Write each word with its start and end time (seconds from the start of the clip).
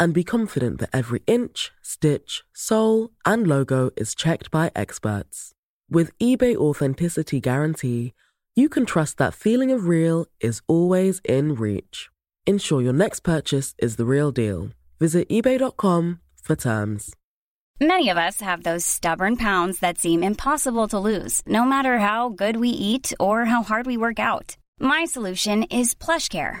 and 0.00 0.14
be 0.14 0.24
confident 0.24 0.80
that 0.80 0.90
every 0.92 1.22
inch, 1.26 1.70
stitch, 1.82 2.42
sole, 2.54 3.10
and 3.24 3.46
logo 3.46 3.90
is 3.96 4.14
checked 4.14 4.50
by 4.50 4.72
experts. 4.74 5.52
With 5.90 6.16
eBay 6.18 6.56
Authenticity 6.56 7.40
Guarantee, 7.40 8.14
you 8.56 8.68
can 8.68 8.86
trust 8.86 9.18
that 9.18 9.34
feeling 9.34 9.70
of 9.70 9.86
real 9.86 10.26
is 10.40 10.62
always 10.66 11.20
in 11.24 11.54
reach. 11.54 12.08
Ensure 12.46 12.82
your 12.82 12.92
next 12.92 13.20
purchase 13.20 13.74
is 13.78 13.96
the 13.96 14.06
real 14.06 14.32
deal. 14.32 14.70
Visit 14.98 15.28
eBay.com 15.28 16.20
for 16.42 16.56
terms. 16.56 17.14
Many 17.78 18.10
of 18.10 18.18
us 18.18 18.40
have 18.40 18.62
those 18.62 18.84
stubborn 18.84 19.36
pounds 19.36 19.78
that 19.80 19.98
seem 19.98 20.22
impossible 20.22 20.88
to 20.88 20.98
lose, 20.98 21.42
no 21.46 21.64
matter 21.64 21.98
how 21.98 22.28
good 22.30 22.56
we 22.56 22.68
eat 22.68 23.12
or 23.18 23.46
how 23.46 23.62
hard 23.62 23.86
we 23.86 23.96
work 23.96 24.18
out. 24.18 24.56
My 24.78 25.04
solution 25.04 25.64
is 25.64 25.94
PlushCare. 25.94 26.60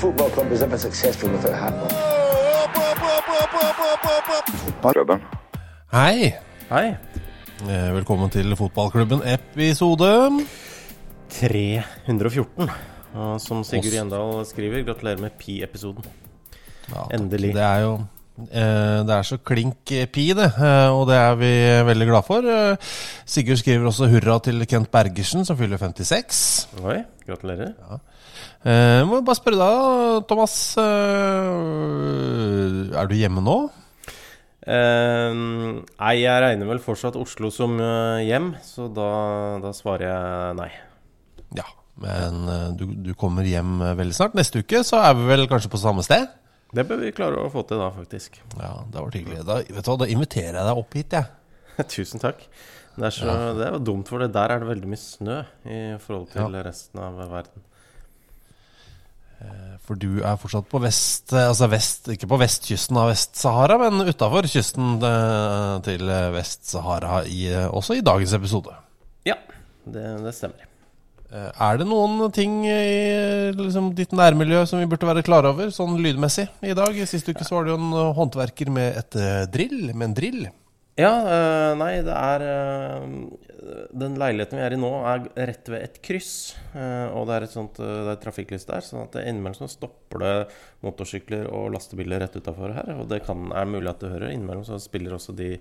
football 0.00 0.30
club 0.30 0.52
is 0.52 0.62
ever 0.62 0.78
successful 0.78 1.28
without 1.30 1.52
a 1.52 1.56
hat 1.56 1.74
on. 5.10 5.20
Hei. 5.92 6.34
Hei. 6.70 6.86
Eh, 7.68 7.90
Velkommen 7.94 8.30
til 8.32 8.56
fotballklubben 8.56 9.20
episode 9.28 10.30
314. 11.28 12.70
Og 13.14 13.40
som 13.42 13.64
Sigurd. 13.66 13.92
Gjendal 13.92 14.46
skriver, 14.46 14.84
gratulerer 14.86 15.20
med 15.20 15.30
Pi-episoden. 15.38 16.04
ja. 16.88 17.04
Endelig. 17.14 17.54
Det 17.54 17.62
er 17.62 17.80
jo 17.84 17.98
Det 18.48 19.14
er 19.16 19.22
så 19.26 19.36
klink 19.44 19.90
eh, 19.92 20.06
pi, 20.10 20.28
det. 20.36 20.46
eh, 20.56 20.88
Og 20.94 21.06
det 21.10 21.16
er 21.18 21.34
vi 21.40 21.50
veldig 21.90 22.06
glad 22.08 22.24
for. 22.26 22.40
Eh, 22.46 22.76
Sigurd 23.28 23.58
skriver 23.60 23.86
også 23.90 24.08
hurra 24.12 24.38
til 24.44 24.62
Kent 24.70 24.90
Bergersen, 24.94 25.44
som 25.44 25.56
fyller 25.58 25.78
56. 25.80 26.40
Oi, 26.84 26.98
gratulerer. 27.26 27.72
Eh, 28.64 29.02
må 29.08 29.20
bare 29.24 29.36
spørre 29.40 29.60
deg, 29.60 29.76
Thomas. 30.30 30.54
eh, 30.80 30.84
Er 33.00 33.06
du 33.10 33.14
hjemme 33.18 33.42
nå? 33.44 33.58
Eh, 34.60 35.32
nei, 35.32 36.14
jeg 36.20 36.42
regner 36.44 36.68
vel 36.68 36.82
fortsatt 36.84 37.16
Oslo 37.18 37.48
som 37.54 37.78
eh, 37.80 38.20
hjem, 38.28 38.52
så 38.64 38.88
da, 38.92 39.08
da 39.62 39.70
svarer 39.76 40.06
jeg 40.10 40.56
nei. 40.60 40.70
Ja. 41.56 41.64
Men 42.00 42.36
eh, 42.48 42.68
du, 42.78 42.84
du 43.04 43.10
kommer 43.18 43.44
hjem 43.44 43.80
eh, 43.84 43.94
veldig 43.98 44.14
snart. 44.16 44.36
Neste 44.38 44.58
uke 44.62 44.80
så 44.86 44.96
er 45.04 45.16
vi 45.18 45.24
vel 45.28 45.42
kanskje 45.50 45.68
på 45.72 45.80
samme 45.80 46.02
sted? 46.06 46.24
Det 46.74 46.84
bør 46.86 47.00
vi 47.02 47.10
klare 47.16 47.40
å 47.42 47.48
få 47.50 47.64
til 47.66 47.80
da, 47.82 47.88
faktisk. 47.94 48.36
Ja, 48.60 48.74
det 48.86 49.00
var 49.02 49.16
hyggelig. 49.16 49.40
Da, 49.48 49.56
vet 49.66 49.82
du 49.86 49.90
hva, 49.90 49.96
da 50.04 50.06
inviterer 50.12 50.54
jeg 50.60 50.68
deg 50.68 50.82
opp 50.84 50.94
hit, 50.94 51.16
jeg. 51.18 51.86
Tusen 51.96 52.22
takk. 52.22 52.44
Det 52.94 53.08
er, 53.08 53.14
så, 53.16 53.34
det 53.56 53.64
er 53.66 53.74
jo 53.78 53.82
dumt, 53.90 54.08
for 54.10 54.22
det 54.22 54.30
der 54.34 54.52
er 54.54 54.62
det 54.62 54.68
veldig 54.68 54.88
mye 54.92 55.00
snø 55.00 55.40
i 55.66 55.80
forhold 56.02 56.28
til 56.34 56.54
Ja. 56.58 56.62
resten 56.66 57.00
av 57.02 57.18
verden. 57.30 57.66
For 59.88 59.96
du 59.96 60.20
er 60.20 60.36
fortsatt 60.36 60.66
på 60.68 60.78
vest 60.84 61.32
Altså 61.32 61.64
vest, 61.72 62.10
ikke 62.12 62.28
på 62.28 62.36
vestkysten 62.42 62.98
av 63.00 63.08
Vest-Sahara, 63.08 63.78
men 63.80 64.04
utafor 64.10 64.44
kysten 64.52 64.98
eh, 65.00 65.76
til 65.86 66.04
Vest-Sahara 66.36 67.22
eh, 67.24 67.64
også 67.72 67.96
i 67.96 68.04
dagens 68.04 68.34
episode. 68.36 68.74
Ja, 69.26 69.38
det, 69.88 70.04
det 70.26 70.34
stemmer. 70.36 70.68
Eh, 71.30 71.50
Er 71.62 71.78
det 71.78 71.86
noen 71.86 72.24
ting 72.34 72.64
i 72.66 73.52
liksom, 73.54 73.92
ditt 73.94 74.14
nærmiljø 74.16 74.64
som 74.66 74.82
vi 74.82 74.88
burde 74.90 75.06
være 75.06 75.26
klar 75.26 75.46
over, 75.46 75.70
sånn 75.74 75.98
lydmessig, 76.02 76.48
i 76.66 76.74
dag? 76.74 76.96
Sist 77.06 77.28
uke 77.30 77.46
så 77.46 77.58
var 77.58 77.68
det 77.68 77.74
jo 77.76 77.78
en 77.78 77.92
eh, 77.94 78.14
håndverker 78.18 78.72
med 78.74 78.98
et 78.98 79.20
eh, 79.20 79.44
drill, 79.52 79.92
med 79.94 80.10
en 80.10 80.16
drill. 80.18 80.48
Ja, 81.00 81.12
øh, 81.22 81.74
nei, 81.80 82.02
det 82.04 82.12
er 82.12 82.42
øh, 82.44 83.04
Den 83.96 84.16
leiligheten 84.20 84.58
vi 84.58 84.64
er 84.66 84.74
i 84.74 84.80
nå, 84.80 84.90
er 85.08 85.28
rett 85.48 85.70
ved 85.70 85.84
et 85.86 86.00
kryss. 86.04 86.56
øh, 86.74 87.14
og 87.14 87.28
det 87.28 87.36
er 87.36 87.46
et 87.46 87.54
sånt 87.54 87.78
det 87.78 88.10
er 88.10 88.20
trafikklys 88.20 88.66
der, 88.68 88.82
sånn 88.84 89.06
at 89.06 89.16
innimellom 89.22 89.62
så 89.62 89.70
stopper 89.70 90.24
det 90.24 90.34
motorsykler 90.84 91.46
og 91.46 91.70
lastebiler 91.76 92.20
rett 92.24 92.36
utafor 92.36 92.74
her. 92.74 92.92
Og 92.98 93.08
det 93.08 93.22
kan, 93.24 93.46
er 93.54 93.70
mulig 93.70 93.92
at 93.94 94.02
du 94.02 94.10
hører. 94.10 94.34
Innimellom 94.34 94.66
så 94.66 94.80
spiller 94.82 95.16
også 95.16 95.36
de 95.38 95.54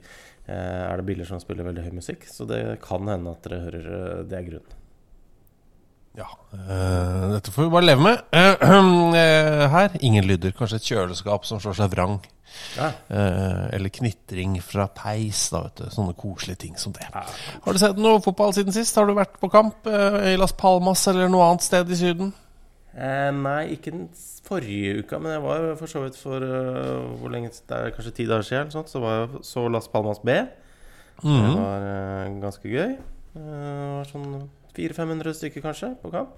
Er 0.50 0.98
det 0.98 1.06
biler 1.06 1.30
som 1.30 1.40
spiller 1.40 1.68
veldig 1.70 1.86
høy 1.86 1.96
musikk. 2.02 2.26
Så 2.28 2.50
det 2.50 2.80
kan 2.84 3.08
hende 3.08 3.38
at 3.38 3.46
dere 3.46 3.64
hører 3.68 4.24
det 4.28 4.40
er 4.42 4.48
grunnen. 4.50 4.79
Ja, 6.18 6.28
eh, 6.54 7.30
dette 7.36 7.54
får 7.54 7.68
vi 7.68 7.74
bare 7.76 7.88
leve 7.92 8.06
med. 8.08 8.26
Eh, 9.20 9.64
her, 9.70 9.96
ingen 10.00 10.26
lyder. 10.28 10.54
Kanskje 10.56 10.80
et 10.80 10.90
kjøleskap 10.90 11.46
som 11.48 11.62
slår 11.62 11.78
seg 11.78 11.90
vrang. 11.94 12.20
Ja. 12.76 12.90
Uh, 13.12 13.68
eller 13.76 13.92
knitring 13.94 14.56
fra 14.66 14.88
peis, 14.94 15.44
da, 15.54 15.62
vet 15.68 15.84
du. 15.84 15.90
Sånne 15.94 16.16
koselige 16.18 16.64
ting 16.64 16.78
som 16.82 16.94
det. 16.96 17.06
Har 17.14 17.76
du 17.76 17.80
sett 17.82 18.00
noe 18.02 18.22
fotball 18.26 18.56
siden 18.58 18.74
sist? 18.74 18.98
Har 18.98 19.08
du 19.08 19.14
vært 19.18 19.38
på 19.42 19.52
kamp 19.54 19.88
i 19.88 20.34
Las 20.40 20.56
Palmas 20.58 21.06
eller 21.12 21.30
noe 21.32 21.46
annet 21.46 21.66
sted 21.68 21.94
i 21.94 22.00
Syden? 22.00 22.34
Eh, 23.00 23.30
nei, 23.32 23.76
ikke 23.76 23.94
den 23.94 24.08
forrige 24.44 25.04
uka, 25.04 25.20
men 25.22 25.36
jeg 25.36 25.44
var 25.44 25.68
for 25.80 25.92
så 25.92 26.02
vidt 26.04 26.18
for 26.18 26.44
øh, 26.44 27.20
hvor 27.22 27.30
lenge 27.30 27.52
Det 27.54 27.78
er 27.78 27.94
kanskje 27.96 28.12
ti 28.12 28.26
dager 28.26 28.42
siden, 28.42 28.72
sånt, 28.72 28.90
så 28.90 29.00
var 29.00 29.14
jeg 29.14 29.44
så 29.46 29.68
Las 29.68 29.88
Palmas 29.88 30.20
B. 30.20 30.30
Det 31.24 31.56
var 31.56 31.82
øh, 31.82 32.42
ganske 32.42 32.70
gøy. 32.70 32.96
Det 33.34 33.46
var 33.46 34.10
sånn 34.10 34.50
400-500 34.80 35.36
stykker 35.42 35.68
kanskje 35.68 35.94
på 36.02 36.12
kamp, 36.16 36.36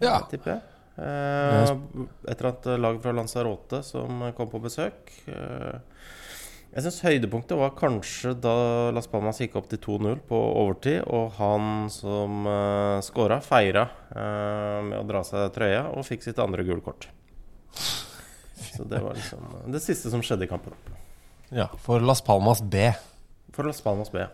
Ja. 0.00 0.16
eh, 0.16 0.28
tipper 0.32 0.56
jeg. 0.56 0.62
Eh, 0.98 1.70
et 2.26 2.40
eller 2.40 2.48
annet 2.50 2.80
lag 2.82 3.02
fra 3.02 3.12
Lanzarote 3.14 3.84
som 3.86 4.24
kom 4.34 4.48
på 4.50 4.60
besøk. 4.64 5.12
Eh, 5.30 5.78
jeg 6.74 6.84
syns 6.84 6.98
høydepunktet 7.00 7.56
var 7.56 7.70
kanskje 7.78 8.34
da 8.38 8.90
Las 8.92 9.06
Palmas 9.08 9.38
gikk 9.40 9.54
opp 9.56 9.70
til 9.70 9.78
2-0 9.80 10.18
på 10.28 10.36
overtid, 10.36 11.00
og 11.06 11.32
han 11.38 11.86
som 11.90 12.44
uh, 12.44 12.98
scora, 13.02 13.38
feira 13.40 13.86
eh, 14.12 14.80
med 14.84 14.98
å 15.00 15.06
dra 15.08 15.22
seg 15.24 15.48
trøya 15.54 15.86
og 15.96 16.04
fikk 16.04 16.26
sitt 16.26 16.38
andre 16.44 16.66
gule 16.68 16.84
kort. 16.84 17.08
Så 17.72 18.84
det 18.84 19.00
var 19.00 19.16
liksom 19.16 19.48
det 19.72 19.80
siste 19.82 20.12
som 20.12 20.20
skjedde 20.22 20.44
i 20.44 20.50
kampen. 20.50 20.76
Ja, 21.48 21.70
for 21.80 22.04
Las 22.04 22.20
Palmas 22.20 22.60
B. 22.60 22.90
For 23.56 23.64
Las 23.64 23.80
Palmas 23.80 24.12
B. 24.12 24.20
Ja, 24.20 24.28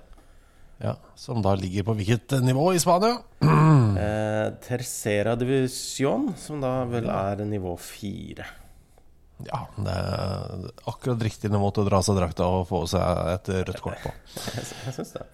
Som 1.14 1.40
da 1.44 1.54
ligger 1.58 1.86
på 1.86 1.94
hvilket 1.98 2.36
nivå 2.44 2.72
i 2.74 2.82
Spania? 2.82 3.18
Eh, 3.94 4.48
Tercera 4.64 5.36
divisjon, 5.38 6.32
som 6.38 6.58
da 6.60 6.82
vel 6.90 7.06
er 7.12 7.44
nivå 7.46 7.76
fire. 7.80 8.46
Ja, 9.46 9.60
det 9.76 9.94
er 9.94 10.64
akkurat 10.90 11.22
riktig 11.24 11.50
nivå 11.52 11.70
til 11.74 11.84
å 11.84 11.88
dra 11.88 12.00
seg 12.04 12.18
drakta 12.18 12.48
og 12.58 12.66
få 12.68 12.82
seg 12.90 13.30
et 13.36 13.50
rødt 13.70 13.80
kort 13.84 14.02
på. 14.02 14.12
Jeg, 14.56 14.66
jeg 14.84 14.96
syns 14.98 15.14
det. 15.14 15.26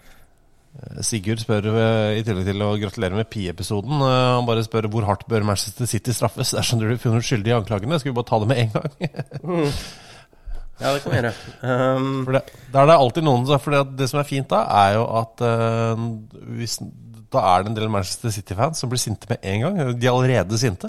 Sigurd 1.04 1.42
spør, 1.42 1.66
eh, 1.72 2.20
i 2.20 2.22
tillegg 2.26 2.46
til 2.46 2.62
å 2.62 2.74
gratulere 2.78 3.18
med 3.18 3.30
Pi-episoden, 3.32 3.96
eh, 4.06 4.28
han 4.36 4.46
bare 4.48 4.62
spør 4.66 4.86
hvor 4.92 5.08
hardt 5.08 5.26
bør 5.30 5.48
Manchester 5.48 5.88
City 5.90 6.14
straffes 6.14 6.54
dersom 6.54 6.78
du 6.80 6.86
blir 6.86 7.00
funnet 7.02 7.26
skyldig 7.26 7.50
i 7.54 7.56
anklagene. 7.58 7.98
Skal 7.98 8.12
vi 8.12 8.18
bare 8.20 8.30
ta 8.30 8.38
det 8.44 8.52
med 8.52 8.62
en 8.66 8.72
gang? 8.76 9.74
Ja, 10.80 10.94
det 10.94 11.02
kan 11.04 11.12
vi 11.12 11.18
gjøre. 11.20 11.32
Um, 11.62 12.24
det, 12.32 12.40
da 12.72 12.82
er 12.82 12.88
det 12.88 12.96
alltid 12.96 13.26
noen 13.26 13.44
For 13.60 13.74
det, 13.74 13.82
det 13.98 14.08
som 14.08 14.20
er 14.22 14.28
fint 14.28 14.48
da, 14.48 14.62
er 14.86 14.94
jo 14.96 15.02
at 15.20 15.42
uh, 15.44 16.06
hvis, 16.56 16.78
Da 17.30 17.42
er 17.52 17.62
det 17.66 17.72
en 17.72 17.76
del 17.76 17.92
Manchester 17.92 18.32
City-fans 18.34 18.80
som 18.80 18.90
blir 18.90 19.02
sinte 19.02 19.28
med 19.30 19.44
en 19.44 19.66
gang. 19.66 19.80
De 20.00 20.08
er 20.08 20.14
allerede 20.14 20.58
sinte. 20.60 20.88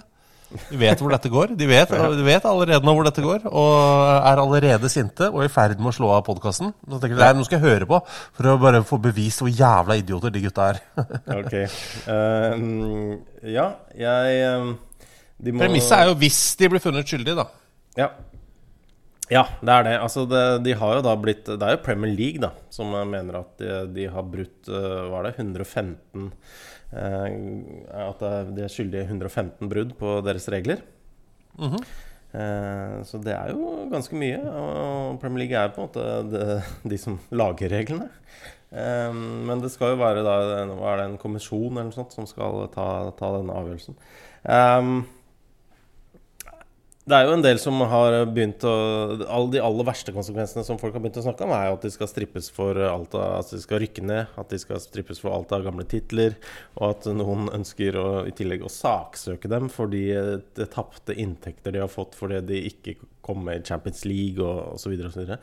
De 0.51 0.75
vet 0.75 0.99
hvor 0.99 1.13
dette 1.13 1.29
går. 1.31 1.53
De 1.55 1.67
vet, 1.69 1.91
de 1.91 2.23
vet 2.27 2.45
allerede 2.49 2.83
nå 2.83 2.93
hvor 2.97 3.07
dette 3.07 3.23
går, 3.23 3.45
og 3.47 3.75
er 4.27 4.41
allerede 4.41 4.89
sinte 4.91 5.29
og 5.31 5.45
i 5.45 5.51
ferd 5.51 5.79
med 5.79 5.93
å 5.93 5.95
slå 5.95 6.09
av 6.11 6.25
podkasten. 6.27 6.73
Så 6.83 6.99
tenker 6.99 7.21
de 7.21 7.29
nå 7.37 7.45
skal 7.47 7.59
jeg 7.59 7.67
høre 7.69 7.87
på 7.87 8.01
for 8.09 8.49
å 8.51 8.57
bare 8.59 8.81
få 8.87 8.99
bevist 9.03 9.43
hvor 9.43 9.51
jævla 9.51 9.95
idioter 10.01 10.33
de 10.35 10.43
gutta 10.43 10.71
er. 10.73 10.81
ok. 11.39 11.55
Uh, 12.03 13.15
ja, 13.47 13.69
jeg 13.95 14.43
um, 14.59 14.73
de 15.41 15.55
må- 15.55 15.63
Premisset 15.63 15.95
er 16.01 16.11
jo 16.11 16.19
hvis 16.19 16.41
de 16.59 16.71
blir 16.73 16.83
funnet 16.83 17.07
skyldige, 17.07 17.37
da. 17.39 17.47
Ja. 17.99 18.09
Ja, 19.31 19.45
det 19.63 19.71
er 19.71 19.85
det. 19.87 19.95
Altså, 20.03 20.25
det, 20.27 20.43
de 20.65 20.75
har 20.75 20.97
jo 20.97 21.03
da 21.05 21.15
blitt 21.19 21.47
Det 21.47 21.63
er 21.63 21.77
jo 21.77 21.83
Premier 21.85 22.11
League 22.11 22.41
da 22.43 22.51
som 22.73 22.91
mener 22.91 23.39
at 23.39 23.53
de, 23.61 23.71
de 23.95 24.07
har 24.11 24.27
brutt 24.27 24.67
uh, 24.67 25.07
Hva 25.07 25.21
er 25.21 25.29
det? 25.29 25.35
115 25.39 26.25
eh, 26.91 27.27
At 27.95 28.23
de 28.51 28.65
er 28.65 28.71
skyldige 28.71 29.07
115 29.07 29.69
brudd 29.71 29.95
på 29.99 30.17
deres 30.25 30.49
regler. 30.51 30.83
Mm 31.55 31.69
-hmm. 31.69 31.83
eh, 32.39 33.03
så 33.03 33.17
det 33.23 33.33
er 33.33 33.51
jo 33.51 33.87
ganske 33.91 34.15
mye. 34.15 34.39
Og 34.39 35.19
Premier 35.21 35.45
League 35.45 35.63
er 35.63 35.69
på 35.69 35.81
en 35.81 35.87
måte 35.87 36.31
det, 36.31 36.63
de 36.91 36.97
som 36.97 37.19
lager 37.31 37.69
reglene. 37.69 38.09
Eh, 38.71 39.13
men 39.13 39.61
det 39.61 39.71
skal 39.71 39.95
jo 39.95 40.03
være 40.03 40.23
da 40.23 40.65
Hva 40.65 40.93
er 40.93 40.97
det, 40.97 41.05
en 41.05 41.17
kommisjon 41.17 41.71
eller 41.71 41.83
noe 41.83 41.91
sånt 41.91 42.13
som 42.13 42.25
skal 42.25 42.67
ta, 42.73 43.11
ta 43.11 43.37
denne 43.37 43.53
avgjørelsen. 43.53 43.95
Um, 44.43 45.05
det 47.01 47.17
er 47.17 47.25
jo 47.25 47.33
en 47.33 47.41
del 47.41 47.57
som 47.57 47.79
har 47.89 48.13
begynt 48.29 48.61
å 48.67 48.71
Alle 49.25 49.55
de 49.55 49.61
aller 49.63 49.87
verste 49.87 50.13
konsekvensene 50.13 50.61
som 50.67 50.77
folk 50.77 50.93
har 50.93 51.01
begynt 51.01 51.17
å 51.17 51.23
snakke 51.25 51.47
om, 51.47 51.53
er 51.55 51.71
jo 51.71 51.77
at 51.79 51.87
de 51.87 51.91
skal 51.95 52.09
strippes 52.11 52.49
for 52.53 52.77
alt 52.85 53.15
av 53.17 53.39
Altså 53.39 53.57
de 53.57 53.63
skal 53.63 53.81
rykke 53.81 54.05
ned, 54.05 54.29
at 54.37 54.53
de 54.53 54.59
skal 54.61 54.81
strippes 54.83 55.21
for 55.23 55.33
alt 55.33 55.53
av 55.55 55.65
gamle 55.65 55.87
titler, 55.89 56.37
og 56.77 56.85
at 56.91 57.09
noen 57.17 57.49
ønsker 57.57 57.97
å, 57.97 58.07
i 58.29 58.35
tillegg 58.37 58.67
å 58.67 58.71
saksøke 58.71 59.49
dem 59.51 59.71
for 59.73 59.89
de 59.89 60.03
tapte 60.69 61.17
inntekter 61.17 61.73
de 61.73 61.81
har 61.81 61.91
fått 61.91 62.17
fordi 62.19 62.43
de 62.53 62.61
ikke 62.69 62.99
kom 63.25 63.41
med 63.47 63.61
i 63.61 63.65
Champions 63.65 64.05
League 64.05 64.41
og 64.45 64.77
osv. 64.77 64.93
osv. 65.09 65.35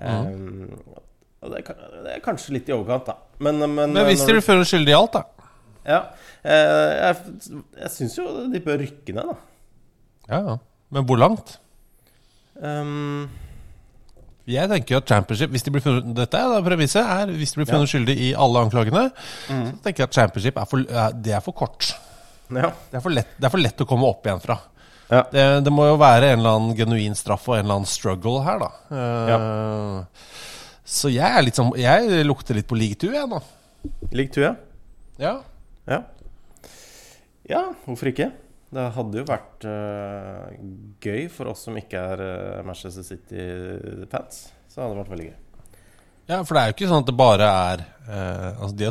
Mm. 0.00 0.26
Um, 0.32 1.48
det, 1.52 1.64
det, 1.68 2.10
er 2.16 2.24
kanskje 2.24 2.56
litt 2.56 2.68
i 2.70 2.76
overkant, 2.76 3.10
da. 3.12 3.18
Men, 3.44 3.60
men, 3.60 3.92
men 3.92 4.06
hvis 4.08 4.24
de 4.24 4.38
blir 4.38 4.64
skyldig 4.64 4.94
i 4.94 4.96
alt, 4.96 5.18
da? 5.18 5.50
Ja. 5.84 6.04
Eh, 6.40 6.92
jeg 6.96 7.56
jeg 7.82 7.90
syns 7.92 8.14
jo 8.16 8.28
de 8.48 8.60
bør 8.64 8.80
rykke 8.80 9.16
ned, 9.16 9.34
da. 9.34 9.42
Ja, 10.30 10.38
ja. 10.40 10.62
Men 10.94 11.06
hvor 11.08 11.18
langt? 11.18 11.56
Um, 12.54 13.26
jeg 14.46 14.68
tenker 14.70 15.00
at 15.00 15.08
championship 15.10 15.50
hvis 15.54 15.64
de 15.66 15.72
blir 15.74 15.82
funnet, 15.82 16.12
Dette 16.14 16.38
er 16.38 16.52
da 16.52 16.60
premisset 16.62 17.00
er 17.02 17.32
Hvis 17.34 17.54
de 17.54 17.58
blir 17.58 17.66
funnet 17.66 17.88
ja. 17.88 17.90
skyldig 17.90 18.14
i 18.28 18.28
alle 18.38 18.62
anklagene, 18.66 19.08
mm. 19.48 19.64
så 19.72 19.80
tenker 19.86 20.04
jeg 20.04 20.10
at 20.10 20.18
championship 20.20 20.60
er 20.60 20.68
for, 20.70 20.84
det 21.24 21.34
er 21.34 21.42
for 21.44 21.56
kort. 21.56 21.90
Ja. 22.52 22.70
Det, 22.90 22.98
er 22.98 23.02
for 23.02 23.14
lett, 23.14 23.34
det, 23.38 23.48
er 23.48 23.54
for 23.54 23.64
lett, 23.64 23.82
å 23.82 23.88
komme 23.88 24.06
opp 24.06 24.28
igjen 24.28 24.42
fra. 24.44 24.58
Ja. 25.08 25.24
Det, 25.32 25.44
det, 25.64 25.72
må 25.74 25.88
jo 25.88 25.96
være 26.00 26.30
en 26.32 26.42
eller 26.42 26.58
annen 26.58 26.76
genuin 26.76 27.16
straff 27.18 27.48
og 27.48 27.56
en 27.56 27.64
eller 27.64 27.80
annen 27.80 27.90
struggle 27.90 28.44
her, 28.44 28.62
da. 28.62 28.70
Uh, 28.92 30.30
så 30.84 31.08
jeg 31.08 31.24
er 31.24 31.44
litt 31.46 31.56
sånn 31.56 31.70
Jeg 31.80 32.24
lukter 32.28 32.58
litt 32.58 32.68
på 32.68 32.76
league 32.76 33.00
two, 33.00 33.14
jeg 33.16 33.28
nå. 33.30 33.40
League 34.12 34.32
two, 34.32 34.44
ja? 34.44 34.54
Ja. 35.20 35.38
ja. 35.88 36.02
Ja, 37.48 37.66
hvorfor 37.84 38.12
ikke? 38.12 38.30
Det 38.74 38.84
hadde 38.96 39.20
jo 39.20 39.28
vært 39.28 39.64
uh, 39.68 40.50
gøy 41.04 41.28
for 41.32 41.52
oss 41.52 41.64
som 41.68 41.76
ikke 41.78 42.00
er 42.00 42.22
uh, 42.24 42.64
Manchester 42.66 43.06
City-fans. 43.06 44.40
Så 44.66 44.82
hadde 44.82 44.96
det 44.96 45.02
vært 45.02 45.12
veldig 45.14 45.28
gøy. 45.28 45.40
Ja, 46.24 46.38
for 46.40 46.56
det 46.56 46.60
er 46.62 46.70
jo 46.70 46.74
ikke 46.74 46.88
sånn 46.88 47.04
at 47.04 47.10
det 47.10 47.16
bare 47.20 47.48
er 47.52 47.82
uh, 48.08 48.50
altså 48.64 48.76
de, 48.80 48.90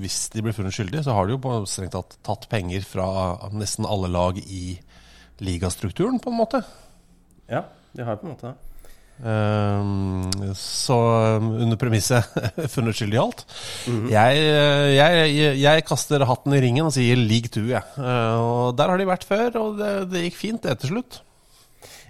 Hvis 0.00 0.18
de 0.32 0.44
blir 0.46 0.56
funnet 0.56 0.74
skyldige, 0.74 1.04
så 1.06 1.14
har 1.14 1.28
de 1.28 1.36
jo 1.36 1.42
på 1.44 1.56
strengt 1.68 1.94
tatt 1.94 2.16
tatt 2.24 2.48
penger 2.50 2.86
fra 2.88 3.06
nesten 3.52 3.86
alle 3.86 4.10
lag 4.10 4.40
i 4.42 4.78
ligastrukturen, 5.44 6.20
på 6.22 6.30
en 6.32 6.38
måte. 6.38 6.62
Ja, 7.50 7.66
de 7.92 8.06
har 8.06 8.18
på 8.18 8.26
en 8.26 8.34
måte 8.34 8.52
det. 8.52 8.73
Um, 9.22 10.26
så 10.58 10.96
under 11.38 11.78
premisset 11.78 12.26
funnet 12.74 12.98
skyldig 12.98 13.14
i 13.14 13.22
alt. 13.22 13.44
Mm 13.86 14.00
-hmm. 14.00 14.10
jeg, 14.10 14.40
jeg, 14.96 15.58
jeg, 15.60 15.84
kaster 15.86 16.24
hatten 16.26 16.52
i 16.52 16.60
ringen 16.60 16.86
og 16.86 16.92
sier 16.92 17.16
league 17.16 17.48
two, 17.48 17.68
jeg. 17.70 17.82
Uh, 17.96 18.34
og 18.42 18.76
der 18.76 18.90
har 18.90 18.98
de 18.98 19.06
vært 19.06 19.24
før, 19.24 19.56
og 19.60 19.78
det, 19.78 20.10
det 20.10 20.24
gikk 20.24 20.36
fint, 20.36 20.62
det 20.62 20.78
til 20.80 20.88
slutt. 20.88 21.22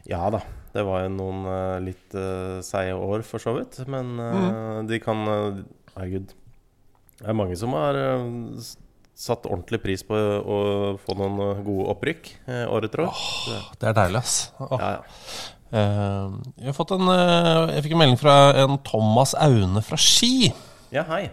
Ja 0.09 0.31
da. 0.31 0.41
Det 0.75 0.83
var 0.83 1.05
jo 1.05 1.11
noen 1.13 1.45
uh, 1.47 1.79
litt 1.79 2.15
uh, 2.15 2.61
seige 2.65 2.97
år, 2.97 3.23
for 3.23 3.39
så 3.39 3.53
vidt. 3.53 3.87
Men 3.87 4.17
mm. 4.17 4.89
de 4.89 4.99
kan 4.99 5.21
Herregud. 5.95 6.33
Det 7.21 7.29
er 7.29 7.37
mange 7.37 7.57
som 7.57 7.73
har 7.73 7.95
satt 9.15 9.47
ordentlig 9.47 9.79
pris 9.79 10.03
på 10.03 10.17
å 10.17 10.57
få 10.99 11.15
noen 11.15 11.63
gode 11.63 11.87
opprykk 11.93 12.33
året 12.67 12.91
etter 12.91 13.05
år. 13.05 13.13
Oh, 13.15 13.69
det 13.79 13.89
er 13.89 13.95
deilig, 13.95 14.19
ass. 14.19 14.51
Oh. 14.59 14.75
Ja, 14.75 14.91
ja. 14.97 15.54
Uh, 15.75 16.31
jeg 16.61 16.69
har 16.69 16.77
fått 16.77 16.93
en 16.95 17.09
uh, 17.11 17.67
Jeg 17.75 17.83
fikk 17.83 17.97
en 17.97 18.01
melding 18.05 18.19
fra 18.21 18.35
en 18.63 18.77
Thomas 18.87 19.33
Aune 19.43 19.81
fra 19.83 19.99
Ski. 19.99 20.53
Ja, 20.95 21.03
hei. 21.09 21.25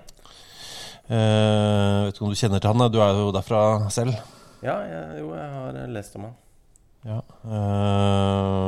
Uh, 1.12 2.08
vet 2.08 2.16
ikke 2.16 2.26
om 2.26 2.34
du 2.34 2.40
kjenner 2.40 2.64
til 2.64 2.72
han? 2.72 2.88
Du 2.90 2.98
er 3.06 3.20
jo 3.20 3.30
derfra 3.36 3.62
selv. 3.94 4.18
Ja, 4.66 4.80
jeg, 4.88 5.20
jo, 5.22 5.36
jeg 5.38 5.52
har 5.54 5.78
lest 5.94 6.18
om 6.18 6.26
han. 6.30 6.40
Ja, 7.02 7.18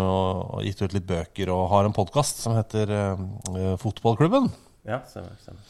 og 0.10 0.62
gitt 0.66 0.80
ut 0.82 0.94
litt 0.96 1.06
bøker 1.06 1.52
og 1.54 1.68
har 1.70 1.86
en 1.86 1.94
podkast 1.94 2.42
som 2.42 2.56
heter 2.58 2.90
Fotballklubben. 3.82 4.50
Ja, 4.90 5.04
stemmer, 5.06 5.36
stemmer. 5.42 5.62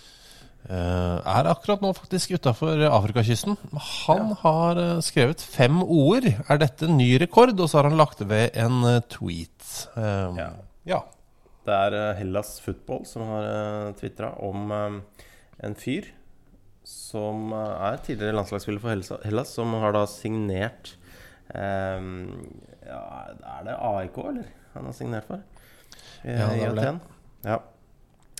Er 0.70 1.50
akkurat 1.52 1.82
nå 1.84 1.90
faktisk 1.98 2.38
utafor 2.38 2.80
Afrikakysten. 2.88 3.58
Han 4.08 4.30
ja. 4.32 4.38
har 4.44 4.80
skrevet 5.04 5.44
fem 5.44 5.82
ord. 5.84 6.24
Er 6.24 6.62
dette 6.62 6.88
ny 6.88 7.10
rekord? 7.20 7.52
Og 7.60 7.68
så 7.68 7.82
har 7.82 7.90
han 7.90 8.00
lagt 8.00 8.24
ved 8.30 8.56
en 8.56 8.80
tweet. 9.12 9.68
Um, 9.98 10.40
ja. 10.40 10.50
ja. 10.88 11.02
Det 11.68 11.80
er 11.88 12.16
Hellas 12.20 12.56
Football 12.64 13.04
som 13.08 13.28
har 13.28 13.50
uh, 13.50 13.94
tvitra 14.00 14.32
om 14.44 14.72
en 14.74 15.76
fyr 15.80 16.08
som 16.88 17.54
er 17.56 18.02
tidligere 18.04 18.36
landslagsspiller 18.36 18.82
for 18.84 19.24
Hellas, 19.24 19.54
som 19.56 19.74
har 19.80 19.96
da 19.96 20.04
signert 20.10 20.96
um, 21.56 22.28
ja, 22.84 23.04
Er 23.60 23.68
det 23.68 23.78
AIK, 23.78 24.18
eller? 24.18 24.50
Han 24.74 24.90
har 24.90 24.98
signert 24.98 25.30
for? 25.30 25.44
I, 26.24 26.34
ja, 26.34 26.50
det 26.50 26.66
er 26.68 26.76
det. 26.80 26.92
Ja. 27.44 27.60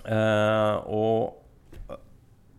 Uh, 0.04 0.76
og 0.92 1.43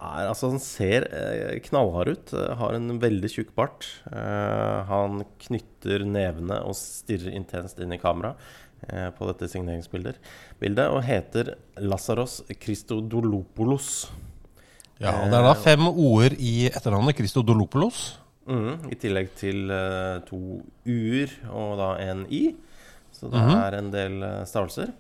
er, 0.05 0.29
altså, 0.31 0.51
han 0.53 0.62
ser 0.62 1.06
eh, 1.11 1.56
knallhard 1.67 2.12
ut. 2.15 2.35
Har 2.61 2.77
en 2.77 2.99
veldig 3.03 3.31
tjukk 3.33 3.55
bart. 3.56 3.87
Eh, 4.11 4.79
han 4.91 5.25
knytter 5.47 6.05
nevene 6.09 6.61
og 6.67 6.77
stirrer 6.79 7.35
intenst 7.35 7.81
inn 7.83 7.95
i 7.95 8.01
kamera. 8.03 8.35
Eh, 8.85 9.09
på 9.17 9.25
dette 9.31 9.49
signeringsbildet 9.49 10.19
og 10.93 10.99
heter 11.06 11.55
Lasaros 11.81 12.43
Christodolopoulos. 12.53 14.11
Ja, 15.01 15.15
og 15.23 15.31
Det 15.33 15.39
er 15.39 15.47
da 15.49 15.55
fem 15.56 15.89
ord 15.89 16.37
i 16.37 16.69
etternavnet 16.69 17.17
Christodolopoulos. 17.19 18.03
Mm, 18.45 18.91
I 18.93 18.99
tillegg 19.01 19.31
til 19.41 19.73
to 20.29 20.41
u-er 20.85 21.33
og 21.49 21.79
da 21.81 21.89
en 22.05 22.27
i. 22.29 22.55
Så 23.11 23.31
det 23.31 23.41
-hmm. 23.41 23.67
er 23.67 23.79
en 23.79 23.91
del 23.91 24.47
stavelser. 24.47 24.93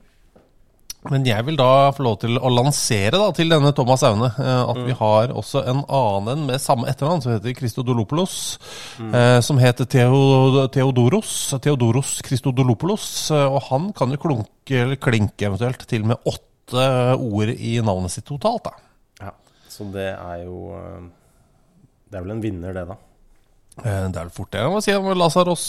Men 1.12 1.26
jeg 1.28 1.44
vil 1.44 1.56
da 1.58 1.90
få 1.92 2.04
lov 2.06 2.14
til 2.22 2.38
å 2.40 2.50
lansere 2.52 3.18
da, 3.20 3.26
til 3.36 3.50
denne 3.52 3.74
Thomas 3.76 4.02
Aune 4.08 4.30
eh, 4.30 4.60
at 4.62 4.78
mm. 4.78 4.84
vi 4.88 4.94
har 4.96 5.34
også 5.36 5.60
en 5.68 5.82
annen 5.84 6.46
med 6.48 6.62
samme 6.62 6.88
etternavn, 6.88 7.20
som 7.20 7.34
heter 7.34 7.56
Christodolopolos. 7.58 8.36
Mm. 9.02 9.10
Eh, 9.18 9.38
som 9.44 9.60
heter 9.60 9.88
Theo, 9.90 10.64
Theodoros. 10.72 11.34
Theodoros 11.60 12.16
Christodolopoulos. 12.24 13.08
Eh, 13.36 13.44
og 13.44 13.68
han 13.68 13.90
kan 13.96 14.16
jo 14.16 14.22
klunke, 14.22 14.78
eller 14.80 15.00
klinke 15.00 15.50
eventuelt, 15.50 15.84
til 15.90 16.06
med 16.08 16.24
åtte 16.30 16.86
ord 17.20 17.52
i 17.52 17.76
navnet 17.84 18.14
sitt 18.14 18.24
totalt. 18.30 18.70
da. 18.70 19.26
Ja, 19.26 19.34
Så 19.68 19.84
det 19.92 20.08
er 20.14 20.46
jo 20.46 20.70
Det 22.08 22.16
er 22.16 22.24
vel 22.24 22.36
en 22.38 22.44
vinner, 22.44 22.72
det, 22.72 22.86
da. 22.88 22.96
Eh, 23.82 24.06
det 24.08 24.16
er 24.16 24.22
vel 24.22 24.32
fort 24.32 24.54
det. 24.54 24.64
Jeg 24.64 24.72
må 24.72 24.80
si 24.80 24.96
om 24.96 25.12
Lasaros 25.18 25.66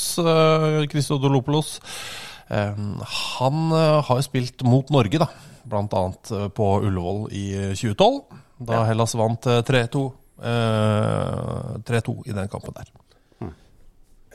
Christodolopoulos. 0.94 1.82
Ehm, 2.48 3.00
han 3.02 3.72
eh, 3.72 4.04
har 4.06 4.20
jo 4.20 4.26
spilt 4.26 4.64
mot 4.68 4.90
Norge, 4.94 5.22
da. 5.22 5.30
Blant 5.66 5.94
annet 5.98 6.32
eh, 6.32 6.48
på 6.54 6.68
Ullevål 6.86 7.26
i 7.34 7.46
2012. 7.74 8.20
Da 8.66 8.78
ja. 8.80 8.84
Hellas 8.92 9.16
vant 9.20 9.50
3-2 9.68 10.04
3-2 10.36 10.44
eh, 11.88 12.30
i 12.30 12.36
den 12.36 12.52
kampen 12.52 12.76
der. 12.76 12.92
Hmm. 13.40 13.56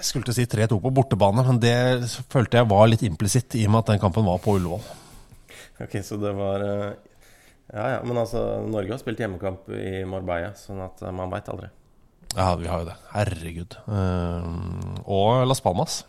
Jeg 0.01 0.09
skulle 0.09 0.27
til 0.27 0.35
å 0.35 0.39
si 0.39 0.49
3-2 0.49 0.81
på 0.83 0.95
bortebane, 0.97 1.45
men 1.47 1.61
det 1.63 1.77
følte 2.33 2.61
jeg 2.61 2.71
var 2.73 2.89
litt 2.91 3.05
implisitt 3.07 3.57
i 3.61 3.67
og 3.69 3.75
med 3.75 3.85
at 3.85 3.95
den 3.95 4.03
kampen 4.03 4.27
var 4.27 4.41
på 4.43 4.57
Ullevål. 4.59 4.83
Ok, 5.81 6.01
så 6.05 6.19
det 6.21 6.33
var 6.37 6.65
Ja 7.71 7.85
ja, 7.95 7.99
men 8.03 8.19
altså 8.19 8.41
Norge 8.67 8.93
har 8.97 9.01
spilt 9.01 9.21
hjemmekamp 9.23 9.69
i 9.77 10.03
Marbella, 10.09 10.51
sånn 10.59 10.81
at 10.83 11.05
man 11.15 11.31
veit 11.33 11.49
aldri. 11.53 11.71
Ja, 12.35 12.55
vi 12.59 12.67
har 12.71 12.83
jo 12.83 12.89
det. 12.91 12.97
Herregud. 13.13 13.77
Og 15.07 15.47
Las 15.47 15.63
Palmas. 15.63 16.03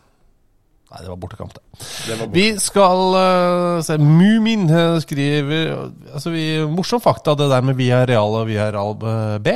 Nei, 0.92 1.00
det 1.00 1.08
var 1.08 1.16
bortekamp, 1.16 1.54
det. 1.56 1.62
det 1.72 2.16
var 2.18 2.26
bortekamp. 2.26 2.34
Vi 2.36 2.60
skal 2.60 3.14
uh, 3.16 3.82
se 3.84 3.96
Mumin 3.96 4.66
skriver 5.00 5.70
altså 6.12 6.32
vi, 6.34 6.44
Morsom 6.68 7.00
fakta, 7.00 7.32
det 7.38 7.48
der 7.48 7.64
med 7.64 7.78
Via 7.80 8.02
Real 8.08 8.36
og 8.42 8.50
Via 8.50 8.68
Real 8.74 8.92
eh, 9.00 9.38
B. 9.40 9.54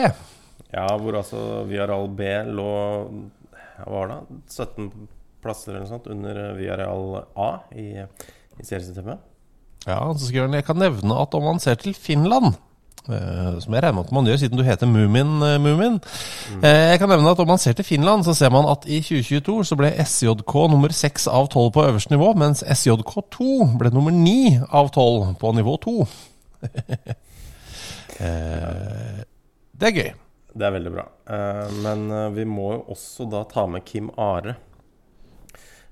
Ja, 0.72 0.88
hvor 0.96 1.20
altså 1.20 1.42
Via 1.68 1.84
Real 1.88 2.08
B 2.08 2.30
lå 2.56 2.72
Hva 3.76 3.90
var 3.92 4.14
det? 4.14 4.20
17 4.48 4.88
plasser 5.44 5.74
eller 5.74 5.84
noe 5.84 5.92
sånt 5.92 6.08
under 6.14 6.40
eh, 6.40 6.54
Via 6.56 6.78
Real 6.80 7.18
A 7.36 7.50
i, 7.76 7.90
i 8.00 8.64
seriesystemet. 8.64 9.20
Ja, 9.84 10.00
så 10.16 10.24
skriver 10.24 10.48
han 10.48 10.56
jeg 10.56 10.66
kan 10.66 10.80
nevne 10.80 11.20
at 11.20 11.36
om 11.36 11.44
man 11.52 11.60
ser 11.62 11.76
til 11.82 11.92
Finland 11.92 12.56
Eh, 12.56 12.75
som 13.06 13.74
jeg 13.74 13.82
regner 13.82 13.94
med 13.96 14.04
at 14.06 14.12
man 14.12 14.26
gjør, 14.26 14.38
siden 14.42 14.58
du 14.58 14.64
heter 14.66 14.86
Mumin. 14.90 15.34
eh, 15.42 15.58
Mumin. 15.62 16.00
Mm. 16.52 16.62
Jeg 16.66 16.98
kan 16.98 17.08
nevne 17.08 17.30
at 17.30 17.38
Om 17.40 17.46
man 17.48 17.58
ser 17.62 17.72
til 17.78 17.84
Finland, 17.84 18.24
så 18.24 18.34
ser 18.34 18.50
man 18.50 18.66
at 18.70 18.84
i 18.86 19.00
2022 19.00 19.64
så 19.64 19.76
ble 19.78 19.92
SJK 20.04 20.54
nummer 20.72 20.88
6 20.92 21.26
av 21.30 21.48
12 21.48 21.70
på 21.72 21.84
øverste 21.86 22.10
nivå, 22.16 22.32
mens 22.36 22.62
SJK2 22.66 23.78
ble 23.78 23.90
nummer 23.94 24.10
9 24.10 24.62
av 24.72 24.90
12 24.90 25.34
på 25.40 25.52
nivå 25.54 25.76
2. 25.86 26.06
Eh, 28.20 29.22
Det 29.76 29.88
er 29.90 29.92
gøy. 29.92 30.12
Det 30.56 30.64
er 30.64 30.72
veldig 30.72 30.92
bra. 30.94 31.02
Eh, 31.28 31.72
men 31.84 32.06
eh, 32.10 32.30
vi 32.32 32.46
må 32.48 32.70
jo 32.72 32.84
også 32.94 33.26
da 33.28 33.42
ta 33.50 33.66
med 33.68 33.84
Kim 33.84 34.08
Are. 34.16 34.54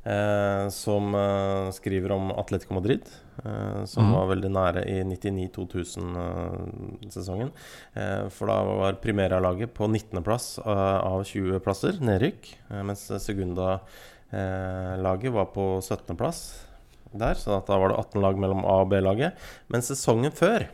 Eh, 0.05 0.69
som 0.71 1.15
eh, 1.15 1.71
skriver 1.73 2.13
om 2.13 2.31
Atletico 2.33 2.75
Madrid. 2.77 3.01
eh, 3.45 3.85
som 3.91 4.13
var 4.15 4.29
veldig 4.31 4.51
nære 4.55 4.85
i 4.87 5.01
99-2000-sesongen. 5.05 7.51
Eh, 7.95 8.29
for 8.31 8.47
da 8.51 8.59
var 8.69 8.93
Primera-laget 9.03 9.73
på 9.75 9.89
19.-plass 9.91 10.59
av 10.65 11.25
20 11.27 11.59
plasser, 11.65 11.93
nedrykk. 12.01 12.53
eh, 12.71 12.83
mens 12.87 13.07
Segunda-laget 13.21 15.33
var 15.33 15.45
på 15.55 15.67
17.-plass 15.83 16.45
der. 17.15 17.35
Så 17.39 17.61
da 17.67 17.79
var 17.79 17.89
det 17.93 17.99
18 17.99 18.21
lag 18.23 18.39
mellom 18.39 18.65
A- 18.65 18.81
og 18.83 18.89
B-laget. 18.91 19.33
Men 19.69 19.81
sesongen 19.83 20.33
før 20.35 20.67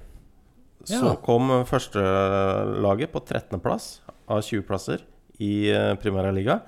så 0.84 1.04
Ja. 1.10 1.14
kom 1.16 1.48
førstelaget 1.68 3.12
på 3.12 3.20
13.-plass 3.20 4.00
av 4.28 4.40
20 4.42 4.62
plasser 4.66 4.98
i 5.38 5.68
eh, 5.70 5.94
Primera 5.96 6.30
Liga. 6.32 6.60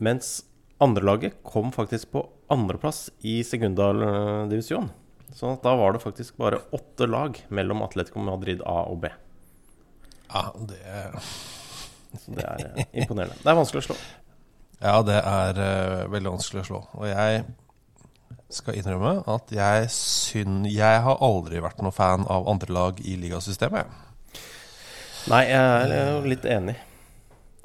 Mens 0.00 0.42
andrelaget 0.82 1.42
kom 1.46 1.72
faktisk 1.72 2.10
på 2.12 2.22
andreplass 2.52 3.10
i 3.26 3.40
Segundal-divisjon. 3.44 4.90
Så 5.34 5.56
da 5.62 5.74
var 5.76 5.92
det 5.92 6.02
faktisk 6.04 6.36
bare 6.36 6.60
åtte 6.72 7.06
lag 7.06 7.38
mellom 7.48 7.82
Atletico 7.82 8.22
Madrid 8.22 8.62
A 8.64 8.82
og 8.86 9.00
B. 9.02 9.10
Ja, 10.32 10.52
det, 10.68 10.80
Så 12.20 12.32
det 12.34 12.44
er 12.46 12.64
eh, 12.76 12.86
imponerende. 13.02 13.36
Det 13.42 13.50
er 13.50 13.58
vanskelig 13.58 13.84
å 13.84 13.86
slå. 13.90 13.96
ja, 14.80 14.96
det 15.06 15.20
er 15.20 15.60
uh, 15.60 16.10
veldig 16.12 16.34
vanskelig 16.36 16.62
å 16.62 16.68
slå. 16.70 16.80
Og 17.00 17.08
jeg 17.10 17.44
skal 18.54 18.78
innrømme 18.78 19.24
at 19.26 19.50
jeg 19.50 19.88
synd 19.90 20.68
Jeg 20.70 21.00
har 21.02 21.22
aldri 21.24 21.58
vært 21.62 21.80
noen 21.82 21.94
fan 21.94 22.26
av 22.30 22.46
andre 22.48 22.72
lag 22.72 23.00
i 23.02 23.16
ligasystemet. 23.18 23.90
Nei, 25.26 25.42
jeg 25.50 25.90
er 25.90 26.12
jo 26.12 26.20
litt 26.30 26.44
enig. 26.46 26.76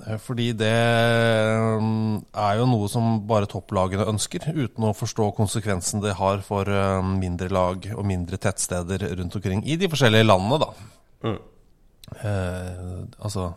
Eh, 0.07 0.17
Fordi 0.21 0.51
det 0.57 0.73
mm, 1.81 2.15
er 2.33 2.59
jo 2.59 2.67
noe 2.69 2.89
som 2.91 3.19
bare 3.27 3.49
topplagene 3.49 4.07
ønsker, 4.09 4.49
uten 4.53 4.87
å 4.87 4.95
forstå 4.97 5.31
konsekvensen 5.37 6.03
det 6.03 6.17
har 6.19 6.43
for 6.45 6.69
eh, 6.69 6.99
mindre 7.05 7.51
lag 7.53 7.89
og 7.95 8.05
mindre 8.07 8.39
tettsteder 8.41 9.11
rundt 9.19 9.37
omkring 9.39 9.65
i 9.65 9.77
de 9.79 9.89
forskjellige 9.91 10.27
landene, 10.27 10.61
da. 10.61 10.71
Mm. 11.27 11.41
Eh, 12.11 13.03
altså 13.21 13.51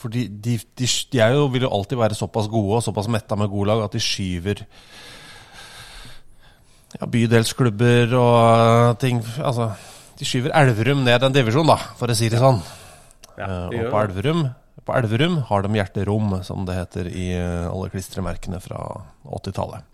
Fordi 0.00 0.28
de, 0.28 0.56
de, 0.78 0.86
de 1.12 1.20
er 1.20 1.34
jo, 1.36 1.48
vil 1.52 1.66
jo 1.66 1.72
alltid 1.76 1.98
være 2.00 2.16
såpass 2.16 2.48
gode 2.48 2.78
og 2.78 2.84
såpass 2.84 3.08
metta 3.12 3.36
med 3.36 3.50
gode 3.52 3.68
lag 3.68 3.82
at 3.84 3.92
de 3.92 4.00
skyver 4.00 4.62
ja, 6.94 7.06
bydelsklubber 7.06 8.14
og 8.16 8.36
eh, 8.40 8.94
ting 9.02 9.20
Altså, 9.38 9.70
de 10.20 10.26
skyver 10.28 10.52
Elverum 10.56 11.04
ned 11.06 11.24
en 11.24 11.32
divisjon, 11.32 11.68
da, 11.70 11.78
for 11.96 12.12
å 12.12 12.16
si 12.16 12.28
det 12.32 12.40
sånn. 12.42 12.58
Ja, 13.38 13.46
de 13.70 13.78
det 13.78 13.86
og 13.86 13.94
på. 13.94 14.00
Elverum, 14.04 14.42
på 14.84 14.96
Elverum 14.98 15.38
har 15.48 15.64
de 15.64 15.78
hjerterom, 15.78 16.34
som 16.44 16.66
det 16.68 16.76
heter 16.76 17.08
i 17.08 17.30
eh, 17.38 17.68
alle 17.70 17.88
klistremerkene 17.92 18.60
fra 18.60 18.82
80-tallet. 19.24 19.86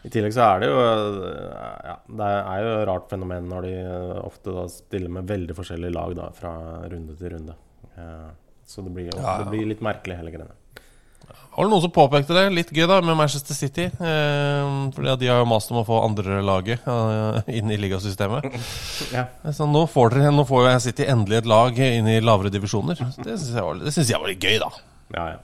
I 0.00 0.08
tillegg 0.08 0.32
så 0.32 0.46
er 0.46 0.62
det 0.62 0.68
jo 0.70 0.76
eh, 0.80 1.40
ja, 1.84 1.96
Det 2.08 2.28
er 2.30 2.62
jo 2.64 2.70
et 2.78 2.86
rart 2.88 3.10
fenomen 3.10 3.50
når 3.50 3.66
de 3.66 3.72
eh, 3.82 4.20
ofte 4.22 4.54
da 4.56 4.62
stiller 4.72 5.12
med 5.12 5.28
veldig 5.28 5.56
forskjellige 5.58 5.92
lag 5.92 6.14
da, 6.16 6.30
fra 6.36 6.54
runde 6.88 7.18
til 7.18 7.34
runde. 7.34 7.58
Eh, 7.98 8.30
Så 8.70 8.86
det 8.86 8.94
blir, 8.94 9.10
jo, 9.10 9.18
Ja, 9.18 9.34
ja. 9.34 9.36
det 9.42 9.50
blir 9.50 9.66
litt 9.74 9.82
merkelig, 9.84 10.16
hele 10.22 10.30
greiene. 10.32 10.54
Var 11.50 11.66
det 11.66 11.72
noen 11.74 11.82
som 11.82 11.92
påpekte 11.92 12.32
det? 12.36 12.44
Litt 12.54 12.70
gøy 12.72 12.86
da 12.88 13.00
med 13.04 13.16
Manchester 13.18 13.56
City. 13.58 13.88
Eh, 13.90 14.68
fordi 14.94 15.16
de 15.20 15.28
har 15.28 15.40
jo 15.42 15.48
mast 15.50 15.72
om 15.74 15.80
å 15.80 15.84
få 15.84 15.98
andrelaget 16.06 16.86
eh, 16.88 17.50
inn 17.58 17.70
i 17.74 17.78
ligasystemet. 17.80 18.46
Ja. 19.16 19.24
Så 19.52 19.66
nå 19.66 19.82
får, 19.90 20.14
dere, 20.14 20.30
nå 20.32 20.44
får 20.46 20.68
jo 20.68 20.74
City 20.86 21.06
endelig 21.10 21.40
et 21.42 21.48
lag 21.50 21.76
inn 21.82 22.06
i 22.08 22.20
lavere 22.22 22.52
divisjoner. 22.54 23.00
Det 23.18 23.34
syns 23.34 23.50
jeg, 23.56 23.64
var- 23.66 23.80
det 23.82 23.92
synes 23.96 24.12
jeg 24.14 24.20
var 24.22 24.30
litt 24.30 24.44
gøy, 24.46 24.58
da. 24.62 24.70
Ja, 25.16 25.24
ja. 25.34 25.38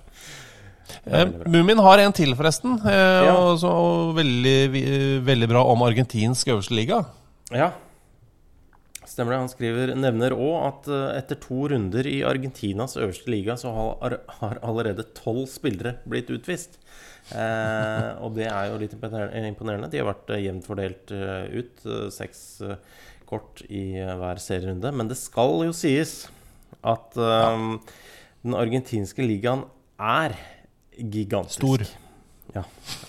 Eh, 1.11 1.27
Mumin 1.51 1.83
har 1.83 1.99
en 2.05 2.15
til, 2.15 2.33
forresten. 2.39 2.79
Eh, 2.87 3.27
Ja. 3.27 3.35
og, 3.43 3.59
så, 3.61 3.69
og 3.75 4.15
veldig, 4.17 4.57
veldig 5.27 5.49
bra 5.51 5.65
om 5.73 5.83
argentinsk 5.89 6.55
øverste 6.55 6.79
liga. 6.79 7.03
Ja, 7.51 7.73
stemmer 9.09 9.35
det. 9.35 9.41
Han 9.45 9.53
skriver, 9.53 9.93
nevner 9.99 10.35
òg 10.37 10.55
at 10.67 10.89
eh, 10.93 11.19
etter 11.21 11.39
to 11.43 11.67
runder 11.73 12.07
i 12.11 12.21
Argentinas 12.27 12.97
øverste 12.99 13.31
liga, 13.33 13.57
så 13.61 13.73
har, 13.75 14.19
har 14.41 14.61
allerede 14.67 15.07
tolv 15.17 15.47
spillere 15.51 15.97
blitt 16.09 16.31
utvist. 16.35 16.79
Eh, 17.35 18.11
og 18.23 18.37
det 18.37 18.47
er 18.47 18.71
jo 18.71 18.79
litt 18.79 18.95
imponerende. 18.95 19.91
De 19.91 19.99
har 20.03 20.11
vært 20.13 20.31
eh, 20.35 20.45
jevnt 20.47 20.69
fordelt 20.69 21.11
eh, 21.15 21.47
ut. 21.59 21.87
eh, 21.87 22.07
seks 22.15 22.43
eh, 22.63 22.77
kort 23.27 23.65
i 23.67 23.97
eh, 23.99 24.13
hver 24.21 24.39
serierunde. 24.43 24.93
Men 24.95 25.11
det 25.11 25.19
skal 25.19 25.65
jo 25.67 25.75
sies 25.75 26.29
at 26.87 27.19
eh, 27.19 27.67
den 28.47 28.55
argentinske 28.55 29.27
ligaen 29.27 29.65
er 29.99 30.37
gigantisk. 30.97 31.59
Stor. 31.59 31.83
Ja. 32.55 32.63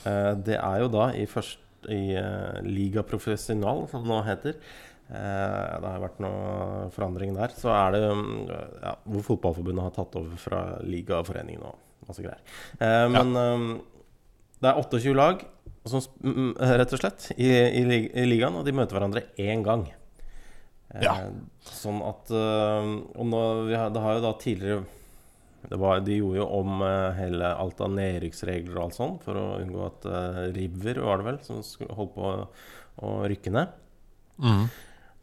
Eh, 0.10 0.34
det 0.50 0.58
er 0.58 0.82
jo 0.82 0.90
da 0.92 1.12
i, 1.14 1.28
først, 1.30 1.62
i 1.94 2.18
eh, 2.18 2.58
Liga 2.66 3.06
Professional, 3.06 3.86
som 3.92 4.02
det 4.04 4.12
nå 4.12 4.24
heter. 4.26 4.58
Eh, 5.08 5.76
det 5.80 5.88
har 5.88 6.02
vært 6.04 6.18
noe 6.20 6.88
forandring 6.92 7.36
der. 7.38 7.54
Så 7.56 7.72
er 7.72 7.94
det 7.96 8.02
mm, 8.12 8.32
ja, 8.84 8.96
hvor 9.08 9.24
Fotballforbundet 9.30 9.86
har 9.86 9.94
tatt 9.96 10.18
over 10.20 10.40
fra 10.42 10.64
Ligaforeningen 10.84 11.64
og 11.70 12.10
masse 12.10 12.24
greier. 12.26 12.42
Eh, 12.84 13.06
men 13.14 13.32
eh, 13.40 13.68
det 14.64 14.72
er 14.72 14.82
28 14.82 15.14
lag, 15.16 15.46
som, 15.88 16.04
rett 16.60 16.92
og 16.98 17.00
slett, 17.00 17.30
i, 17.40 17.48
i, 17.48 17.84
i 18.12 18.26
ligaen, 18.28 18.58
og 18.60 18.66
de 18.68 18.74
møter 18.76 18.98
hverandre 18.98 19.24
én 19.40 19.64
gang. 19.64 19.88
Eh, 20.92 21.04
Ja. 21.06 21.14
Sånn 21.68 21.98
at 22.08 22.30
eh, 22.32 22.86
Og 23.20 23.26
nå, 23.28 23.40
vi 23.68 23.76
har, 23.76 23.90
det 23.92 24.00
har 24.02 24.16
jo 24.18 24.22
da 24.24 24.30
tidligere 24.40 24.86
det 25.68 25.76
var, 25.82 26.00
De 26.00 26.16
gjorde 26.16 26.38
jo 26.40 26.46
om 26.62 26.80
hele 27.18 27.50
alt 27.60 27.82
av 27.84 27.90
nedrykksregler 27.92 28.78
og 28.78 28.86
alt 28.86 28.96
sånn 28.96 29.16
for 29.20 29.36
å 29.36 29.46
unngå 29.60 29.82
at 29.84 30.06
River 30.56 31.02
var 31.04 31.20
det 31.20 31.26
vel 31.28 31.40
som 31.44 31.60
holde 31.98 32.14
på 32.14 32.24
å, 32.30 32.46
å 33.04 33.10
rykke 33.28 33.52
ned. 33.52 33.74
Mm. 34.40 34.62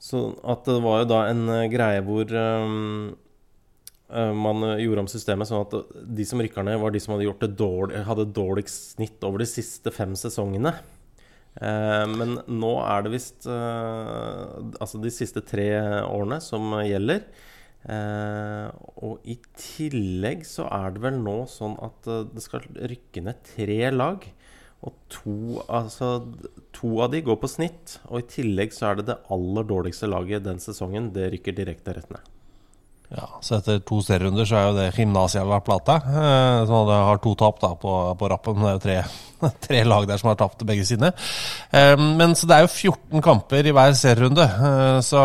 Så 0.03 0.25
at 0.45 0.67
det 0.69 0.81
var 0.85 1.03
jo 1.03 1.11
da 1.13 1.21
en 1.31 1.45
eh, 1.49 1.69
greie 1.73 2.03
hvor 2.05 2.33
eh, 2.37 3.13
man 4.37 4.67
gjorde 4.79 5.05
om 5.07 5.11
systemet 5.11 5.49
sånn 5.49 5.65
at 5.65 5.95
de 6.19 6.27
som 6.29 6.43
rykker 6.43 6.67
ned, 6.67 6.79
var 6.83 6.93
de 6.95 7.01
som 7.03 7.15
hadde 7.15 7.29
gjort 7.29 7.47
det 7.47 7.55
dårlig, 7.59 8.03
hadde 8.09 8.29
dårligst 8.37 8.95
snitt 8.99 9.25
over 9.27 9.43
de 9.43 9.49
siste 9.49 9.91
fem 9.95 10.13
sesongene. 10.19 10.75
Eh, 11.63 12.05
men 12.11 12.39
nå 12.51 12.75
er 12.85 13.07
det 13.07 13.15
visst 13.15 13.49
eh, 13.49 14.45
altså 14.79 15.01
de 15.03 15.13
siste 15.15 15.43
tre 15.47 15.69
årene 16.05 16.41
som 16.45 16.73
gjelder. 16.85 17.27
Eh, 17.85 18.69
og 19.05 19.27
i 19.29 19.37
tillegg 19.61 20.47
så 20.49 20.65
er 20.73 20.95
det 20.95 21.03
vel 21.05 21.19
nå 21.21 21.43
sånn 21.53 21.77
at 21.85 22.09
eh, 22.09 22.23
det 22.33 22.45
skal 22.45 22.65
rykke 22.75 23.25
ned 23.27 23.43
tre 23.55 23.81
lag. 23.93 24.25
Og 24.85 24.93
to, 25.09 25.63
altså, 25.69 26.11
to 26.77 26.91
av 27.01 27.13
de 27.15 27.23
går 27.25 27.39
på 27.41 27.49
snitt. 27.49 27.99
Og 28.11 28.21
i 28.21 28.29
tillegg 28.29 28.75
så 28.77 28.91
er 28.91 28.99
det 29.01 29.07
det 29.13 29.21
aller 29.33 29.65
dårligste 29.71 30.11
laget 30.11 30.45
den 30.45 30.59
sesongen. 30.61 31.13
Det 31.15 31.31
rykker 31.33 31.57
direkte 31.57 31.95
rett 31.97 32.11
ned. 32.13 32.31
Ja, 33.15 33.29
så 33.45 33.59
etter 33.61 33.79
to 33.87 34.01
serierunder 34.03 34.49
så 34.49 34.57
er 34.59 34.65
jo 34.67 34.77
det 34.79 34.87
Gymnasia 34.97 35.45
La 35.47 35.61
Plata. 35.63 35.99
Eh, 36.03 36.61
som 36.67 36.89
har 36.91 37.21
to 37.23 37.35
tap 37.39 37.61
da 37.63 37.71
på, 37.79 37.93
på 38.19 38.31
rappen. 38.33 38.59
Det 38.61 38.71
er 38.71 38.79
jo 38.79 38.83
tre, 38.85 39.51
tre 39.69 39.83
lag 39.87 40.09
der 40.11 40.19
som 40.21 40.33
har 40.33 40.39
tapt 40.41 40.65
begge 40.67 40.87
sine. 40.89 41.13
Eh, 41.73 41.95
men 42.01 42.35
så 42.37 42.49
det 42.51 42.57
er 42.59 42.65
jo 42.67 42.73
14 42.73 43.23
kamper 43.25 43.69
i 43.71 43.75
hver 43.77 43.95
serierunde. 44.01 44.45
Eh, 44.49 44.99
så, 45.07 45.23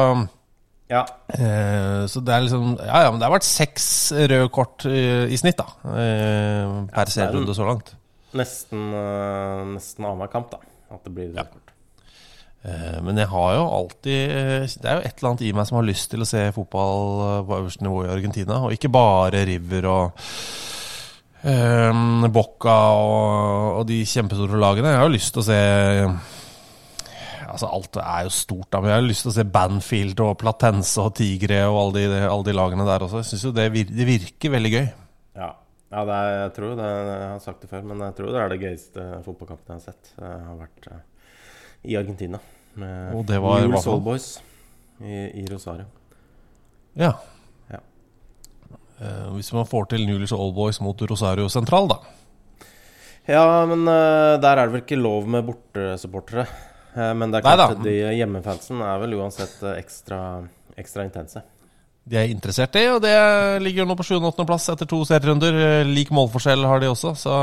Ja. 0.91 1.03
eh, 1.33 2.03
så 2.09 2.21
det 2.25 2.33
er 2.33 2.41
liksom 2.47 2.77
Ja 2.81 3.03
ja, 3.05 3.09
men 3.11 3.19
det 3.21 3.27
har 3.27 3.35
vært 3.35 3.45
seks 3.47 3.85
røde 4.17 4.49
kort 4.53 4.85
i, 4.89 5.03
i 5.33 5.37
snitt, 5.39 5.57
da. 5.59 5.67
Eh, 5.89 6.85
per 6.93 7.03
det 7.03 7.07
er 7.09 7.15
serierunde 7.15 7.57
så 7.57 7.67
langt. 7.67 7.95
Nesten, 8.37 8.91
uh, 8.93 9.65
nesten 9.73 10.05
annenhver 10.05 10.29
kamp, 10.31 10.51
da. 10.53 10.61
At 10.93 11.05
det 11.05 11.13
blir 11.13 11.31
rødt 11.33 11.51
kort. 11.53 11.75
Uh, 12.59 12.97
Men 13.05 13.17
jeg 13.17 13.29
har 13.31 13.53
jo 13.55 13.61
alltid 13.71 14.31
eh, 14.35 14.65
Det 14.67 14.89
er 14.89 14.97
jo 14.97 15.03
et 15.07 15.21
eller 15.21 15.29
annet 15.29 15.43
i 15.47 15.51
meg 15.55 15.67
som 15.69 15.77
har 15.77 15.85
lyst 15.87 16.09
til 16.11 16.25
å 16.25 16.27
se 16.27 16.41
fotball 16.51 17.45
på 17.47 17.55
øverste 17.55 17.85
nivå 17.85 18.01
i 18.03 18.11
Argentina. 18.11 18.59
Og 18.65 18.75
ikke 18.75 18.91
bare 18.91 19.45
River 19.47 19.87
og 19.87 20.19
uh, 21.47 22.27
Boca 22.35 22.75
og, 22.99 23.79
og 23.79 23.87
de 23.89 24.01
kjempestore 24.03 24.59
lagene. 24.59 24.91
Jeg 24.91 25.01
har 25.01 25.07
jo 25.07 25.15
lyst 25.15 25.33
til 25.33 25.45
å 25.45 25.49
se 25.49 25.61
Altså 27.49 27.65
Alt 27.73 27.97
er 27.97 28.25
jo 28.27 28.31
stort, 28.33 28.67
da, 28.69 28.79
men 28.79 28.91
jeg 28.91 28.99
har 28.99 29.07
lyst 29.07 29.23
til 29.25 29.31
å 29.31 29.37
se 29.39 29.45
Banfield 29.49 30.19
og 30.21 30.35
Platense 30.37 31.01
og 31.01 31.15
Tigre 31.17 31.63
og 31.65 31.79
alle 31.79 32.03
de, 32.11 32.19
alle 32.27 32.45
de 32.45 32.53
lagene 32.53 32.85
der 32.85 33.05
også. 33.07 33.23
Jeg 33.23 33.29
syns 33.31 33.45
jo 33.47 33.53
det, 33.55 33.65
det 33.89 34.05
virker 34.05 34.53
veldig 34.53 34.71
gøy. 34.75 34.85
Ja, 35.89 36.03
er, 36.05 36.27
jeg 36.43 36.51
tror 36.53 36.75
det 36.77 36.87
Jeg 36.89 37.29
har 37.33 37.39
sagt 37.41 37.63
det 37.63 37.69
før, 37.71 37.85
men 37.89 38.03
jeg 38.05 38.15
tror 38.19 38.33
det 38.33 38.41
er 38.43 38.51
det 38.53 38.59
gøyeste 38.61 39.05
fotballkampen 39.25 39.73
jeg 39.73 39.79
har 39.79 39.85
sett. 39.87 40.11
Jeg 40.19 40.43
har 40.45 40.59
vært 40.59 40.89
eh, 40.91 41.01
i 41.89 41.97
Argentina. 41.97 42.41
Med 42.79 43.15
Og 43.17 43.25
det 43.27 43.39
var 43.41 43.57
hva 43.57 43.65
Newell's 43.65 43.87
for 43.87 43.95
noe? 43.95 43.97
Old 43.97 44.05
Boys 44.05 44.29
i, 45.01 45.17
i 45.41 45.45
Rosario. 45.49 45.87
Ja. 46.99 47.13
Ja. 47.71 47.81
Eh, 48.99 49.27
hvis 49.33 49.51
man 49.55 49.67
får 49.69 49.89
til 49.95 50.05
Newell's 50.05 50.35
Old 50.35 50.53
Boys 50.57 50.81
mot 50.85 51.01
Rosario 51.09 51.49
sentral, 51.49 51.89
da. 51.89 51.99
Ja, 53.29 53.65
men 53.69 53.85
eh, 53.87 54.37
der 54.41 54.57
er 54.57 54.65
det 54.65 54.73
vel 54.73 54.83
ikke 54.83 54.97
lov 54.97 55.27
med 55.29 55.45
bortesupportere. 55.49 56.47
Eh, 56.95 57.13
men 57.17 57.31
det 57.31 57.41
er 57.41 57.45
klart 57.45 57.81
de 57.85 57.95
hjemmefansen 58.17 58.81
er 58.81 59.01
vel 59.03 59.17
uansett 59.19 59.61
eh, 59.63 59.77
ekstra, 59.81 60.19
ekstra 60.79 61.05
intense. 61.05 61.43
De 62.09 62.17
er 62.17 62.31
interessert 62.31 62.73
i, 62.79 62.85
og 62.89 63.01
det 63.03 63.13
ligger 63.61 63.83
jo 63.83 63.89
nå 63.91 63.95
på 63.99 64.05
7.-8.-plass 64.07 64.71
etter 64.73 64.87
to 64.89 65.03
serierunder. 65.05 65.85
Lik 65.85 66.09
målforskjell 66.15 66.63
har 66.65 66.81
de 66.81 66.89
også, 66.89 67.13
så 67.19 67.33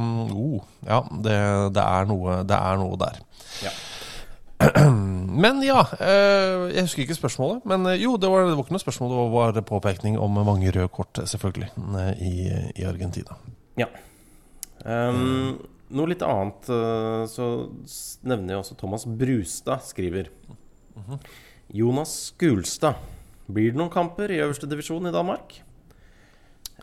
mm, 0.00 0.32
oh, 0.34 0.66
Ja, 0.84 0.98
det, 1.08 1.36
det, 1.76 1.84
er 1.84 2.10
noe, 2.10 2.42
det 2.48 2.58
er 2.58 2.82
noe 2.82 2.98
der. 3.00 3.22
Ja. 3.64 3.72
Men 5.44 5.62
ja, 5.62 5.84
eh, 6.02 6.66
jeg 6.74 6.84
husker 6.88 7.04
ikke 7.04 7.16
spørsmålet. 7.16 7.64
Men 7.68 7.86
eh, 7.88 8.00
jo, 8.02 8.16
det 8.20 8.30
var, 8.30 8.48
det 8.48 8.56
var 8.58 8.64
ikke 8.66 8.76
noe 8.76 8.82
spørsmål, 8.82 9.14
det 9.14 9.26
var 9.36 9.60
påpekning 9.70 10.18
om 10.20 10.40
mange 10.42 10.72
røde 10.74 10.90
kort, 10.92 11.20
selvfølgelig, 11.30 11.70
eh, 12.02 12.22
i, 12.26 12.34
i 12.82 12.86
Argentina. 12.88 13.38
Ja. 13.78 13.88
Um, 14.84 15.58
noe 15.94 16.10
litt 16.10 16.22
annet 16.22 16.68
så 17.32 17.46
nevner 18.28 18.52
jeg 18.52 18.60
også 18.60 18.76
Thomas 18.78 19.06
Brustad, 19.08 19.86
skriver. 19.86 20.28
Jonas 21.74 22.12
Skulstad. 22.28 22.98
Blir 23.48 23.72
det 23.72 23.80
noen 23.80 23.92
kamper 23.92 24.32
i 24.32 24.40
øverste 24.42 24.68
divisjon 24.68 25.08
i 25.08 25.14
Danmark? 25.14 25.60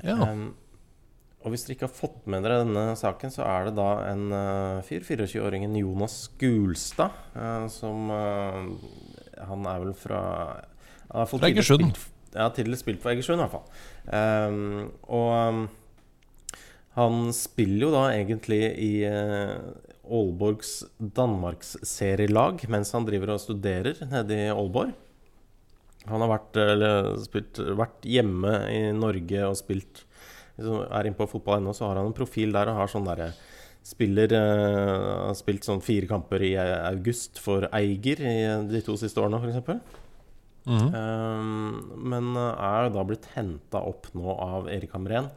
Ja. 0.04 0.18
Um, 0.26 0.56
og 1.46 1.54
hvis 1.54 1.68
dere 1.68 1.76
ikke 1.76 1.86
har 1.86 1.94
fått 1.94 2.26
med 2.32 2.42
dere 2.42 2.64
denne 2.64 2.96
saken, 2.98 3.30
så 3.34 3.46
er 3.46 3.68
det 3.68 3.76
da 3.78 3.90
en 4.10 4.24
uh, 4.34 4.82
fyr, 4.86 5.06
24-åringen 5.06 5.78
Jonas 5.78 6.24
Skulstad, 6.26 7.14
uh, 7.38 7.68
som 7.70 8.10
uh, 8.10 8.66
Han 9.46 9.70
er 9.70 9.84
vel 9.84 9.94
fra 9.94 10.22
Fra 11.06 11.48
Egersund. 11.48 11.94
Ja, 12.34 12.50
tidligere 12.50 12.82
spilt 12.82 13.04
for 13.04 13.14
Egersund, 13.14 13.40
i 13.40 13.46
hvert 13.46 13.54
fall. 13.54 13.70
Um, 14.10 14.90
og 15.06 15.30
um, 15.38 15.62
han 16.98 17.30
spiller 17.36 17.86
jo 17.86 17.94
da 17.94 18.04
egentlig 18.16 18.62
i 18.82 18.92
uh, 19.06 19.70
Aalborgs 20.06 20.80
Danmarksserielag 20.98 22.66
mens 22.72 22.94
han 22.96 23.06
driver 23.08 23.36
og 23.36 23.42
studerer 23.44 24.02
nede 24.10 24.38
i 24.48 24.50
Aalborg. 24.50 24.96
Han 26.10 26.24
har 26.24 26.32
vært, 26.32 26.60
eller, 26.62 27.12
spilt, 27.24 27.60
vært 27.78 28.06
hjemme 28.08 28.54
i 28.72 28.80
Norge 28.96 29.48
og 29.50 29.58
spilt 29.60 30.06
Hvis 30.56 30.68
du 30.68 30.80
er 30.86 31.08
inne 31.08 31.18
på 31.18 31.28
fotball.no, 31.30 31.74
så 31.76 31.90
har 31.90 32.00
han 32.00 32.12
en 32.12 32.18
profil 32.18 32.56
der 32.56 32.72
og 32.72 32.82
har 32.82 32.92
sånn 32.92 33.08
derre 33.08 33.32
Spiller 33.86 34.32
uh, 34.34 35.28
Har 35.28 35.36
spilt 35.38 35.68
sånn 35.68 35.84
fire 35.86 36.10
kamper 36.10 36.42
i 36.46 36.56
august 36.58 37.38
for 37.44 37.68
Eiger 37.76 38.24
i 38.26 38.38
de 38.72 38.82
to 38.86 38.96
siste 38.98 39.22
årene, 39.22 39.38
f.eks. 39.44 40.02
Mm. 40.66 40.88
Um, 40.90 41.92
men 42.10 42.32
er 42.40 42.90
da 42.90 43.04
blitt 43.06 43.28
henta 43.36 43.84
opp 43.86 44.10
nå 44.18 44.26
av 44.34 44.70
Erik 44.74 44.96
Hamren 44.98 45.28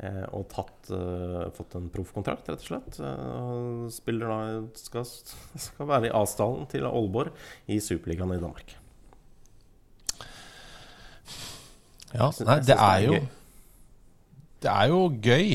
eh, 0.00 0.24
og 0.32 0.46
tatt, 0.54 0.88
uh, 0.88 1.50
fått 1.52 1.76
en 1.76 1.90
proffkontrakt, 1.92 2.48
rett 2.48 2.64
og 2.64 2.70
slett. 2.70 2.96
Uh, 2.96 3.84
spiller 3.92 4.32
da 4.32 4.40
skal, 4.80 5.04
skal 5.68 5.90
være 5.92 6.08
i 6.08 6.14
avstanden 6.16 6.70
til 6.72 6.88
Aalborg 6.88 7.36
i 7.68 7.76
Superligaen 7.84 8.32
i 8.38 8.40
Danmark. 8.40 8.78
Ja, 12.12 12.28
nei, 12.44 12.58
jeg 12.60 12.66
det 12.68 12.76
er 12.76 13.06
jo. 13.06 13.20
Det 14.62 14.70
er 14.72 14.92
jo 14.92 15.00
gøy. 15.22 15.54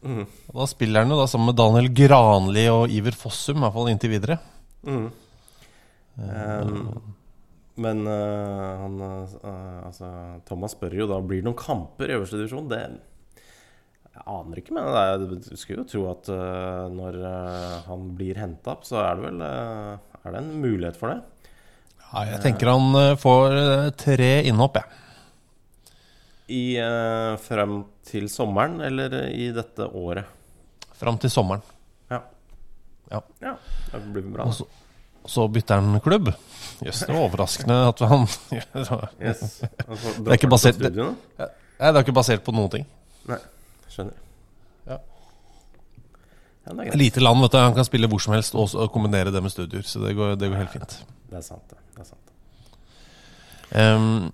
Mm. 0.00 0.24
Da 0.26 0.66
spiller 0.68 1.04
han 1.04 1.12
jo 1.12 1.20
da 1.20 1.28
sammen 1.30 1.50
med 1.50 1.58
Daniel 1.60 1.90
Granli 1.96 2.66
og 2.72 2.92
Iver 2.92 3.16
Fossum, 3.16 3.60
i 3.60 3.64
hvert 3.64 3.76
fall 3.76 3.90
inntil 3.92 4.12
videre. 4.12 4.38
Mm. 4.84 5.06
Um, 6.20 6.80
men 7.80 8.00
uh, 8.04 8.80
han 8.80 8.96
uh, 9.00 9.86
Altså, 9.86 10.08
Thomas 10.48 10.74
spør 10.74 10.98
jo 10.98 11.06
da 11.08 11.20
blir 11.24 11.40
det 11.40 11.48
noen 11.48 11.56
kamper 11.56 12.10
i 12.10 12.16
øverste 12.18 12.40
divisjon. 12.40 12.68
Det 12.68 12.82
jeg 14.10 14.26
aner 14.26 14.58
ikke, 14.60 14.74
men 14.76 14.88
er, 14.90 15.22
skulle 15.56 15.84
jo 15.84 15.88
tro 15.88 16.00
at 16.10 16.28
uh, 16.34 16.88
når 16.92 17.18
eh, 17.24 17.76
han 17.86 18.08
blir 18.18 18.40
henta 18.42 18.74
opp, 18.74 18.82
så 18.84 18.98
er 19.00 19.16
det 19.16 19.28
vel 19.28 19.44
eh, 19.46 19.92
Er 20.20 20.34
det 20.34 20.40
en 20.42 20.50
mulighet 20.60 20.98
for 20.98 21.14
det? 21.14 21.20
Ja, 22.10 22.24
jeg 22.32 22.40
tenker 22.42 22.72
han 22.72 22.98
eh, 22.98 23.14
får 23.20 23.56
eh, 23.60 23.90
tre 23.98 24.32
innhopp, 24.50 24.80
jeg. 24.80 24.98
I 26.50 26.64
eh, 26.82 27.34
frem 27.42 27.80
til 28.06 28.26
sommeren, 28.32 28.80
eller 28.82 29.14
i 29.30 29.50
dette 29.54 29.86
året? 29.86 30.26
Fram 30.98 31.18
til 31.20 31.30
sommeren. 31.32 31.62
Ja. 32.10 32.20
Ja. 33.12 33.20
ja 33.44 33.54
det 33.92 34.00
blir 34.12 34.26
bra. 34.34 34.48
Og 34.50 34.56
så, 34.58 34.66
så 35.30 35.46
bytter 35.52 35.80
han 35.80 36.00
klubb. 36.04 36.32
Jøss, 36.84 37.04
det 37.06 37.14
var 37.14 37.22
overraskende 37.28 37.76
at 37.90 38.02
han 38.08 38.26
Yes. 38.56 39.60
Altså, 39.86 40.14
Det 40.18 40.26
er 40.26 40.38
ikke 40.38 40.50
basert- 40.50 40.80
det... 40.82 40.90
Nei, 40.96 41.88
det 41.88 41.94
er 41.94 42.02
ikke 42.04 42.16
basert 42.16 42.44
på 42.44 42.52
noen 42.56 42.72
ting. 42.74 42.84
Nei, 43.30 43.38
skjønner. 43.92 44.16
Ja. 44.90 44.98
Ja, 46.66 46.74
det 46.74 46.90
er. 46.90 46.98
Lite 47.00 47.22
land, 47.24 47.40
vet 47.46 47.54
du. 47.54 47.60
Han 47.62 47.76
kan 47.78 47.88
spille 47.88 48.10
hvor 48.10 48.20
som 48.20 48.36
helst 48.36 48.58
og 48.58 48.90
kombinere 48.92 49.32
det 49.32 49.40
med 49.44 49.54
studier. 49.54 49.86
Så 49.86 50.02
det 50.04 50.16
går, 50.18 50.34
det 50.40 50.50
går 50.50 50.60
helt 50.64 50.74
fint. 50.74 50.98
Det 51.30 51.38
er 51.40 51.46
sant, 51.46 51.64
det. 51.70 51.78
det 51.94 52.04
er 52.04 52.10
sant. 52.10 52.26
Um, 53.70 54.32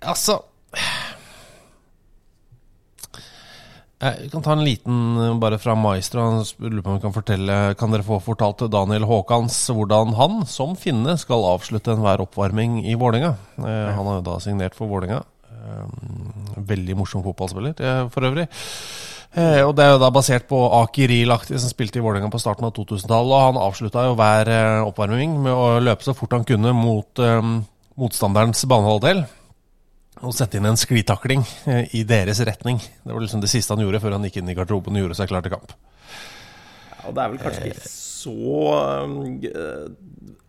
altså 0.00 0.40
Jeg 4.00 4.30
kan 4.32 4.44
ta 4.44 4.54
en 4.56 4.64
liten 4.64 5.00
eh, 5.20 5.34
bare 5.42 5.58
fra 5.60 5.74
Maestro. 5.76 6.22
Han 6.24 6.46
lurer 6.64 6.84
på 6.84 6.92
om 6.92 6.96
vi 6.96 7.04
kan 7.04 7.12
fortelle 7.16 7.58
Kan 7.80 7.92
dere 7.92 8.06
få 8.06 8.16
fortalt 8.24 8.62
til 8.62 8.72
Daniel 8.72 9.04
Haakons 9.10 9.58
hvordan 9.76 10.14
han, 10.16 10.40
som 10.48 10.72
finne, 10.80 11.18
skal 11.20 11.44
avslutte 11.50 11.92
enhver 11.92 12.24
oppvarming 12.24 12.80
i 12.88 12.96
Vålerenga? 12.96 13.34
Eh, 13.60 13.90
han 13.92 14.08
har 14.08 14.20
jo 14.20 14.26
da 14.30 14.40
signert 14.40 14.78
for 14.78 14.88
Vålerenga. 14.88 15.20
Veldig 16.56 16.96
morsom 16.96 17.22
fotballspiller, 17.24 17.76
eh, 17.76 18.04
for 18.08 18.24
øvrig. 18.24 18.48
Eh, 19.30 19.62
og 19.62 19.76
Det 19.76 19.84
er 19.84 19.92
jo 19.94 20.00
da 20.02 20.10
basert 20.10 20.48
på 20.50 20.58
Aki 20.80 21.06
Riel-aktig, 21.06 21.58
som 21.60 21.70
spilte 21.70 22.00
i 22.00 22.02
Vålerenga 22.02 22.30
på 22.32 22.40
starten 22.42 22.66
av 22.66 22.72
2000-tallet. 22.74 23.30
Og 23.30 23.44
han 23.46 23.60
avslutta 23.62 24.06
jo 24.08 24.16
hver 24.18 24.50
eh, 24.50 24.86
oppvarming 24.88 25.36
med 25.44 25.52
å 25.54 25.78
løpe 25.78 26.06
så 26.06 26.16
fort 26.18 26.34
han 26.34 26.46
kunne 26.48 26.72
mot 26.74 27.22
eh, 27.22 27.52
motstanderens 28.00 28.64
banehalvdel. 28.66 29.22
Og 30.20 30.34
sette 30.36 30.58
inn 30.58 30.66
en 30.68 30.78
sklitakling 30.78 31.44
eh, 31.70 31.86
i 31.96 32.02
deres 32.04 32.42
retning. 32.44 32.80
Det 32.80 33.14
var 33.14 33.22
liksom 33.22 33.40
det 33.40 33.50
siste 33.52 33.72
han 33.72 33.82
gjorde 33.84 34.02
før 34.02 34.18
han 34.18 34.26
gikk 34.26 34.40
inn 34.42 34.50
i 34.52 34.56
garderoben 34.58 34.98
og 34.98 35.06
gjorde 35.06 35.16
seg 35.20 35.30
klar 35.30 35.44
til 35.46 35.54
kamp. 35.54 35.72
Ja, 36.90 36.98
og 37.06 37.14
det 37.16 37.22
er 37.22 37.32
vel 37.32 37.42
kanskje 37.44 37.70
ikke 37.70 37.90
så 38.20 38.34
um, 39.06 39.14
eh, 39.48 39.86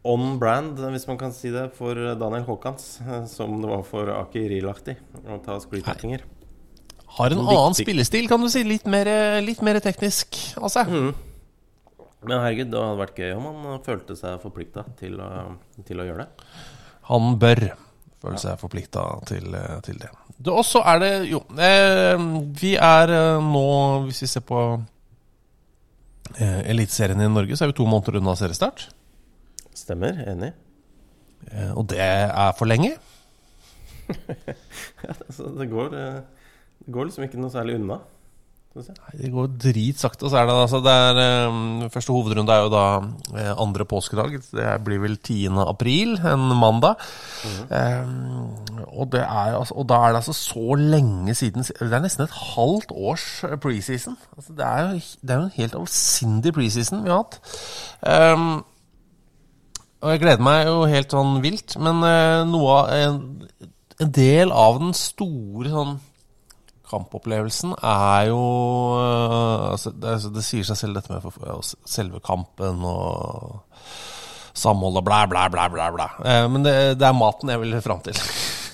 on 0.03 0.35
brand, 0.41 0.81
hvis 0.91 1.07
man 1.07 1.19
kan 1.21 1.31
si 1.31 1.53
det, 1.53 1.69
for 1.77 1.95
Daniel 1.95 2.43
Haakons 2.49 2.97
eh, 3.05 3.25
som 3.31 3.53
det 3.61 3.69
var 3.71 3.85
for 3.87 4.11
Aki 4.11 4.43
Riel-aktig 4.51 4.97
å 5.23 5.39
ta 5.45 5.55
sklitaklinger. 5.63 6.25
Har 7.19 7.31
en 7.31 7.43
annen 7.43 7.75
spillestil, 7.75 8.27
kan 8.31 8.43
du 8.43 8.49
si. 8.51 8.63
Litt 8.67 8.87
mer, 8.91 9.07
litt 9.43 9.61
mer 9.63 9.79
teknisk 9.83 10.37
av 10.59 10.71
seg. 10.71 10.91
Men 12.21 12.37
herregud, 12.37 12.69
det 12.71 12.81
hadde 12.81 12.99
vært 12.99 13.23
gøy 13.23 13.31
om 13.37 13.47
han 13.49 13.69
eh, 13.75 13.79
følte 13.85 14.17
seg 14.19 14.41
forplikta 14.43 14.85
til, 14.99 15.15
til 15.87 16.03
å 16.03 16.09
gjøre 16.09 16.25
det. 16.25 16.51
Han 17.11 17.33
bør 17.41 17.65
føle 18.21 18.39
seg 18.41 18.59
forplikta 18.61 19.03
til, 19.29 19.53
eh, 19.57 19.77
til 19.85 19.99
det. 20.01 20.09
det. 20.37 20.53
Og 20.53 20.63
så 20.67 20.83
er 20.85 21.01
det 21.01 21.11
jo 21.31 21.41
eh, 21.57 22.25
Vi 22.61 22.75
er 22.77 23.13
eh, 23.17 23.45
nå, 23.45 23.67
hvis 24.07 24.23
vi 24.25 24.29
ser 24.31 24.45
på 24.45 24.61
eh, 26.37 26.61
Eliteserien 26.71 27.21
i 27.21 27.29
Norge, 27.31 27.57
så 27.57 27.65
er 27.65 27.73
vi 27.73 27.79
to 27.81 27.87
måneder 27.89 28.19
unna 28.21 28.35
seriestart. 28.39 28.89
Stemmer. 29.77 30.21
Enig. 30.29 30.51
Eh, 31.49 31.71
og 31.73 31.87
det 31.89 32.01
er 32.01 32.53
for 32.57 32.69
lenge. 32.69 32.93
Så 35.35 35.47
det 35.55 35.69
går, 35.71 35.93
det 35.95 36.91
går 36.91 37.07
liksom 37.07 37.23
ikke 37.25 37.39
noe 37.39 37.53
særlig 37.53 37.77
unna. 37.79 38.01
Nei, 38.71 39.17
Det 39.19 39.29
går 39.33 39.47
dritsakte. 39.59 40.29
Så 40.31 40.37
er 40.39 40.45
det, 40.47 40.53
altså, 40.55 40.79
det 40.79 40.91
er, 40.91 41.17
eh, 41.19 41.89
første 41.91 42.13
hovedrunde 42.13 42.53
er 42.53 42.61
jo 42.63 42.69
da 42.71 42.83
eh, 43.35 43.51
andre 43.59 43.85
påskedag. 43.85 44.37
Det 44.51 44.83
blir 44.85 45.01
vel 45.03 45.17
10. 45.17 45.59
april, 45.67 46.15
en 46.15 46.45
mandag. 46.55 46.95
eh, 47.69 48.07
og, 48.87 49.11
det 49.11 49.19
er, 49.19 49.57
altså, 49.59 49.75
og 49.75 49.89
da 49.89 49.95
er 49.95 50.07
det 50.07 50.21
altså 50.21 50.33
så 50.33 50.75
lenge 50.75 51.35
siden 51.35 51.63
Det 51.63 51.93
er 51.93 51.99
nesten 51.99 52.23
et 52.23 52.37
halvt 52.55 52.91
års 52.91 53.43
preseason. 53.61 54.17
Altså, 54.37 54.53
det, 54.53 54.65
er 54.65 54.79
jo, 54.79 54.99
det 55.21 55.29
er 55.29 55.35
jo 55.35 55.43
en 55.49 55.57
helt 55.57 55.75
avsindig 55.75 56.53
preseason 56.53 57.03
vi 57.03 57.09
har 57.09 57.25
hatt. 57.25 57.41
Um, 58.35 58.63
og 60.01 60.11
jeg 60.11 60.19
gleder 60.23 60.41
meg 60.41 60.63
jo 60.65 60.85
helt 60.89 61.11
sånn 61.11 61.41
vilt, 61.43 61.75
men 61.77 61.99
uh, 62.01 62.47
noe 62.47 62.77
av 62.79 62.93
en, 62.95 63.19
en 63.99 64.15
del 64.15 64.55
av 64.55 64.79
den 64.79 64.95
store 64.97 65.69
sånn 65.69 65.99
kampopplevelsen 66.91 67.73
er 67.79 68.27
jo 68.29 68.41
øh, 68.99 69.71
altså, 69.71 69.93
det, 69.95 70.09
altså 70.17 70.31
det 70.35 70.43
sier 70.45 70.67
seg 70.67 70.77
selv, 70.83 70.97
dette 70.99 71.13
med 71.13 71.23
for- 71.23 71.47
ja, 71.47 71.55
selve 71.87 72.19
kampen 72.25 72.83
og 72.85 73.61
samholdet, 74.53 75.05
blæ, 75.07 75.21
blæ, 75.31 75.45
blæ, 75.53 75.67
blæ. 75.73 75.89
blæ. 75.95 76.07
Eh, 76.27 76.45
men 76.51 76.65
det, 76.67 76.75
det 76.99 77.07
er 77.07 77.15
maten 77.15 77.49
jeg 77.53 77.61
vil 77.61 77.77
fram 77.81 78.01
til. 78.05 78.17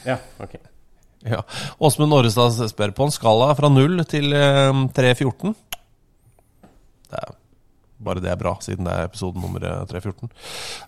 Ja, 0.08 0.18
ok. 0.44 0.56
ja. 1.34 1.42
Åsmund 1.80 2.14
Orrestad 2.18 2.58
spør 2.72 2.92
på 2.98 3.08
en 3.08 3.12
skala 3.14 3.52
fra 3.58 3.70
0 3.70 4.02
til 4.10 4.34
eh, 4.34 4.74
3,14. 4.98 5.54
Det 7.08 7.22
er 7.22 7.36
Bare 7.98 8.22
det 8.22 8.30
er 8.30 8.38
bra, 8.38 8.54
siden 8.62 8.86
det 8.86 8.94
er 8.94 9.08
episode 9.08 9.42
nummer 9.42 9.64
eh, 9.66 9.86
314. 9.90 10.30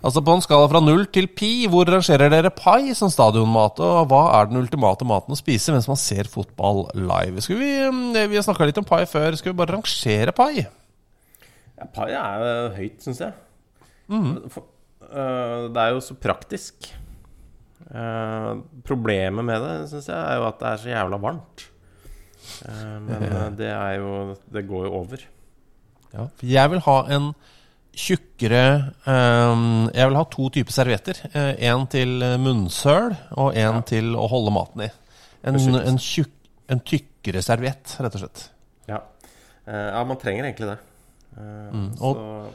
Altså 0.06 0.22
På 0.26 0.36
en 0.36 0.44
skala 0.46 0.68
fra 0.70 0.82
null 0.84 1.08
til 1.10 1.26
pi, 1.32 1.66
hvor 1.72 1.90
rangerer 1.90 2.30
dere 2.30 2.52
pai 2.54 2.94
som 2.98 3.10
stadionmat? 3.10 3.82
Og 3.82 4.12
hva 4.12 4.22
er 4.38 4.52
den 4.52 4.62
ultimate 4.62 5.08
maten 5.10 5.34
å 5.34 5.40
spise 5.40 5.74
mens 5.74 5.90
man 5.90 6.00
ser 6.00 6.30
fotball 6.30 6.86
live? 6.94 7.42
Skal 7.42 7.62
Vi 7.62 7.72
eh, 7.88 8.28
vi 8.30 8.38
har 8.38 8.46
snakka 8.46 8.70
litt 8.70 8.82
om 8.82 8.88
pai 8.88 9.04
før. 9.10 9.38
Skal 9.40 9.54
vi 9.54 9.60
bare 9.62 9.78
rangere 9.78 10.36
pai? 10.38 10.54
Ja, 11.80 11.90
pai 11.96 12.12
er 12.12 12.46
jo 12.46 12.54
høyt, 12.78 13.02
syns 13.06 13.24
jeg. 13.24 13.36
For, 14.54 14.70
øh, 15.10 15.70
det 15.74 15.82
er 15.86 15.96
jo 15.96 16.04
så 16.04 16.18
praktisk. 16.20 16.92
Eh, 17.90 18.52
problemet 18.86 19.46
med 19.46 19.64
det 19.66 19.76
syns 19.90 20.12
jeg 20.12 20.20
er 20.20 20.38
jo 20.38 20.46
at 20.46 20.60
det 20.62 20.70
er 20.70 20.82
så 20.82 20.92
jævla 20.92 21.20
varmt. 21.24 21.66
Eh, 22.68 22.98
men 23.06 23.26
eh, 23.30 23.46
det 23.58 23.70
er 23.74 23.94
jo 23.98 24.12
Det 24.46 24.66
går 24.68 24.88
jo 24.88 24.96
over. 25.02 25.26
Ja, 26.14 26.26
for 26.36 26.50
jeg 26.50 26.72
vil 26.74 26.82
ha 26.88 26.98
en 27.16 27.30
tjukkere 28.00 28.62
um, 29.06 29.90
Jeg 29.94 30.08
vil 30.10 30.18
ha 30.18 30.24
to 30.32 30.48
typer 30.56 30.74
servietter. 30.74 31.20
Én 31.36 31.58
en 31.74 31.88
til 31.92 32.24
munnsøl 32.42 33.14
og 33.38 33.58
en 33.60 33.82
til 33.88 34.14
å 34.18 34.28
holde 34.32 34.54
maten 34.56 34.86
i. 34.88 34.90
En, 35.44 35.56
en, 35.56 36.00
tjukk, 36.02 36.32
en 36.70 36.82
tykkere 36.84 37.42
serviett, 37.46 37.96
rett 38.00 38.16
og 38.18 38.24
slett. 38.24 38.46
Ja. 38.90 39.02
Eh, 39.68 39.90
ja, 39.94 40.04
man 40.08 40.20
trenger 40.20 40.50
egentlig 40.50 40.72
det. 40.74 40.78
Mm. 41.40 41.92
og- 42.02 42.16
så, 42.18 42.48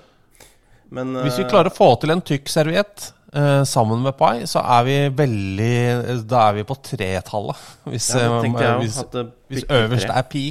men 0.95 1.15
Hvis 1.25 1.39
vi 1.39 1.45
eh, 1.45 1.51
klarer 1.51 1.71
å 1.71 1.75
få 1.75 1.89
til 2.01 2.13
en 2.13 2.21
tykk 2.23 2.51
serviett 2.53 3.07
eh, 3.33 3.63
sammen 3.67 4.03
med 4.05 4.17
pai, 4.19 4.45
så 4.47 4.61
er 4.61 4.85
vi 4.87 4.97
veldig 5.17 6.27
Da 6.29 6.49
er 6.51 6.59
vi 6.61 6.67
på 6.69 6.77
tretallet. 6.83 7.57
Hvis, 7.89 8.11
ja, 8.15 8.37
eh, 8.43 8.79
hvis, 8.83 8.99
hvis 9.49 9.65
øverst 9.71 10.11
er 10.13 10.23
pi. 10.31 10.45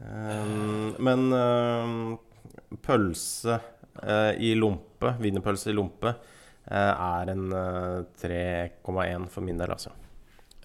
Um, 0.00 0.94
men 1.04 1.26
um, 1.36 1.96
pølse 2.82 3.58
uh, 3.58 4.32
i 4.40 4.54
lompe, 4.58 5.16
wienerpølse 5.20 5.70
i 5.70 5.76
lompe, 5.76 6.14
uh, 6.70 6.92
er 6.92 7.34
en 7.34 7.48
uh, 7.52 7.98
3,1 8.22 9.28
for 9.32 9.44
min 9.44 9.60
del, 9.60 9.74
altså. 9.76 9.92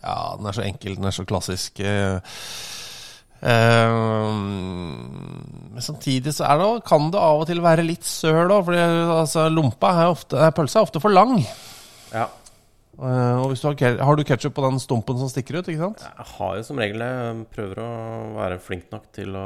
Ja, 0.04 0.36
den 0.38 0.48
er 0.48 0.56
så 0.56 0.66
enkel, 0.66 0.96
den 0.98 1.10
er 1.10 1.16
så 1.16 1.26
klassisk. 1.28 1.80
eh, 1.80 2.20
eh, 3.42 3.96
men 5.74 5.82
samtidig 5.82 6.36
så 6.38 6.46
er 6.46 6.62
det, 6.62 6.68
kan 6.86 7.10
det 7.12 7.22
av 7.22 7.42
og 7.42 7.48
til 7.50 7.63
være 7.66 7.86
litt 7.86 8.06
søl 8.06 8.54
òg, 8.54 8.68
for 8.70 8.78
altså, 8.78 9.48
lompa 9.50 9.94
er 10.04 10.12
ofte, 10.13 10.38
eh, 10.38 10.54
pølsa 10.54 10.80
er 10.80 10.88
ofte 10.88 11.02
for 11.02 11.13
lang. 11.13 11.40
Ja. 12.13 12.28
Eh, 12.98 13.36
og 13.38 13.52
hvis 13.52 13.62
du 13.62 13.68
har, 13.70 14.00
har 14.02 14.18
du 14.18 14.24
ketsjup 14.26 14.56
på 14.58 14.64
den 14.66 14.80
stumpen 14.82 15.20
som 15.20 15.30
stikker 15.30 15.60
ut? 15.60 15.68
ikke 15.70 15.84
sant? 15.84 16.02
Jeg 16.02 16.26
har 16.32 16.56
jo 16.58 16.64
som 16.66 16.80
regel 16.82 17.04
Jeg 17.06 17.44
prøver 17.54 17.82
å 17.84 17.90
være 18.40 18.58
flink 18.64 18.88
nok 18.94 19.06
til 19.14 19.38
å 19.38 19.46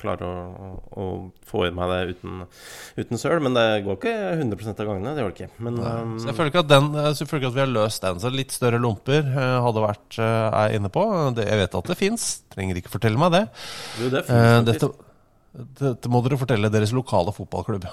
klare 0.00 0.28
å, 0.28 0.72
å 1.00 1.06
få 1.48 1.64
i 1.68 1.72
meg 1.72 1.88
det 1.88 2.18
uten, 2.18 2.42
uten 3.00 3.22
søl. 3.22 3.38
Men 3.44 3.56
det 3.56 3.66
går 3.86 3.96
ikke 3.96 4.14
100 4.34 4.74
av 4.74 4.90
gangene. 4.90 5.16
Det 5.16 5.24
gjør 5.24 5.32
det 5.32 5.38
ikke. 5.38 5.64
Men 5.64 5.80
um, 5.80 6.14
Så 6.20 6.30
jeg 6.30 6.38
føler 6.38 6.52
ikke 6.52 6.64
at, 6.66 6.70
den, 6.74 6.92
jeg 7.00 7.30
føler 7.30 7.42
ikke 7.42 7.52
at 7.54 7.58
vi 7.58 7.64
har 7.64 7.72
løst 7.72 8.04
den. 8.04 8.22
Så 8.22 8.34
litt 8.36 8.56
større 8.56 8.82
lomper 8.82 9.24
eh, 9.24 9.56
hadde 9.66 9.86
vært 9.88 10.20
eh, 10.20 10.60
er 10.62 10.76
inne 10.76 10.92
på. 10.92 11.06
Det, 11.38 11.48
jeg 11.48 11.64
vet 11.64 11.80
at 11.80 11.92
det 11.94 12.00
fins, 12.00 12.30
trenger 12.52 12.82
ikke 12.82 12.92
fortelle 12.92 13.20
meg 13.20 13.32
det. 13.38 13.44
jo, 14.02 14.12
det 14.12 14.26
finnes 14.28 14.68
dette, 14.68 14.92
dette 15.80 16.12
må 16.12 16.20
dere 16.24 16.40
fortelle 16.40 16.72
deres 16.72 16.92
lokale 16.96 17.32
fotballklubb. 17.32 17.88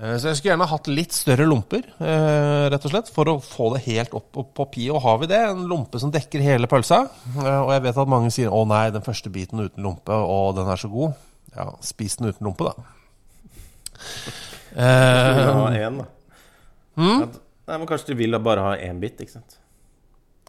Eh, 0.00 0.16
Så 0.16 0.30
jeg 0.30 0.38
skulle 0.38 0.54
gjerne 0.54 0.68
hatt 0.70 0.88
litt 0.88 1.12
større 1.12 1.44
lomper, 1.48 1.84
eh, 2.00 2.68
rett 2.72 2.84
og 2.88 2.92
slett, 2.92 3.10
for 3.12 3.28
å 3.28 3.36
få 3.44 3.74
det 3.74 3.82
helt 3.84 4.14
opp 4.16 4.38
opp 4.40 4.54
på 4.56 4.66
pi. 4.72 4.86
Og 4.90 5.02
har 5.04 5.18
vi 5.20 5.28
det, 5.28 5.40
en 5.50 5.66
lompe 5.68 6.00
som 6.00 6.12
dekker 6.12 6.40
hele 6.40 6.66
pølsa 6.70 7.02
eh, 7.36 7.60
Og 7.60 7.72
jeg 7.74 7.82
vet 7.82 7.98
at 7.98 8.08
mange 8.08 8.30
sier 8.32 8.48
'Å 8.48 8.66
nei, 8.66 8.90
den 8.90 9.04
første 9.04 9.30
biten 9.30 9.60
uten 9.60 9.82
lompe, 9.84 10.12
og 10.12 10.56
den 10.56 10.68
er 10.68 10.76
så 10.80 10.88
god'. 10.88 11.14
Ja, 11.56 11.72
spis 11.82 12.16
den 12.16 12.30
uten 12.30 12.46
lompe, 12.46 12.64
da. 12.64 12.74
Du 14.70 15.34
vil 15.36 15.52
ha 15.52 15.70
en, 15.74 15.98
da. 15.98 16.04
Hmm? 16.96 17.30
Nei, 17.68 17.78
men 17.78 17.86
Kanskje 17.86 18.06
de 18.12 18.14
vil 18.14 18.38
bare 18.38 18.60
ha 18.60 18.76
én 18.76 19.00
bit, 19.00 19.20
ikke 19.20 19.32
sant? 19.32 19.58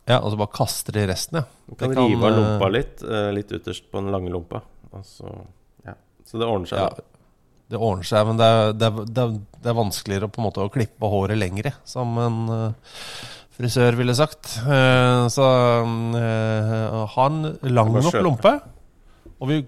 ja, 0.07 0.19
og 0.19 0.31
så 0.31 0.37
bare 0.37 0.51
kaster 0.53 0.91
de 0.93 1.07
resten, 1.07 1.41
ja. 1.41 1.43
Du 1.69 1.75
kan 1.75 1.93
kan, 1.93 2.05
rive 2.07 2.25
av 2.25 2.31
eh, 2.31 2.37
lompa 2.37 2.69
litt, 2.69 3.03
eh, 3.03 3.31
litt 3.31 3.51
ytterst 3.51 3.91
på 3.91 4.01
den 4.01 4.11
lange 4.11 4.31
lompa. 4.33 4.61
Og 4.91 5.05
så, 5.05 5.29
ja. 5.85 5.93
så 6.25 6.41
det 6.41 6.47
ordner 6.47 6.67
seg. 6.67 6.79
Ja, 6.79 6.89
da. 6.89 7.10
Det 7.71 7.79
ordner 7.79 8.07
seg, 8.07 8.27
men 8.27 8.39
det 8.39 8.47
er, 8.47 8.73
det, 8.75 8.89
er, 8.89 9.05
det, 9.07 9.23
er, 9.23 9.69
er 9.71 9.77
vanskeligere 9.77 10.29
på 10.31 10.41
en 10.41 10.47
måte 10.49 10.65
å 10.65 10.71
klippe 10.73 11.11
håret 11.11 11.39
lengre, 11.39 11.73
som 11.87 12.17
en 12.21 12.41
eh, 12.55 12.97
frisør 13.55 13.97
ville 13.99 14.15
sagt. 14.17 14.57
Eh, 14.65 15.23
så 15.31 15.47
eh, 16.19 16.99
ha 17.15 17.29
en 17.29 17.55
lang 17.71 17.95
nok 17.95 18.19
lompe. 18.25 18.53
Og 19.41 19.49
vi, 19.49 19.61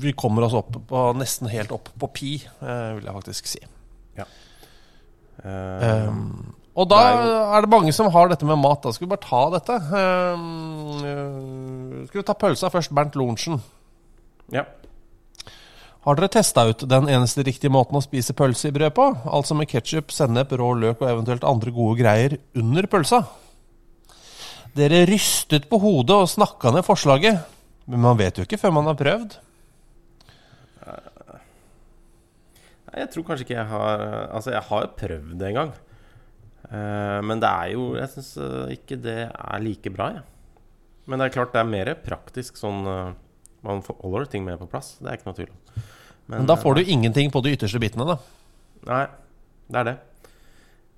vi 0.00 0.14
kommer 0.16 0.46
oss 0.46 0.56
opp 0.56 0.72
på, 0.88 1.02
nesten 1.18 1.50
helt 1.52 1.74
opp 1.76 1.90
på 2.00 2.08
pi, 2.14 2.32
vil 2.62 3.04
jeg 3.04 3.16
faktisk 3.18 3.50
si. 3.50 3.60
Eh, 4.16 4.30
Um, 5.40 6.54
og 6.76 6.86
da 6.90 6.98
er 7.56 7.64
det 7.64 7.70
mange 7.72 7.92
som 7.96 8.10
har 8.12 8.28
dette 8.30 8.46
med 8.46 8.60
mat. 8.60 8.82
Da 8.84 8.92
skal 8.94 9.06
vi 9.06 9.10
bare 9.10 9.24
ta 9.24 9.40
dette. 9.56 9.76
Um, 9.90 11.00
skal 12.08 12.20
vi 12.20 12.26
ta 12.28 12.36
pølsa 12.38 12.70
først? 12.72 12.92
Bernt 12.94 13.16
Lorentzen. 13.18 13.60
ja. 14.52 14.66
Har 16.00 16.16
dere 16.16 16.30
testa 16.32 16.64
ut 16.64 16.86
den 16.88 17.10
eneste 17.12 17.44
riktige 17.44 17.72
måten 17.72 17.98
å 17.98 18.00
spise 18.00 18.32
pølse 18.36 18.70
i 18.70 18.72
brød 18.72 18.94
på? 18.96 19.04
Altså 19.28 19.56
med 19.56 19.68
ketsjup, 19.68 20.14
sennep, 20.16 20.54
rå 20.56 20.70
løk 20.80 21.02
og 21.02 21.10
eventuelt 21.10 21.44
andre 21.44 21.74
gode 21.76 22.00
greier 22.00 22.38
under 22.56 22.88
pølsa? 22.88 23.20
Dere 24.76 25.02
rystet 25.10 25.68
på 25.68 25.80
hodet 25.82 26.16
og 26.22 26.30
snakka 26.30 26.72
ned 26.72 26.86
forslaget, 26.86 27.44
men 27.90 28.04
man 28.06 28.16
vet 28.16 28.38
jo 28.38 28.46
ikke 28.46 28.60
før 28.62 28.76
man 28.78 28.88
har 28.88 28.96
prøvd. 28.96 29.36
Jeg 32.90 33.12
tror 33.12 33.26
kanskje 33.26 33.44
ikke 33.44 33.54
jeg 33.54 33.70
har 33.70 34.00
Altså, 34.34 34.50
jeg 34.50 34.66
har 34.66 34.80
jo 34.82 34.94
prøvd 34.98 35.34
det 35.38 35.48
en 35.50 35.58
gang. 35.60 35.72
Eh, 36.70 37.18
men 37.22 37.42
det 37.42 37.50
er 37.50 37.72
jo 37.76 37.84
Jeg 37.98 38.10
syns 38.14 38.30
ikke 38.72 38.98
det 38.98 39.20
er 39.28 39.62
like 39.62 39.92
bra, 39.92 40.14
jeg. 40.16 40.24
Men 41.06 41.20
det 41.20 41.28
er 41.28 41.36
klart 41.36 41.52
det 41.52 41.60
er 41.60 41.74
mer 41.76 41.92
praktisk 42.02 42.58
sånn 42.58 42.86
eh, 42.88 43.12
Man 43.66 43.82
får- 43.84 43.98
holder 44.02 44.26
ting 44.32 44.44
mer 44.44 44.56
på 44.60 44.68
plass. 44.70 44.94
Det 45.00 45.08
er 45.10 45.18
ikke 45.18 45.26
noe 45.30 45.34
tvil 45.36 45.50
om. 45.50 45.82
Men 46.30 46.46
da 46.46 46.54
får 46.56 46.74
du 46.78 46.82
ingenting 46.84 47.30
på 47.34 47.42
de 47.42 47.52
ytterste 47.56 47.80
bitene, 47.82 48.06
da. 48.06 48.16
Nei, 48.86 49.06
det 49.70 49.80
er 49.80 49.84
det. 49.90 49.96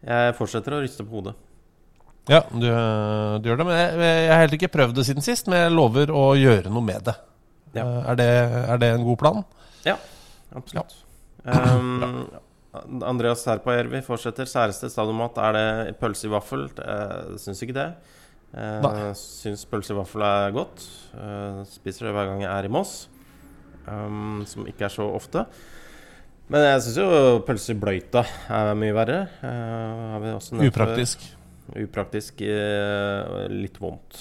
Jeg 0.06 0.34
fortsetter 0.36 0.74
å 0.76 0.80
ryste 0.82 1.04
på 1.06 1.16
hodet. 1.18 1.34
Ja, 2.30 2.40
du, 2.52 2.66
du 3.42 3.48
gjør 3.50 3.58
det. 3.58 3.66
Men 3.66 3.78
jeg, 3.80 3.96
jeg 3.98 4.30
har 4.30 4.40
heller 4.44 4.58
ikke 4.60 4.70
prøvd 4.76 4.94
det 4.94 5.06
siden 5.08 5.24
sist, 5.26 5.48
men 5.50 5.58
jeg 5.64 5.72
lover 5.74 6.12
å 6.14 6.24
gjøre 6.38 6.70
noe 6.70 6.84
med 6.86 7.02
det. 7.08 7.16
Ja. 7.74 7.82
Eh, 7.82 8.10
Er 8.12 8.20
det, 8.20 8.28
er 8.74 8.78
det 8.82 8.90
en 8.94 9.04
god 9.08 9.18
plan? 9.18 9.42
Ja, 9.86 9.96
absolutt. 10.54 10.94
Um, 11.42 12.28
Andreas 13.02 13.42
Serpajärvi 13.42 14.02
fortsetter. 14.06 14.46
Særeste 14.46 14.90
stadionmat, 14.92 15.38
er 15.42 15.52
det 15.58 15.96
pølse 16.00 16.28
i 16.28 16.32
vaffel? 16.32 16.68
Jeg 16.78 17.40
syns 17.42 17.62
ikke 17.66 17.74
det. 17.80 17.88
Uh, 18.52 18.82
Nei. 18.84 19.12
syns 19.16 19.64
pølse 19.64 19.94
i 19.94 19.96
vaffel 19.96 20.24
er 20.26 20.50
godt. 20.52 20.82
Eh, 21.16 21.62
spiser 21.72 22.08
det 22.08 22.16
hver 22.16 22.28
gang 22.28 22.42
jeg 22.44 22.50
er 22.52 22.68
i 22.68 22.72
Moss, 22.72 23.06
um, 23.86 24.42
som 24.48 24.66
ikke 24.68 24.84
er 24.88 24.92
så 24.92 25.06
ofte. 25.08 25.46
Men 26.52 26.66
jeg 26.66 26.82
syns 26.84 26.98
jo 27.00 27.08
pølse 27.46 27.72
i 27.72 27.78
bløyta 27.80 28.26
er 28.52 28.74
mye 28.76 28.92
verre. 28.96 29.22
Eh, 29.40 30.04
har 30.12 30.20
vi 30.20 30.34
også. 30.36 30.60
Upraktisk. 30.68 31.24
Upraktisk. 31.80 32.44
eh, 32.44 33.48
litt 33.48 33.80
vondt, 33.80 34.20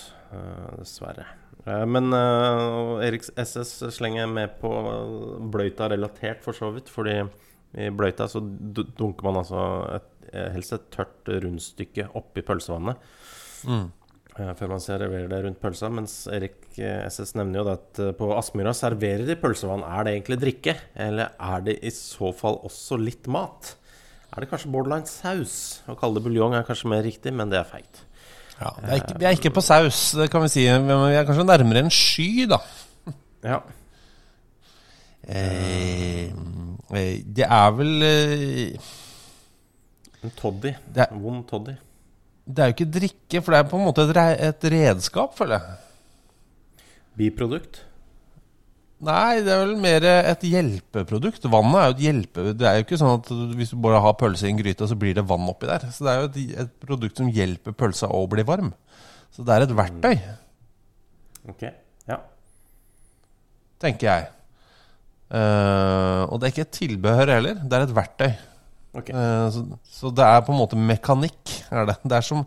dessverre. 0.79 1.27
Men 1.61 2.07
uh, 2.15 3.03
Eriks 3.05 3.29
SS 3.37 3.83
slenger 3.93 4.31
med 4.31 4.55
på 4.63 4.71
bløyta 5.53 5.91
relatert, 5.91 6.39
for 6.41 6.57
så 6.57 6.71
vidt. 6.73 6.87
Fordi 6.89 7.19
i 7.77 7.91
bløyta 7.93 8.31
så 8.31 8.39
dunker 8.41 9.27
man 9.27 9.43
altså 9.43 9.65
et, 9.99 10.13
helst 10.55 10.73
et 10.73 10.87
tørt 10.95 11.29
rundstykke 11.43 12.07
oppi 12.17 12.41
pølsevannet. 12.47 13.11
Mm. 13.67 13.91
Eh, 14.39 14.53
Før 14.59 14.71
man 14.73 14.83
serverer 14.83 15.27
det 15.31 15.41
rundt 15.45 15.61
pølsa. 15.63 15.89
Mens 15.93 16.15
Erik 16.31 16.63
eh, 16.77 17.03
SS 17.07 17.35
nevner 17.39 17.61
jo 17.61 17.73
at 17.73 18.01
eh, 18.03 18.13
på 18.17 18.31
Aspmyra 18.37 18.73
serverer 18.77 19.25
de 19.27 19.37
pølsevann. 19.39 19.83
Er 19.87 20.07
det 20.07 20.15
egentlig 20.15 20.39
drikke? 20.45 20.77
Eller 21.07 21.35
er 21.39 21.67
det 21.67 21.79
i 21.83 21.93
så 21.95 22.31
fall 22.37 22.61
også 22.67 22.99
litt 23.01 23.29
mat? 23.31 23.75
Er 24.31 24.43
det 24.43 24.51
kanskje 24.51 24.71
borderline 24.71 25.09
saus? 25.09 25.81
Å 25.91 25.97
kalle 25.99 26.19
det 26.19 26.25
buljong 26.29 26.55
er 26.55 26.67
kanskje 26.67 26.91
mer 26.93 27.03
riktig, 27.03 27.33
men 27.35 27.51
det 27.51 27.59
er 27.59 27.67
feigt. 27.67 28.05
Ja, 28.61 28.71
vi, 28.77 28.93
er 28.93 29.27
er 29.31 29.35
ikke 29.35 29.51
på 29.55 29.63
saus, 29.65 30.11
det 30.15 30.29
kan 30.31 30.43
vi 30.45 30.51
si. 30.53 30.63
Men 30.69 31.07
vi 31.07 31.17
er 31.17 31.25
kanskje 31.27 31.47
nærmere 31.49 31.85
en 31.85 31.93
sky, 31.93 32.47
da. 32.51 32.61
Ja. 33.51 33.57
Eh, 35.21 36.29
eh, 36.29 37.17
det 37.25 37.45
er 37.45 37.71
vel 37.77 38.05
eh, 38.05 38.89
En 40.21 40.33
toddy. 40.37 40.73
er, 40.95 41.13
vond 41.13 41.43
toddy. 41.49 41.75
Det 42.47 42.63
er 42.63 42.71
jo 42.71 42.75
ikke 42.77 42.91
drikke, 42.97 43.41
for 43.43 43.53
det 43.53 43.59
er 43.61 43.69
på 43.71 43.77
en 43.79 43.85
måte 43.85 44.03
et, 44.07 44.11
re- 44.17 44.39
et 44.49 44.67
redskap, 44.73 45.35
føler 45.37 45.59
jeg. 45.59 45.77
Biprodukt. 47.21 47.81
Nei, 49.01 49.41
det 49.41 49.49
er 49.49 49.63
vel 49.63 49.75
mer 49.81 50.05
et 50.05 50.43
hjelpeprodukt. 50.45 51.45
Vannet 51.49 51.77
er 51.79 51.87
jo 51.89 51.95
et 51.95 52.03
hjelpe... 52.05 52.43
Det 52.53 52.67
er 52.69 52.75
jo 52.77 52.83
ikke 52.85 52.99
sånn 53.01 53.15
at 53.17 53.31
hvis 53.57 53.71
du 53.73 53.79
bare 53.81 54.01
har 54.03 54.13
pølse 54.19 54.45
i 54.45 54.51
en 54.51 54.59
gryte, 54.59 54.85
så 54.89 54.97
blir 54.99 55.15
det 55.17 55.23
vann 55.29 55.47
oppi 55.49 55.69
der. 55.69 55.87
Så 55.93 56.05
det 56.05 56.11
er 56.13 56.19
jo 56.21 56.27
et, 56.29 56.37
et 56.65 56.75
produkt 56.85 57.17
som 57.17 57.31
hjelper 57.33 57.73
pølsa 57.77 58.11
å 58.13 58.21
bli 58.29 58.45
varm. 58.45 58.69
Så 59.33 59.45
det 59.47 59.55
er 59.55 59.65
et 59.65 59.73
verktøy, 59.77 60.13
Ok. 61.49 61.63
Ja. 62.11 62.19
tenker 63.81 64.05
jeg. 64.11 64.27
Uh, 65.31 66.27
og 66.29 66.37
det 66.37 66.47
er 66.49 66.53
ikke 66.53 66.65
et 66.67 66.75
tilbehør 66.77 67.31
heller, 67.33 67.61
det 67.65 67.77
er 67.79 67.85
et 67.87 67.95
verktøy. 67.97 68.31
Ok. 68.97 69.09
Eh, 69.09 69.47
så, 69.55 69.63
så 69.87 70.11
det 70.15 70.25
er 70.27 70.41
på 70.45 70.53
en 70.53 70.59
måte 70.59 70.79
mekanikk. 70.79 71.53
Er 71.71 71.87
det. 71.89 71.97
Det, 72.03 72.17
er 72.17 72.25
som, 72.27 72.45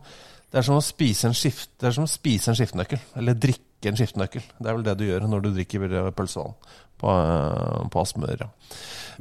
det 0.52 0.60
er 0.60 0.66
som 0.66 0.78
å 0.80 0.84
spise 0.84 1.28
en 1.30 1.36
skift, 1.36 1.70
Det 1.80 1.88
er 1.90 1.96
som 1.96 2.06
å 2.08 2.10
spise 2.10 2.52
en 2.52 2.58
skiftenøkkel. 2.58 3.00
Eller 3.20 3.38
drikke 3.40 3.90
en 3.92 3.98
skiftenøkkel. 4.00 4.44
Det 4.58 4.70
er 4.70 4.76
vel 4.78 4.86
det 4.86 4.96
du 5.00 5.06
gjør 5.08 5.28
når 5.28 5.44
du 5.46 5.50
drikker 5.56 5.86
pølsevann 6.16 6.56
på, 7.00 7.10
eh, 7.10 7.80
på 7.92 8.02
Aspmør. 8.04 8.44
Ja. 8.44 8.50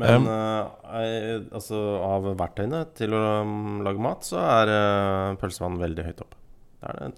Men 0.02 0.28
eh, 0.28 0.72
jeg- 1.04 1.46
altså, 1.54 1.80
av 2.04 2.28
verktøyene 2.40 2.84
til 2.98 3.14
å 3.18 3.24
um, 3.44 3.82
lage 3.86 4.02
mat, 4.04 4.26
så 4.28 4.40
er 4.42 4.72
uh, 4.74 5.36
pølsevann 5.42 5.80
veldig 5.82 6.06
høyt 6.08 6.24
oppe. 6.26 6.40
Det 6.84 6.90
er 6.92 7.00
det 7.00 7.14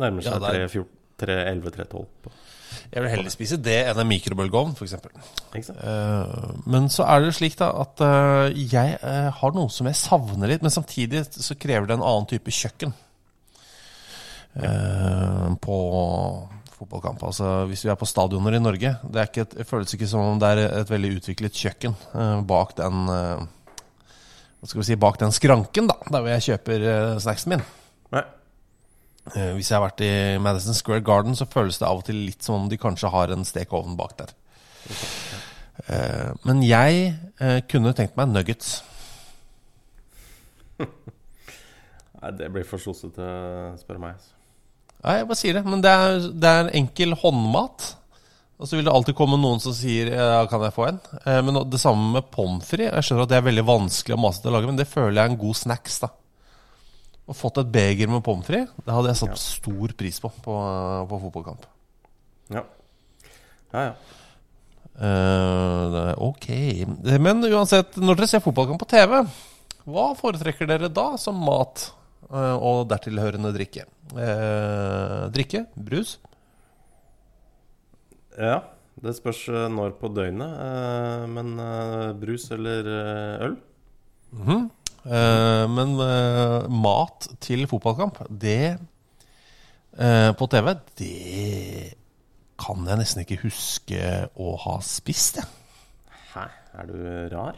nærmer 0.00 0.24
seg 0.24 0.40
ja, 0.40 0.52
er- 0.54 0.86
311-312 1.20 2.06
på. 2.24 2.30
Jeg 2.90 3.02
vil 3.04 3.12
heller 3.12 3.32
spise 3.32 3.58
det 3.62 3.76
enn 3.86 4.00
en 4.02 4.08
mikrobølgeovn, 4.08 4.72
f.eks. 4.74 4.96
Uh, 5.70 6.56
men 6.70 6.88
så 6.92 7.06
er 7.06 7.24
det 7.24 7.34
slik 7.36 7.56
da 7.60 7.70
at 7.82 8.02
uh, 8.02 8.46
jeg 8.50 8.96
uh, 9.02 9.28
har 9.38 9.54
noe 9.56 9.70
som 9.72 9.88
jeg 9.90 9.98
savner 9.98 10.50
litt, 10.50 10.64
men 10.64 10.74
samtidig 10.74 11.24
så 11.30 11.56
krever 11.58 11.86
det 11.90 11.98
en 11.98 12.06
annen 12.06 12.28
type 12.30 12.54
kjøkken 12.54 12.94
uh, 14.58 15.46
på 15.62 15.78
fotballkamp. 16.80 17.22
Altså 17.30 17.52
Hvis 17.70 17.86
vi 17.86 17.92
er 17.92 18.00
på 18.00 18.08
stadioner 18.08 18.58
i 18.58 18.62
Norge, 18.62 18.94
det, 19.04 19.16
er 19.16 19.30
ikke 19.30 19.46
et, 19.46 19.58
det 19.62 19.68
føles 19.68 19.96
ikke 19.96 20.10
som 20.10 20.32
om 20.32 20.42
det 20.42 20.54
er 20.54 20.64
et 20.82 20.90
veldig 20.90 21.16
utviklet 21.20 21.58
kjøkken 21.62 21.98
bak 22.48 22.76
den 22.78 23.04
hva 24.60 24.68
skal 24.68 24.82
vi 24.82 24.90
si, 24.90 24.96
bak 25.00 25.16
den 25.20 25.32
skranken, 25.32 25.86
da, 25.88 25.94
der 26.04 26.20
hvor 26.20 26.34
jeg 26.34 26.44
kjøper 26.50 26.82
snacksen 27.24 27.54
min. 27.54 27.62
Eh, 29.36 29.52
Hvis 29.56 29.70
jeg 29.70 29.78
har 29.78 29.84
vært 29.86 30.02
i 30.04 30.12
Madison 30.42 30.76
Square 30.76 31.04
Garden, 31.06 31.36
så 31.38 31.46
føles 31.50 31.78
det 31.78 31.88
av 31.88 32.00
og 32.00 32.06
til 32.08 32.18
litt 32.26 32.42
som 32.46 32.54
om 32.56 32.68
de 32.70 32.78
kanskje 32.80 33.12
har 33.12 33.32
en 33.34 33.46
stekeovn 33.46 33.96
bak 33.98 34.16
der. 34.18 34.34
Eh, 35.86 36.32
Men 36.48 36.62
jeg 36.66 37.14
eh, 37.40 37.60
kunne 37.70 37.94
tenkt 37.96 38.18
meg 38.18 38.32
nuggets. 38.32 38.80
Nei, 42.20 42.34
det 42.36 42.50
blir 42.52 42.66
for 42.68 42.82
sosete, 42.82 43.24
spør 43.80 44.02
meg. 44.02 44.18
Nei, 45.00 45.14
Ja, 45.14 45.22
jeg 45.22 45.30
bare 45.30 45.40
sier 45.40 45.56
det. 45.56 45.64
Men 45.64 45.80
det 45.84 45.94
er, 45.96 46.28
det 46.36 46.50
er 46.50 46.74
enkel 46.82 47.14
håndmat. 47.16 47.94
Og 48.60 48.68
så 48.68 48.76
vil 48.76 48.84
det 48.84 48.92
alltid 48.92 49.16
komme 49.16 49.38
noen 49.40 49.60
som 49.64 49.72
sier 49.72 50.10
ja, 50.12 50.42
'kan 50.44 50.60
jeg 50.60 50.74
få 50.76 50.84
en'? 50.90 50.98
Men 51.40 51.70
det 51.70 51.80
samme 51.80 52.12
med 52.12 52.28
pommes 52.28 52.66
frites. 52.68 52.92
Jeg 52.92 53.06
skjønner 53.06 53.22
at 53.24 53.30
det 53.30 53.38
er 53.38 53.48
veldig 53.48 53.64
vanskelig 53.64 54.18
å 54.18 54.20
mase 54.20 54.42
til 54.42 54.50
å 54.50 54.52
lage, 54.58 54.68
men 54.68 54.76
det 54.76 54.84
føler 54.88 55.16
jeg 55.16 55.24
er 55.24 55.30
en 55.32 55.40
god 55.40 55.56
snacks. 55.56 55.98
da 56.00 56.10
Og 57.30 57.36
fått 57.38 57.60
et 57.62 57.68
beger 57.70 58.10
med 58.10 58.24
pommes 58.26 58.46
frites, 58.46 58.72
det 58.82 58.94
hadde 58.94 59.12
jeg 59.12 59.20
satt 59.20 59.38
stor 59.38 59.92
pris 59.98 60.16
på 60.22 60.32
på, 60.42 60.54
på 61.10 61.20
fotballkamp. 61.26 61.68
Ja. 62.50 62.64
Ja, 63.70 63.84
ja. 63.90 63.92
Uh, 65.00 66.10
ok. 66.26 66.48
Men 67.22 67.44
uansett, 67.46 67.94
når 67.96 68.18
dere 68.18 68.28
ser 68.32 68.42
fotballkamp 68.44 68.82
på 68.82 68.90
TV, 68.90 69.14
hva 69.88 70.10
foretrekker 70.18 70.68
dere 70.68 70.90
da 70.92 71.14
som 71.20 71.38
mat 71.40 71.86
uh, 72.28 72.56
og 72.58 72.90
dertilhørende 72.90 73.54
drikke? 73.54 73.86
Uh, 74.12 75.30
drikke? 75.32 75.64
Brus? 75.78 76.18
ja. 78.36 78.60
Det 79.00 79.14
spørs 79.16 79.46
når 79.72 79.94
på 79.96 80.10
døgnet. 80.12 80.58
Men 81.32 81.54
brus 82.20 82.42
eller 82.52 82.88
øl? 83.46 83.54
Eh, 84.36 84.66
men 85.04 85.94
eh, 86.04 86.66
mat 86.68 87.28
til 87.40 87.64
fotballkamp, 87.70 88.18
det 88.28 88.76
eh, 89.96 90.30
på 90.36 90.48
TV, 90.52 90.74
det 91.00 91.96
kan 92.60 92.84
jeg 92.84 93.00
nesten 93.00 93.22
ikke 93.24 93.40
huske 93.46 94.02
å 94.36 94.52
ha 94.66 94.76
spist, 94.84 95.40
jeg. 95.40 95.48
Hæ, 96.34 96.44
er 96.76 96.90
du 96.90 96.98
rar? 97.32 97.56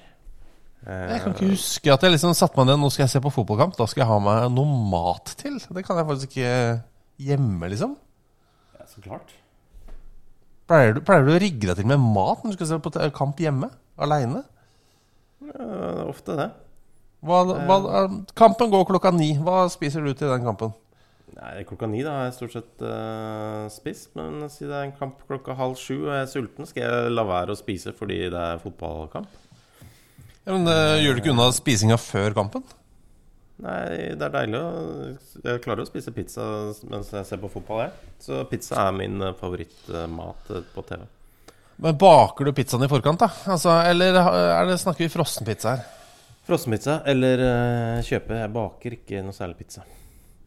Eh, 0.86 1.08
Jeg 1.12 1.24
kan 1.24 1.34
ikke 1.34 1.50
huske 1.52 1.92
at 1.94 2.06
jeg 2.06 2.14
liksom 2.14 2.32
satte 2.34 2.58
meg 2.58 2.70
ned 2.70 2.80
Nå 2.82 2.88
skal 2.90 3.04
jeg 3.04 3.12
se 3.12 3.20
på 3.22 3.30
fotballkamp. 3.34 3.76
Da 3.78 3.84
skal 3.90 4.02
jeg 4.02 4.10
ha 4.10 4.16
meg 4.22 4.48
noe 4.54 4.78
mat 4.90 5.34
til. 5.38 5.58
Det 5.62 5.84
kan 5.86 5.98
jeg 6.00 6.08
faktisk 6.08 6.32
ikke 6.32 6.54
hjemme, 7.22 7.68
liksom. 7.70 7.92
Ja, 8.78 8.86
så 8.90 9.02
klart. 9.04 9.34
Pleier 10.70 10.94
du, 10.96 11.02
pleier 11.04 11.26
du 11.26 11.34
å 11.34 11.42
rigge 11.42 11.68
deg 11.68 11.78
til 11.82 11.90
med 11.90 12.00
mat 12.02 12.42
når 12.42 12.54
du 12.54 12.58
skal 12.60 12.70
se 12.70 12.80
på 12.82 12.94
kamp 13.18 13.42
hjemme? 13.42 13.68
Aleine? 14.02 14.44
Eh, 15.42 16.02
ofte 16.06 16.38
det. 16.38 16.48
Hva, 17.22 17.42
hva, 17.46 18.06
kampen 18.38 18.72
går 18.72 18.88
klokka 18.88 19.12
ni. 19.14 19.32
Hva 19.38 19.66
spiser 19.70 20.02
du 20.02 20.10
til 20.12 20.32
den 20.32 20.46
kampen? 20.46 20.72
Nei, 21.32 21.62
Klokka 21.66 21.88
ni 21.88 22.02
da 22.04 22.16
har 22.16 22.26
jeg 22.28 22.34
stort 22.36 22.56
sett 22.56 22.82
uh, 22.84 23.68
spist. 23.72 24.10
Men 24.18 24.42
siden 24.50 24.72
det 24.72 24.80
er 24.80 24.88
en 24.88 24.98
kamp 24.98 25.22
klokka 25.30 25.56
halv 25.58 25.78
sju 25.80 25.94
og 26.02 26.10
jeg 26.12 26.26
er 26.26 26.30
sulten, 26.30 26.68
skal 26.68 26.84
jeg 26.84 27.14
la 27.14 27.24
være 27.28 27.54
å 27.54 27.58
spise 27.58 27.94
fordi 27.96 28.24
det 28.32 28.42
er 28.42 28.60
fotballkamp. 28.62 29.40
Ja, 30.42 30.54
men 30.56 30.66
eh, 30.66 31.00
Gjør 31.04 31.14
du 31.14 31.22
ikke 31.22 31.34
unna 31.36 31.48
spisinga 31.54 31.98
før 32.02 32.34
kampen? 32.34 32.64
Nei, 33.62 34.14
det 34.18 34.26
er 34.26 34.32
deilig 34.34 34.58
å 34.58 34.70
Jeg 35.44 35.60
klarer 35.62 35.84
å 35.84 35.86
spise 35.86 36.14
pizza 36.14 36.44
mens 36.90 37.12
jeg 37.14 37.28
ser 37.28 37.38
på 37.42 37.50
fotball, 37.52 37.84
jeg. 37.84 38.14
Så 38.24 38.42
pizza 38.50 38.88
er 38.88 38.96
min 38.96 39.22
eh, 39.22 39.36
favorittmat 39.38 40.50
eh, 40.50 40.64
på 40.74 40.86
TV. 40.88 41.04
Men 41.82 41.98
Baker 41.98 42.46
du 42.46 42.54
pizzaen 42.56 42.84
i 42.86 42.90
forkant, 42.90 43.22
da? 43.22 43.30
Altså, 43.54 43.74
eller 43.86 44.18
er 44.18 44.66
det, 44.68 44.80
snakker 44.82 45.06
vi 45.06 45.12
frossenpizza 45.14 45.76
her? 45.76 45.86
Frossenpizza 46.46 47.00
eller 47.08 47.42
uh, 47.46 47.98
kjøpe. 48.06 48.38
Jeg 48.42 48.52
baker 48.56 48.96
ikke 48.98 49.22
noe 49.26 49.36
særlig 49.36 49.60
pizza. 49.62 49.84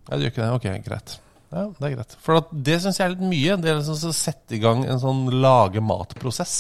Ja, 0.09 0.17
du 0.17 0.25
gjør 0.25 0.33
ikke 0.33 0.43
det? 0.43 0.49
Ok, 0.57 0.67
greit. 0.85 1.15
Ja, 1.55 1.63
Det 1.71 1.87
er 1.87 1.93
greit. 1.95 2.15
For 2.19 2.39
at 2.41 2.49
det 2.67 2.79
syns 2.83 2.99
jeg 2.99 3.05
er 3.07 3.13
litt 3.13 3.23
mye. 3.31 3.55
Det 3.61 3.71
er 3.71 3.77
liksom 3.79 4.09
å 4.11 4.15
sette 4.17 4.57
i 4.57 4.61
gang 4.61 4.83
en 4.83 4.99
sånn 5.01 5.23
lage 5.43 5.83
mat-prosess. 5.83 6.55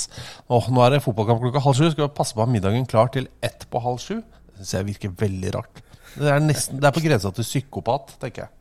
Åh, 0.47 0.69
nå 0.71 0.83
er 0.85 0.95
det 0.95 1.01
fotballkamp 1.03 1.43
klokka 1.43 1.63
halv 1.65 1.79
sju. 1.79 1.89
Skal 1.91 2.07
vi 2.07 2.15
passe 2.15 2.37
på 2.37 2.43
å 2.43 2.45
ha 2.45 2.51
middagen 2.53 2.87
klar 2.89 3.11
til 3.13 3.27
ett 3.43 3.67
på 3.71 3.81
halv 3.83 3.99
sju? 4.03 4.21
Det 4.21 4.61
syns 4.61 4.75
jeg 4.77 4.89
virker 4.93 5.17
veldig 5.25 5.53
rart. 5.57 5.83
Det 6.15 6.31
er, 6.31 6.39
nesten, 6.39 6.79
det 6.79 6.87
er 6.87 6.95
på 6.95 7.03
grensa 7.03 7.33
til 7.35 7.43
psykopat, 7.43 8.15
tenker 8.21 8.45
jeg. 8.45 8.53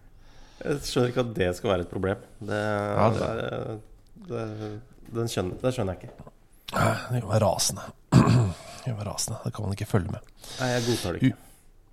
Jeg 0.65 0.83
skjønner 0.89 1.13
ikke 1.13 1.23
at 1.23 1.33
det 1.39 1.51
skal 1.59 1.71
være 1.71 1.87
et 1.87 1.93
problem. 1.93 2.29
Det, 2.41 2.63
Ja, 2.99 3.09
det, 3.15 3.29
er, 3.31 3.43
eh, 3.47 4.23
det, 4.31 4.71
den 5.21 5.31
skjønner, 5.31 5.61
det 5.63 5.75
skjønner 5.77 5.95
jeg 5.95 6.09
ikke. 6.09 6.31
Det 6.75 7.21
gjør 7.21 7.29
meg 7.31 7.43
rasende. 7.45 7.91
Det 8.85 8.92
var 8.92 9.09
rasende. 9.09 9.40
Det 9.44 9.55
kan 9.55 9.64
man 9.64 9.73
ikke 9.73 9.88
følge 9.88 10.12
med. 10.12 10.33
Nei, 10.61 10.68
jeg 10.75 10.85
godtar 10.88 11.16
det 11.16 11.23
ikke. 11.23 11.37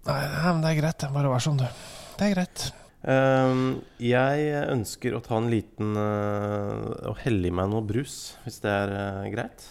Nei, 0.09 0.21
nei, 0.33 0.51
men 0.51 0.63
det 0.63 0.71
er 0.71 0.79
greit. 0.81 1.05
Bare 1.15 1.31
vær 1.31 1.43
sånn, 1.45 1.61
du. 1.61 1.83
Det 2.19 2.27
er 2.27 2.33
greit. 2.35 2.65
Um, 3.01 3.61
jeg 4.03 4.49
ønsker 4.69 5.15
å 5.17 5.21
ta 5.25 5.39
en 5.39 5.47
liten 5.49 5.95
uh, 5.97 7.09
Og 7.09 7.15
helle 7.23 7.49
i 7.49 7.53
meg 7.57 7.71
noe 7.71 7.81
brus, 7.81 8.35
hvis 8.43 8.59
det 8.61 8.73
er 8.73 8.93
uh, 8.93 9.29
greit. 9.33 9.65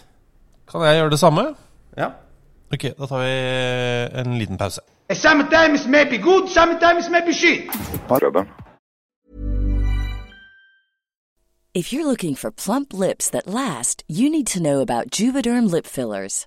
Kan 0.71 0.87
jeg 0.87 0.99
gjøre 0.99 1.13
det 1.15 1.21
samme? 1.21 1.45
Ja. 1.99 2.09
Ok, 2.71 2.89
da 2.99 3.07
tar 3.11 3.23
vi 3.23 3.37
en 4.23 4.35
liten 4.39 4.59
pause. 4.59 4.83
Sometimes 5.15 5.87
may 5.87 6.05
be 6.07 6.19
good, 6.19 6.49
sometimes 6.49 7.11
may 7.11 7.23
be 7.27 7.35
shit. 7.35 7.67
If 11.75 11.93
you're 11.93 12.07
looking 12.07 12.37
for 12.37 12.51
plump 12.51 12.95
lips 12.95 13.31
that 13.31 13.47
last, 13.47 14.05
you 14.07 14.31
need 14.31 14.47
to 14.49 14.63
know 14.63 14.81
about 14.81 15.11
Juvederm 15.11 15.71
lip 15.71 15.87
fillers. 15.87 16.47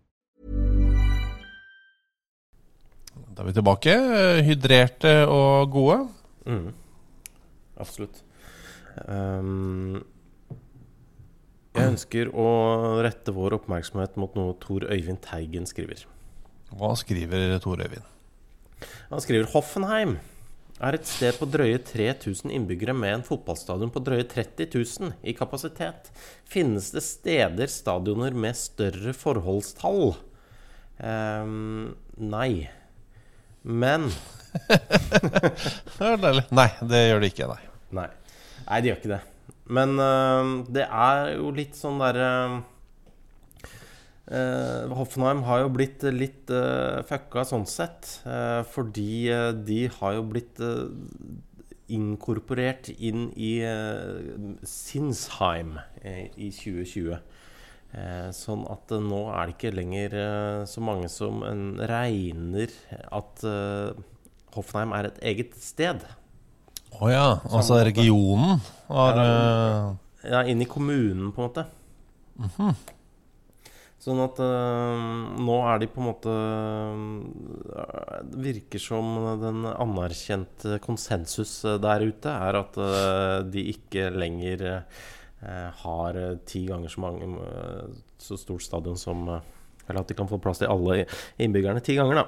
Da 3.31 3.43
er 3.43 3.49
vi 3.49 3.55
tilbake. 3.55 3.93
Hydrerte 4.45 5.13
og 5.31 5.71
gode. 5.71 5.99
Mm. 6.45 6.71
Absolutt. 7.81 8.23
Um, 9.07 10.01
jeg 11.71 11.93
ønsker 11.93 12.31
å 12.35 12.47
rette 13.05 13.31
vår 13.31 13.55
oppmerksomhet 13.61 14.17
mot 14.19 14.35
noe 14.35 14.57
Tor 14.59 14.83
Øyvind 14.91 15.21
Teigen 15.23 15.69
skriver. 15.69 16.03
Hva 16.75 16.91
skriver 16.99 17.55
Tor 17.63 17.79
Øyvind? 17.79 18.03
Han 19.11 19.23
skriver 19.23 19.47
Hoffenheim 19.53 20.17
er 20.81 20.97
et 20.97 21.05
sted 21.05 21.37
på 21.37 21.45
drøye 21.49 21.77
3000 21.85 22.51
innbyggere 22.55 22.95
med 22.97 23.19
en 23.19 23.25
fotballstadion 23.25 23.91
på 23.93 24.01
drøye 24.01 24.25
30 24.25 24.71
000 24.73 25.13
i 25.29 25.35
kapasitet. 25.37 26.09
Finnes 26.49 26.89
det 26.95 27.03
steder, 27.05 27.69
stadioner 27.69 28.33
med 28.33 28.57
større 28.57 29.13
forholdstall? 29.13 30.15
Um, 30.97 31.93
nei. 32.17 32.69
Men 33.63 34.09
Det 35.97 36.07
er 36.07 36.17
deilig. 36.19 36.47
Nei, 36.55 36.67
det 36.87 37.01
gjør 37.07 37.21
det 37.23 37.29
ikke. 37.31 37.47
Nei. 37.51 37.61
Nei. 38.01 38.09
Nei, 38.65 38.79
de 38.81 38.91
gjør 38.91 38.99
ikke 38.99 39.13
det. 39.13 39.21
Men 39.71 39.95
øhm, 40.03 40.53
det 40.73 40.85
er 40.87 41.31
jo 41.37 41.51
litt 41.55 41.77
sånn 41.79 42.01
derre 42.01 42.31
øh, 44.27 44.91
Hoffenheim 44.97 45.45
har 45.47 45.63
jo 45.63 45.71
blitt 45.71 46.03
litt 46.11 46.51
uh, 46.51 46.99
fucka 47.07 47.45
sånn 47.47 47.67
sett. 47.69 48.17
øh, 48.25 48.61
fordi 48.73 49.29
øh, 49.31 49.53
de 49.67 49.85
har 49.99 50.17
jo 50.17 50.25
blitt 50.27 50.59
øh, 50.59 50.91
inkorporert 51.91 52.87
inn 52.99 53.29
i 53.35 53.59
Sinsheim 54.63 55.73
i 56.07 56.47
2020. 56.55 57.17
Eh, 57.91 58.29
sånn 58.31 58.61
at 58.71 58.91
eh, 58.95 59.01
nå 59.03 59.25
er 59.35 59.49
det 59.49 59.55
ikke 59.57 59.73
lenger 59.75 60.13
eh, 60.15 60.61
så 60.69 60.79
mange 60.83 61.09
som 61.11 61.41
en 61.43 61.63
regner 61.91 62.71
at 63.11 63.43
Hoffenheim 64.55 64.93
er 64.95 65.09
et 65.09 65.19
eget 65.33 65.57
sted. 65.59 66.05
Å 67.01 67.09
ja. 67.11 67.27
Altså 67.51 67.81
regionen 67.87 68.59
har 68.87 69.19
Ja, 70.21 70.43
inn 70.45 70.61
i 70.61 70.67
kommunen, 70.69 71.31
på 71.33 71.41
en 71.41 71.47
måte. 71.49 71.63
mhm. 72.39 72.73
Sånn 74.01 74.17
at 74.23 74.39
nå 74.41 75.55
er 75.69 75.77
de 75.83 75.87
på 75.93 76.01
en 76.01 76.07
måte 76.07 76.31
Det 78.31 78.39
virker 78.47 78.81
som 78.81 79.11
den 79.43 79.59
anerkjente 79.69 80.79
konsensus 80.81 81.51
der 81.83 82.07
ute 82.09 82.33
er 82.33 82.57
at 82.63 82.79
de 83.53 83.65
ikke 83.75 84.07
lenger 84.15 84.63
har 85.83 86.17
øh, 86.21 86.37
ti 86.45 86.65
ganger 86.69 86.89
så 86.93 87.01
mange 87.01 87.25
øh, 87.25 87.89
så 88.21 88.37
stort 88.37 88.61
stadion 88.63 88.97
som 88.97 89.23
Eller 89.89 90.01
at 90.01 90.07
de 90.07 90.13
kan 90.13 90.27
få 90.29 90.37
plass 90.39 90.59
til 90.61 90.69
alle 90.69 91.05
innbyggerne 91.41 91.81
ti 91.83 91.95
ganger, 91.97 92.21
da. 92.21 92.25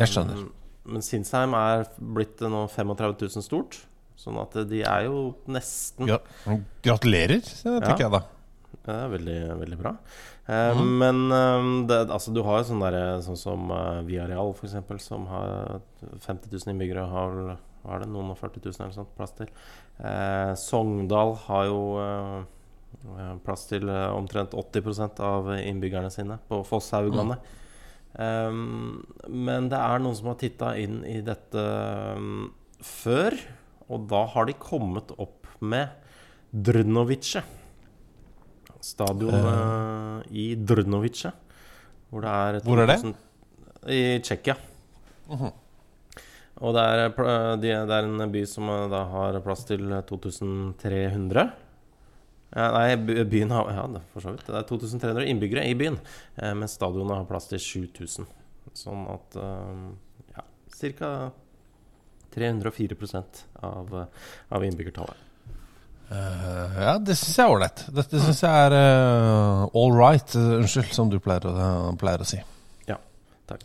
Jeg 0.00 0.08
skjønner. 0.10 0.46
Men 0.84 1.02
Sinsheim 1.04 1.54
er 1.54 1.84
blitt 1.98 2.40
nå 2.42 2.64
35 2.72 3.14
000 3.36 3.44
stort. 3.46 3.78
Sånn 4.18 4.36
at 4.42 4.54
de 4.68 4.82
er 4.86 5.06
jo 5.06 5.32
nesten 5.50 6.08
ja, 6.10 6.18
Gratulerer, 6.84 7.40
tenker 7.42 7.94
Ja. 7.94 7.96
jeg 8.06 8.10
da. 8.12 8.20
det 8.82 8.94
er 8.96 9.08
veldig, 9.12 9.38
veldig 9.62 9.78
bra. 9.80 9.92
Eh, 10.48 10.74
Mhm. 10.74 10.98
Men 10.98 11.20
eh, 11.32 11.86
det, 11.88 12.10
altså, 12.10 12.32
du 12.34 12.42
har 12.42 12.58
jo 12.60 12.64
sånn 12.72 12.82
der, 12.82 13.20
sånn 13.22 13.38
som 13.38 13.70
uh, 13.70 14.02
Viareal, 14.02 14.52
f.eks., 14.54 15.04
som 15.06 15.26
har 15.30 15.80
50 16.18 16.50
000 16.50 16.72
innbyggere, 16.74 17.06
har 17.08 17.56
er 17.82 18.02
det, 18.02 18.10
noen 18.12 18.32
og 18.32 18.38
40 18.38 18.62
000 18.64 18.84
eller 18.84 18.94
sånt 18.94 19.14
plass 19.16 19.34
til. 19.38 19.48
Eh, 19.98 20.52
Sogndal 20.58 21.34
har 21.46 21.66
jo 21.68 21.80
eh, 22.02 22.36
eh, 23.16 23.34
plass 23.44 23.66
til 23.70 23.90
eh, 23.90 24.08
omtrent 24.14 24.54
80% 24.58 25.22
av 25.26 25.50
innbyggerne 25.58 26.12
sine 26.14 26.38
på 26.48 26.62
Fosshaugane. 26.68 27.40
Um, 28.12 29.00
men 29.32 29.70
det 29.72 29.78
er 29.80 30.02
noen 30.04 30.16
som 30.18 30.28
har 30.28 30.36
titta 30.42 30.74
inn 30.76 30.98
i 31.08 31.22
dette 31.24 31.62
um, 32.18 32.50
før, 32.84 33.38
og 33.88 34.04
da 34.10 34.26
har 34.34 34.50
de 34.50 34.56
kommet 34.60 35.14
opp 35.16 35.48
med 35.64 35.88
Drnovice. 36.52 37.40
Stadionet 38.82 39.46
uh. 39.46 40.20
i 40.28 40.52
Drnovice. 40.58 41.32
Hvor 42.12 42.26
det 42.26 42.36
er 42.36 42.60
Hvor 42.66 42.82
er 42.82 42.90
det? 42.92 43.14
I 43.88 44.02
Tsjekkia. 44.20 44.58
Mhm. 45.32 45.61
Og 46.60 46.76
det 46.76 46.82
er, 46.84 47.02
det 47.62 47.72
er 47.72 48.06
en 48.06 48.32
by 48.32 48.42
som 48.48 48.68
eh, 48.68 48.88
da 48.92 49.04
har 49.10 49.40
plass 49.44 49.64
til 49.68 49.88
2300. 50.08 51.46
Ja, 52.52 52.68
nei, 52.74 53.24
byen 53.24 53.50
har 53.54 53.70
Ja, 53.72 53.86
for 54.12 54.20
så 54.24 54.34
vidt. 54.34 54.46
Det 54.46 54.58
er 54.58 54.68
2300 54.68 55.28
innbyggere 55.32 55.64
i 55.70 55.76
byen. 55.78 55.96
Eh, 56.36 56.52
mens 56.52 56.76
stadionet 56.76 57.22
har 57.22 57.28
plass 57.28 57.48
til 57.48 57.62
7000. 57.62 58.28
Sånn 58.76 59.06
at 59.12 59.38
eh, 59.40 59.86
ja, 60.36 60.44
ca. 60.98 61.12
304% 62.32 63.44
av, 63.60 63.92
eh, 64.00 64.30
av 64.48 64.64
innbyggertallet. 64.64 65.28
Uh, 66.12 66.74
ja, 66.76 66.96
det 67.00 67.14
syns 67.16 67.38
jeg 67.38 67.46
er 67.46 67.54
ålreit. 67.54 67.82
Dette 67.96 68.18
syns 68.20 68.42
jeg 68.44 68.64
er 68.66 68.74
uh, 68.76 69.62
all 69.80 69.94
right. 69.96 70.34
uh, 70.36 70.58
unnskyld, 70.58 70.90
som 70.92 71.08
du 71.08 71.16
pleier 71.24 71.46
å, 71.48 71.92
pleier 72.00 72.20
å 72.20 72.26
si. 72.28 72.40
Ja, 72.88 72.98
takk. 73.48 73.64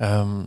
Um, 0.00 0.46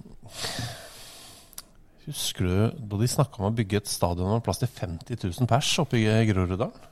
husker 2.07 2.47
du 2.47 2.85
da 2.91 2.99
de 3.01 3.09
snakka 3.09 3.41
om 3.41 3.49
å 3.51 3.55
bygge 3.55 3.81
et 3.81 3.91
stadion 3.91 4.31
med 4.33 4.43
plass 4.45 4.61
til 4.61 4.71
50 4.71 5.21
000 5.21 5.49
pers 5.49 5.69
oppe 5.83 5.99
i 6.01 6.07
Groruddalen? 6.29 6.89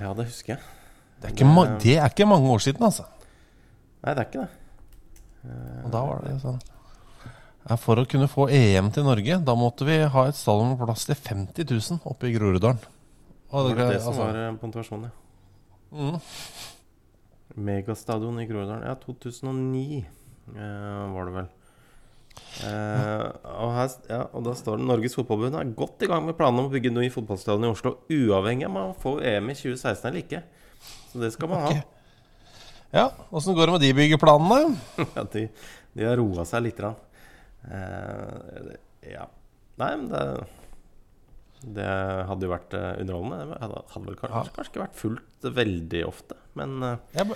Ja, 0.00 0.12
det 0.16 0.30
husker 0.30 0.54
jeg. 0.54 0.62
Det 1.20 1.28
er, 1.28 1.34
ikke 1.34 1.48
ma 1.48 1.66
det 1.80 1.96
er 1.98 2.08
ikke 2.08 2.28
mange 2.28 2.48
år 2.48 2.62
siden, 2.64 2.84
altså. 2.86 3.04
Nei, 4.00 4.14
det 4.14 4.22
er 4.22 4.28
ikke 4.28 4.44
det. 4.46 4.52
Og 5.84 5.90
da 5.92 6.00
var 6.04 6.22
det 6.24 6.34
sånn 6.42 6.58
For 7.80 8.00
å 8.00 8.06
kunne 8.08 8.28
få 8.28 8.46
EM 8.52 8.88
til 8.92 9.04
Norge, 9.06 9.36
da 9.44 9.54
måtte 9.56 9.86
vi 9.88 9.98
ha 10.14 10.24
et 10.28 10.36
stadion 10.36 10.72
med 10.72 10.80
plass 10.80 11.04
til 11.08 11.16
50 11.16 11.68
000 11.68 12.00
oppe 12.08 12.28
i 12.28 12.34
Groruddalen. 12.36 12.80
Og 13.50 13.68
Det 13.68 13.76
var 13.76 13.92
det 13.92 14.00
som 14.00 14.12
altså- 14.12 14.24
var 14.24 14.36
eh, 14.40 14.52
motivasjonen, 14.56 15.10
ja. 15.10 15.16
Mm. 15.90 16.20
Megastadion 17.56 18.40
i 18.40 18.46
Groruddalen. 18.46 18.86
Ja, 18.86 18.94
2009 18.94 20.04
eh, 20.56 21.14
var 21.14 21.24
det 21.26 21.34
vel. 21.34 21.48
Eh, 22.60 23.26
og, 23.54 23.70
her, 23.72 23.92
ja, 24.10 24.20
og 24.36 24.42
da 24.44 24.52
står 24.58 24.80
det 24.80 24.86
Norges 24.88 25.14
Fotballforbund 25.16 25.56
er 25.60 25.70
godt 25.78 26.02
i 26.04 26.08
gang 26.10 26.26
med 26.26 26.36
planene 26.36 26.64
om 26.64 26.68
å 26.68 26.72
bygge 26.74 26.92
ny 26.92 27.06
fotballstadion 27.14 27.68
i 27.68 27.72
Oslo, 27.72 27.94
uavhengig 28.12 28.66
av 28.66 28.72
om 28.72 28.78
man 28.80 28.96
får 29.00 29.22
EM 29.30 29.52
i 29.52 29.56
2016 29.56 30.08
eller 30.10 30.20
ikke. 30.24 30.42
Så 31.12 31.22
det 31.22 31.30
skal 31.34 31.50
man 31.52 31.64
ha. 31.66 31.74
Ja, 32.90 33.06
Åssen 33.30 33.54
går 33.54 33.70
det 33.70 33.76
med 33.76 33.84
de 33.86 33.92
byggeplanene? 33.96 34.76
ja, 35.16 35.24
de, 35.32 35.44
de 35.94 36.08
har 36.08 36.18
roa 36.20 36.44
seg 36.48 36.66
lite 36.66 36.82
grann. 36.82 36.98
Eh, 37.70 38.72
ja. 39.14 39.28
Nei, 39.80 39.92
men 39.96 40.08
det 40.12 40.24
Det 41.60 41.86
hadde 42.28 42.46
jo 42.46 42.52
vært 42.54 42.74
eh, 42.76 42.94
underholdende. 43.02 43.50
Det 43.52 43.58
hadde, 43.62 43.80
hadde 43.94 44.06
vel 44.08 44.16
kanskje, 44.20 44.36
Ja. 44.36 44.54
kanskje 44.56 44.72
ikke 44.72 44.84
vært 44.86 45.00
fullt 45.00 45.48
veldig 45.60 46.00
ofte, 46.08 46.36
men 46.56 46.76
uh, 46.82 46.94
jeg, 47.14 47.26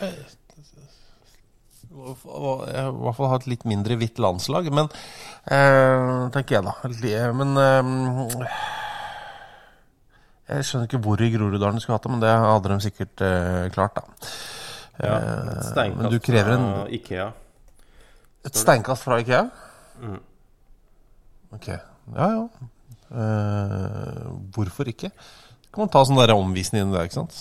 i 1.94 2.08
hvert 2.10 3.16
fall 3.16 3.28
ha 3.30 3.36
et 3.38 3.46
litt 3.50 3.64
mindre 3.70 3.94
hvitt 4.00 4.18
landslag, 4.22 4.66
men 4.74 4.88
eh, 5.46 6.30
tenker 6.34 6.58
jeg, 6.58 6.64
da. 6.66 6.74
Men 7.38 7.54
eh, 7.60 8.56
Jeg 10.50 10.66
skjønner 10.68 10.88
ikke 10.90 11.00
hvor 11.06 11.22
i 11.24 11.30
Groruddalen 11.32 11.78
de 11.78 11.84
skulle 11.84 11.96
hatt 11.96 12.04
det, 12.08 12.12
men 12.12 12.20
det 12.24 12.34
hadde 12.34 12.72
de 12.74 12.78
sikkert 12.84 13.24
eh, 13.24 13.70
klart, 13.74 13.96
da. 14.00 14.04
ja, 15.00 15.14
Eh, 15.14 15.48
et 15.54 15.64
steinkast 15.70 16.02
men 16.02 16.12
du 16.12 16.18
krever 16.22 16.52
en, 16.54 16.66
fra 16.70 16.84
Ikea. 16.98 17.24
et 18.46 18.58
steinkast 18.60 19.02
fra 19.06 19.16
Ikea? 19.22 19.40
Mm. 20.02 20.20
Ok. 21.56 21.66
Ja, 22.14 22.28
ja. 22.36 22.44
Eh, 23.14 24.20
hvorfor 24.54 24.90
ikke? 24.92 25.10
Kan 25.74 25.82
man 25.86 25.90
ta 25.90 26.04
sånn 26.06 26.18
der 26.20 26.34
omvisning 26.36 26.92
der, 26.94 27.08
ikke 27.08 27.18
sant? 27.22 27.40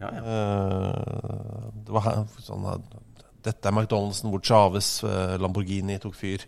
Ja, 0.00 0.08
ja. 0.10 0.22
Eh, 0.26 1.70
det 1.86 1.94
var 1.94 2.06
her, 2.08 2.24
sånn 2.42 2.66
at 2.72 2.98
Dette 3.42 3.68
er 3.68 3.74
McDonald'sen 3.74 4.30
hvor 4.32 4.42
Chaves 4.46 4.88
eh, 5.06 5.36
Lamborghini 5.42 5.98
tok 6.02 6.14
fyr. 6.18 6.44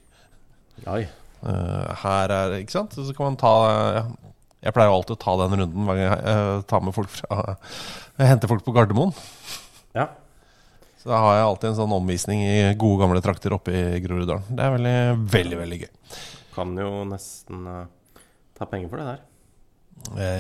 Oi. 0.91 1.03
Eh, 1.45 2.05
her 2.05 2.35
er 2.35 2.59
Ikke 2.61 2.77
sant? 2.77 2.95
Så 2.97 3.15
kan 3.17 3.33
man 3.33 3.41
ta 3.41 3.55
ja. 3.99 4.05
Jeg 4.65 4.73
pleier 4.73 4.89
jo 4.89 4.97
alltid 4.97 5.19
å 5.19 5.21
ta 5.21 5.33
den 5.43 5.59
runden 5.61 5.85
hver 5.85 5.99
gang 5.99 6.07
jeg 6.07 6.21
eh, 6.31 6.61
tar 6.71 6.85
med 6.87 6.95
folk 6.97 7.11
fra 7.13 7.41
Jeg 8.17 8.31
henter 8.31 8.49
folk 8.49 8.65
på 8.65 8.73
Gardermoen. 8.73 9.13
Ja. 9.93 10.07
Så 11.03 11.11
da 11.11 11.19
har 11.21 11.37
jeg 11.37 11.49
alltid 11.51 11.69
en 11.69 11.77
sånn 11.83 11.93
omvisning 11.99 12.41
i 12.47 12.57
gode, 12.81 13.03
gamle 13.03 13.21
trakter 13.21 13.53
oppe 13.59 13.75
i 13.77 14.01
Groruddalen. 14.01 14.47
Det 14.49 14.65
er 14.65 14.73
veldig, 14.79 14.97
veldig, 15.35 15.59
veldig 15.61 15.81
gøy. 15.83 15.93
Kan 16.55 16.73
jo 16.81 17.03
nesten 17.11 17.67
ta 18.57 18.71
penger 18.71 18.89
for 18.89 19.03
det 19.03 19.11
der. 19.11 19.23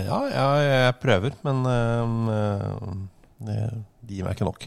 Ja, 0.07 0.19
ja, 0.29 0.47
jeg 0.63 0.97
prøver, 1.03 1.37
men 1.45 1.61
eh, 1.69 3.55
eh, 3.55 3.77
de 4.09 4.23
meg 4.23 4.35
ikke 4.37 4.49
nok. 4.49 4.67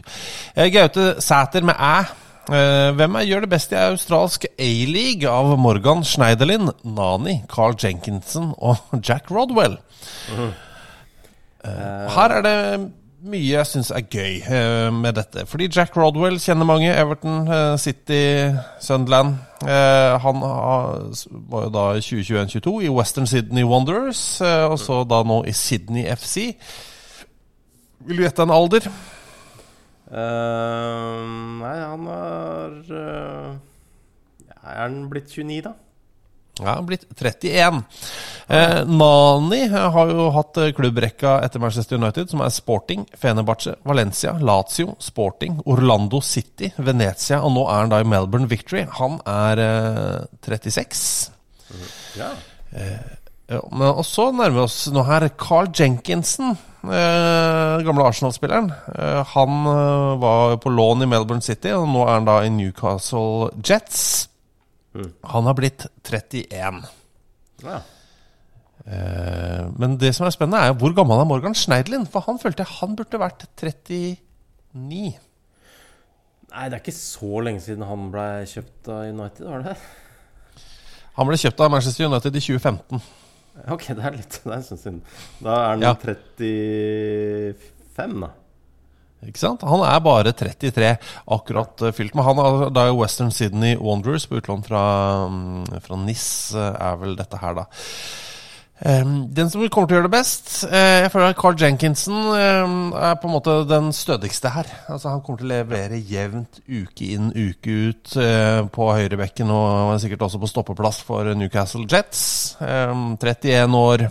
Eh, 0.56 0.68
Gaute 0.74 1.08
Sæter 1.24 1.64
med 1.66 1.74
æ. 1.78 1.96
Eh, 2.48 2.90
Hvem 2.96 3.14
er, 3.20 3.26
gjør 3.28 3.40
det 3.44 3.50
best 3.52 3.72
i 3.72 3.80
australsk 3.80 4.46
A-league 4.58 5.28
av 5.28 5.50
Morgan 5.60 6.00
Schneiderlin, 6.04 6.70
Nani, 6.84 7.42
Carl 7.52 7.74
Jenkinson 7.82 8.54
og 8.58 8.76
Jack 9.08 9.30
Rodwell? 9.30 9.76
Mm. 10.32 10.54
Her 12.14 12.32
er 12.38 12.42
det 12.46 12.56
mye 13.28 13.48
jeg 13.50 13.66
syns 13.66 13.88
er 13.92 14.04
gøy 14.06 14.36
med 14.94 15.16
dette. 15.18 15.42
Fordi 15.50 15.66
Jack 15.74 15.96
Rodwell 15.98 16.38
kjenner 16.40 16.64
mange. 16.68 16.92
Everton, 16.94 17.48
City, 17.82 18.54
Sunderland. 18.80 19.34
Han 20.22 20.40
var 20.40 21.66
jo 21.66 21.72
da 21.74 21.84
i 21.98 22.04
2021-2022 22.06 22.74
i 22.86 22.92
Western 22.94 23.26
Sydney 23.26 23.66
Wanderers, 23.68 24.22
og 24.40 24.78
så 24.80 25.02
da 25.10 25.20
nå 25.26 25.42
i 25.50 25.52
Sydney 25.52 26.06
FC. 26.14 26.54
Vil 28.06 28.22
du 28.22 28.24
gjette 28.24 28.46
en 28.46 28.54
alder? 28.54 28.86
Eh, 30.08 31.24
nei, 31.60 31.74
han 31.84 32.06
er 32.08 32.76
uh, 32.96 33.50
Er 34.62 34.78
han 34.86 35.02
blitt 35.10 35.28
29, 35.34 35.60
da? 35.66 35.74
Ja, 36.58 36.72
han 36.72 36.82
er 36.82 36.88
blitt 36.88 37.04
31. 37.14 37.82
Eh, 38.48 38.80
Nani 38.88 39.60
har 39.68 40.10
jo 40.10 40.28
hatt 40.34 40.58
eh, 40.58 40.72
klubbrekka 40.74 41.36
etter 41.44 41.62
Manchester 41.62 42.00
United, 42.00 42.32
som 42.32 42.42
er 42.42 42.50
Sporting, 42.54 43.04
Fenebache, 43.20 43.76
Valencia, 43.86 44.32
Lazio, 44.40 44.96
Sporting, 45.02 45.60
Orlando 45.68 46.22
City, 46.24 46.72
Venezia, 46.82 47.42
og 47.44 47.54
nå 47.54 47.66
er 47.68 47.84
han 47.84 47.92
da 47.92 48.00
i 48.02 48.08
Melbourne 48.08 48.50
Victory. 48.50 48.86
Han 48.98 49.20
er 49.28 49.62
eh, 49.62 50.24
36. 50.48 51.04
Ja. 52.18 52.32
Ja, 52.72 52.88
men, 53.48 53.86
og 53.88 54.04
så 54.04 54.28
nærmer 54.28 54.58
vi 54.58 54.64
oss 54.66 54.78
nå 54.92 55.02
her 55.08 55.24
Carl 55.40 55.70
Jenkinson, 55.72 56.56
eh, 56.84 57.84
gamle 57.86 58.04
Arsenal-spilleren. 58.04 58.68
Eh, 58.92 59.20
han 59.34 59.68
eh, 59.72 60.16
var 60.20 60.58
på 60.60 60.72
lån 60.72 61.06
i 61.06 61.08
Melbourne 61.08 61.44
City, 61.44 61.72
og 61.72 61.88
nå 61.88 62.02
er 62.04 62.18
han 62.18 62.28
da 62.28 62.40
i 62.44 62.50
Newcastle 62.52 63.48
Jets. 63.64 64.02
Han 65.32 65.48
har 65.48 65.56
blitt 65.56 65.86
31. 66.04 66.82
ja. 67.64 67.80
Eh, 68.88 69.64
men 69.76 69.98
det 70.00 70.14
som 70.16 70.24
er 70.24 70.32
spennende, 70.32 70.62
er 70.64 70.76
hvor 70.80 70.94
gammel 70.96 71.20
er 71.20 71.28
Morgan 71.28 71.56
Schneidlin? 71.56 72.06
For 72.08 72.24
han 72.24 72.40
følte 72.40 72.64
jeg 72.64 72.76
han 72.78 72.94
burde 72.96 73.20
vært 73.20 73.44
39. 73.60 74.18
Nei, 76.48 76.64
det 76.68 76.78
er 76.78 76.80
ikke 76.80 76.96
så 76.96 77.42
lenge 77.44 77.60
siden 77.60 77.84
han 77.84 78.08
ble 78.12 78.26
kjøpt 78.48 78.88
av 78.92 79.08
United, 79.12 79.44
var 79.44 79.66
det? 79.66 79.74
Han 81.18 81.28
ble 81.28 81.36
kjøpt 81.40 81.60
av 81.60 81.72
Manchester 81.74 82.08
United 82.08 82.38
i 82.38 82.44
2015. 82.46 83.02
Ok, 83.74 83.86
det 83.96 84.04
er 84.04 84.18
litt 84.18 84.34
Det 84.44 84.52
er 84.52 84.58
en 84.58 84.66
stund 84.66 84.82
siden. 84.82 85.00
Da 85.44 85.54
er 85.56 85.70
han 85.72 85.86
Ja. 85.86 85.94
35, 85.98 88.20
da. 88.22 88.30
Ikke 89.26 89.40
sant? 89.40 89.64
Han 89.66 89.80
er 89.82 89.98
bare 90.04 90.30
33, 90.30 90.92
akkurat 91.34 91.80
eh, 91.82 91.90
fylt. 91.96 92.14
Men 92.14 92.26
han 92.28 92.38
er 92.38 92.68
da 92.70 92.84
i 92.86 92.94
Western 92.94 93.32
Sydney 93.34 93.74
Wanderers 93.82 94.28
på 94.30 94.38
utlån 94.38 94.62
fra, 94.66 94.82
mm, 95.26 95.80
fra 95.82 95.96
NIS, 96.04 96.26
eh, 96.54 96.76
er 96.86 97.00
vel 97.00 97.16
dette 97.18 97.40
her, 97.42 97.56
da. 97.58 97.64
Ehm, 98.86 99.26
den 99.34 99.48
som 99.50 99.64
kommer 99.66 99.88
til 99.90 99.96
å 99.96 99.98
gjøre 99.98 100.06
det 100.06 100.12
best 100.14 100.50
eh, 100.68 101.00
Jeg 101.02 101.10
føler 101.10 101.32
at 101.32 101.38
Carl 101.40 101.56
Jenkinson 101.58 102.28
ehm, 102.30 102.76
er 102.94 103.16
på 103.18 103.26
en 103.26 103.34
måte 103.34 103.56
den 103.66 103.90
stødigste 103.96 104.52
her. 104.54 104.68
Altså 104.86 105.10
Han 105.10 105.22
kommer 105.26 105.40
til 105.40 105.48
å 105.48 105.54
levere 105.56 105.98
jevnt 105.98 106.60
uke 106.62 107.08
inn, 107.16 107.32
uke 107.34 107.74
ut 107.88 108.14
eh, 108.22 108.60
på 108.70 108.88
høyrebekken 108.94 109.50
og 109.50 109.96
er 109.96 110.02
sikkert 110.04 110.28
også 110.28 110.38
på 110.38 110.50
stoppeplass 110.52 111.02
for 111.08 111.26
Newcastle 111.34 111.88
Jets. 111.90 112.22
Ehm, 112.62 113.16
31 113.18 113.74
år 113.78 114.06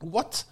What? 0.00 0.44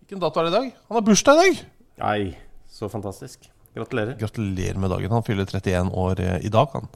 Hvilken 0.00 0.20
dato 0.20 0.40
er 0.40 0.48
det 0.48 0.52
i 0.52 0.58
dag? 0.58 0.68
Han 0.88 0.98
har 0.98 1.08
bursdag 1.08 1.40
i 1.40 1.40
dag! 1.40 1.64
Nei, 2.00 2.20
så 2.68 2.88
fantastisk. 2.92 3.48
Gratulerer. 3.76 4.16
Gratulerer 4.20 4.80
med 4.80 4.90
dagen. 4.92 5.12
Han 5.14 5.24
fyller 5.24 5.48
31 5.48 5.92
år 5.96 6.20
eh, 6.20 6.36
i 6.44 6.52
dag, 6.52 6.68
han. 6.74 6.88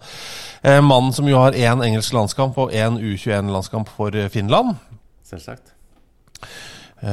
Eh, 0.61 0.83
mannen 0.85 1.17
som 1.17 1.29
jo 1.29 1.41
har 1.41 1.57
én 1.57 1.85
engelsk 1.87 2.13
landskamp 2.13 2.61
og 2.61 2.77
én 2.77 3.01
U21-landskamp 3.01 3.93
for 3.97 4.17
Finland. 4.33 4.77
Selvsagt. 5.35 5.73
Uh, 7.05 7.11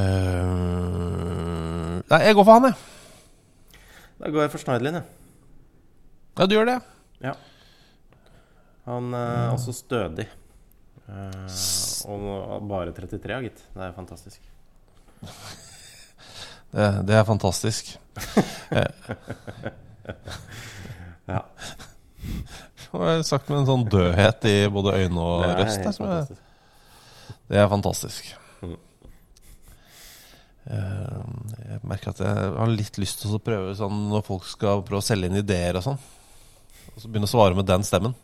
nei, 2.06 2.20
jeg 2.22 2.36
går 2.38 2.44
for 2.46 2.54
han, 2.54 2.68
jeg. 2.70 2.76
Da 4.22 4.30
går 4.30 4.44
jeg 4.44 4.52
for 4.52 4.62
Schneidlin, 4.62 4.98
jeg. 5.00 5.06
Ja, 6.38 6.46
du 6.46 6.54
gjør 6.54 6.68
det? 6.70 6.76
Ja. 7.24 7.32
Han 8.86 9.10
er 9.18 9.50
også 9.56 9.72
stødig. 9.74 10.28
Uh, 11.08 11.50
og 12.14 12.62
bare 12.70 12.94
33, 12.94 13.26
ja, 13.34 13.40
gitt. 13.42 13.58
Det 13.74 13.82
er 13.88 13.92
fantastisk. 13.98 14.38
Det, 16.72 16.86
det 17.04 17.12
er 17.18 17.24
fantastisk. 17.28 17.90
Ja. 21.28 21.42
Det 22.22 22.88
var 22.98 23.20
sagt 23.24 23.48
med 23.52 23.60
en 23.60 23.68
sånn 23.68 23.84
dødhet 23.92 24.44
i 24.50 24.54
både 24.72 24.94
øyne 24.98 25.20
og 25.22 25.42
Det 25.44 25.50
er 25.52 25.60
røst. 25.60 25.84
helt 25.84 26.00
fantastisk. 26.00 26.40
Det 27.50 27.58
er 27.60 27.68
fantastisk. 27.68 28.28
Mm. 28.62 28.76
Eh, 30.70 31.22
Jeg 31.72 31.80
merker 31.90 32.12
at 32.12 32.20
jeg 32.22 32.50
har 32.58 32.70
litt 32.70 32.98
lyst 33.02 33.22
til 33.24 33.34
å 33.34 33.40
prøve 33.42 33.74
sånn 33.78 34.04
når 34.12 34.22
folk 34.26 34.44
skal 34.48 34.84
prøve 34.86 35.02
å 35.02 35.06
selge 35.06 35.26
inn 35.30 35.40
ideer 35.40 35.78
og 35.80 35.86
sånn. 35.88 35.98
Og 36.92 37.00
så 37.02 37.08
begynne 37.08 37.28
å 37.28 37.32
svare 37.32 37.56
med 37.58 37.66
den 37.68 37.84
stemmen. 37.88 38.14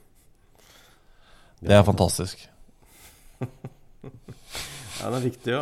Det 1.60 1.74
er 1.74 1.86
fantastisk. 1.88 2.46
Ja, 4.98 5.12
det 5.12 5.18
er 5.20 5.24
viktig 5.28 5.52
å 5.54 5.58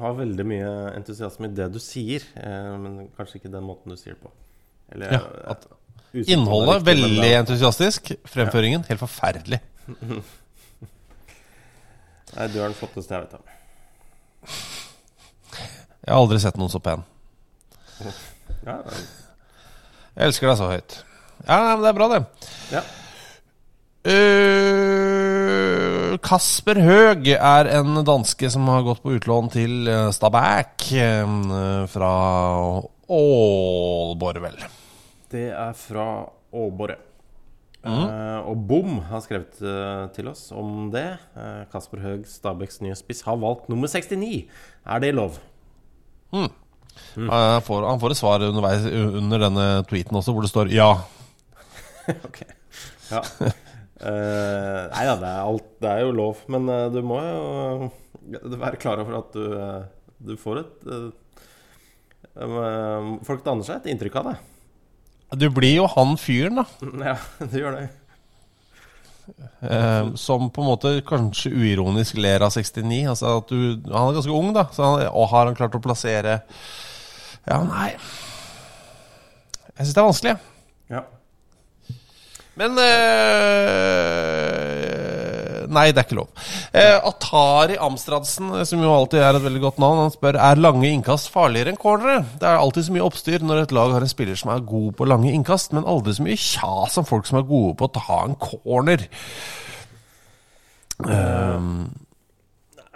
ha 0.00 0.10
veldig 0.16 0.44
mye 0.48 0.68
entusiasme 0.96 1.50
i 1.50 1.52
det 1.52 1.66
du 1.74 1.76
sier, 1.84 2.22
eh, 2.40 2.68
men 2.80 3.10
kanskje 3.12 3.36
ikke 3.36 3.50
den 3.52 3.66
måten 3.68 3.92
du 3.92 3.96
sier 4.00 4.14
det 4.14 4.22
på. 4.22 4.30
Eller, 4.94 5.12
Ja, 5.12 5.18
eh, 5.20 5.50
at 5.52 5.66
usikker 6.14 6.46
på 6.46 6.54
om 6.56 6.64
det 6.64 6.72
er 6.72 6.78
riktig, 6.78 6.94
veldig 7.02 7.32
entusiastisk. 7.42 8.08
Fremføringen 8.32 8.86
helt 8.88 9.02
forferdelig. 9.02 9.58
Nei, 12.36 12.46
du 12.52 12.60
er 12.60 12.68
den 12.68 12.76
flotteste 12.78 13.16
jeg 13.16 13.26
vet 13.26 13.38
om. 13.38 13.44
Jeg 16.00 16.12
har 16.14 16.20
aldri 16.20 16.38
sett 16.42 16.58
noen 16.60 16.72
så 16.72 16.82
pen. 16.84 17.06
Ja, 18.60 18.74
Jeg 20.18 20.26
elsker 20.26 20.50
deg 20.50 20.56
så 20.58 20.66
høyt. 20.68 20.94
Ja, 21.46 21.54
nei, 21.64 21.70
men 21.78 21.80
det 21.80 21.88
er 21.88 21.94
bra, 21.96 22.06
det. 22.12 22.18
ja. 22.74 22.82
Uh, 24.04 26.16
Kasper 26.24 26.80
Høeg 26.84 27.30
er 27.36 27.70
en 27.78 28.02
danske 28.04 28.50
som 28.52 28.68
har 28.68 28.84
gått 28.84 29.00
på 29.04 29.14
utlån 29.16 29.48
til 29.54 29.88
eh, 29.88 30.10
Stabæk 30.12 30.86
eh, 31.00 31.32
fra 31.92 32.10
Ålborg, 33.16 34.42
vel. 34.44 34.58
Det 35.32 35.46
er 35.54 35.72
fra 35.78 36.06
Aalborg. 36.52 36.98
Eh, 37.80 38.40
og 38.44 38.60
Bom 38.68 38.98
har 39.08 39.22
skrevet 39.24 39.56
uh, 39.64 40.04
til 40.12 40.28
oss 40.28 40.50
om 40.52 40.90
det. 40.92 41.06
Uh, 41.32 41.64
Kasper 41.72 42.02
Høeg, 42.04 42.26
Stabæks 42.28 42.80
nye 42.84 42.96
spiss, 42.98 43.24
har 43.24 43.40
valgt 43.40 43.70
nummer 43.72 43.88
69. 43.88 44.44
Er 44.84 45.00
det 45.00 45.14
lov? 45.16 45.38
Mm. 46.34 46.50
Han, 47.16 47.62
får, 47.64 47.86
han 47.86 48.00
får 48.02 48.12
et 48.12 48.18
svar 48.18 48.44
underveis 48.44 48.84
under 48.90 49.40
denne 49.40 49.66
tweeten 49.88 50.18
også, 50.18 50.34
hvor 50.34 50.44
det 50.44 50.50
står 50.52 50.72
ja. 50.74 50.90
ok. 52.28 52.42
Ja. 53.10 53.22
Eh, 54.00 54.82
nei 54.90 55.06
da, 55.06 55.14
det 55.20 55.30
er, 55.30 55.40
alt, 55.40 55.72
det 55.82 55.90
er 55.90 56.04
jo 56.04 56.12
lov. 56.18 56.44
Men 56.52 56.68
du 56.92 57.00
må 57.06 57.22
jo 57.24 57.90
være 58.60 58.80
klar 58.82 59.00
over 59.02 59.22
at 59.22 59.34
du, 59.34 59.44
du 60.30 60.36
får 60.40 60.62
et 60.64 60.86
Folk 63.26 63.42
danner 63.44 63.66
seg 63.66 63.80
et 63.80 63.90
inntrykk 63.92 64.20
av 64.20 64.28
det. 64.30 64.36
Du 65.38 65.46
blir 65.54 65.76
jo 65.76 65.86
han 65.94 66.16
fyren, 66.18 66.58
da. 66.62 66.66
Ja, 67.12 67.16
det 67.46 67.60
gjør 67.62 67.76
det. 67.78 67.88
Eh, 69.62 70.04
som 70.18 70.48
på 70.50 70.62
en 70.62 70.70
måte 70.72 70.90
kanskje 71.06 71.52
uironisk 71.54 72.16
ler 72.18 72.42
av 72.42 72.50
69. 72.56 73.04
Altså 73.12 73.26
at 73.38 73.48
du, 73.52 73.60
Han 73.92 74.08
er 74.08 74.16
ganske 74.18 74.34
ung, 74.34 74.50
da. 74.56 74.64
Så 74.74 74.82
han, 74.82 75.04
og 75.12 75.28
har 75.30 75.46
han 75.46 75.58
klart 75.58 75.76
å 75.78 75.84
plassere 75.84 76.40
Ja, 77.46 77.60
nei 77.62 77.92
Jeg 79.76 79.84
syns 79.84 79.94
det 79.94 80.02
er 80.02 80.10
vanskelig. 80.10 80.34
Ja. 80.90 81.02
Men 82.58 82.70
eh, 82.82 82.90
Nei, 85.70 85.86
det 85.94 86.02
er 86.02 86.08
ikke 86.08 86.18
lov. 86.18 86.28
Eh, 86.74 86.96
Atari 87.08 87.78
Amstradsen, 87.80 88.50
som 88.66 88.82
jo 88.82 88.90
alltid 88.94 89.22
er 89.22 89.38
et 89.38 89.46
veldig 89.46 89.62
godt 89.62 89.80
navn, 89.82 90.02
han 90.04 90.14
spør 90.14 90.40
er 90.40 90.60
lange 90.60 90.90
innkast 90.90 91.30
farligere 91.32 91.74
enn 91.74 91.80
cornere. 91.80 92.24
Det 92.40 92.48
er 92.48 92.58
alltid 92.58 92.88
så 92.88 92.96
mye 92.96 93.06
oppstyr 93.06 93.46
når 93.46 93.64
et 93.64 93.74
lag 93.76 93.94
har 93.94 94.04
en 94.04 94.12
spiller 94.12 94.38
som 94.38 94.52
er 94.54 94.66
god 94.66 94.92
på 94.98 95.08
lange 95.08 95.32
innkast, 95.32 95.74
men 95.76 95.88
aldri 95.88 96.16
så 96.16 96.26
mye 96.26 96.40
kjas 96.40 97.00
om 97.00 97.08
folk 97.08 97.30
som 97.30 97.40
er 97.40 97.48
gode 97.48 97.76
på 97.78 97.88
å 97.88 97.94
ta 97.96 98.20
en 98.26 98.38
corner. 98.40 99.08
Um, 101.00 101.88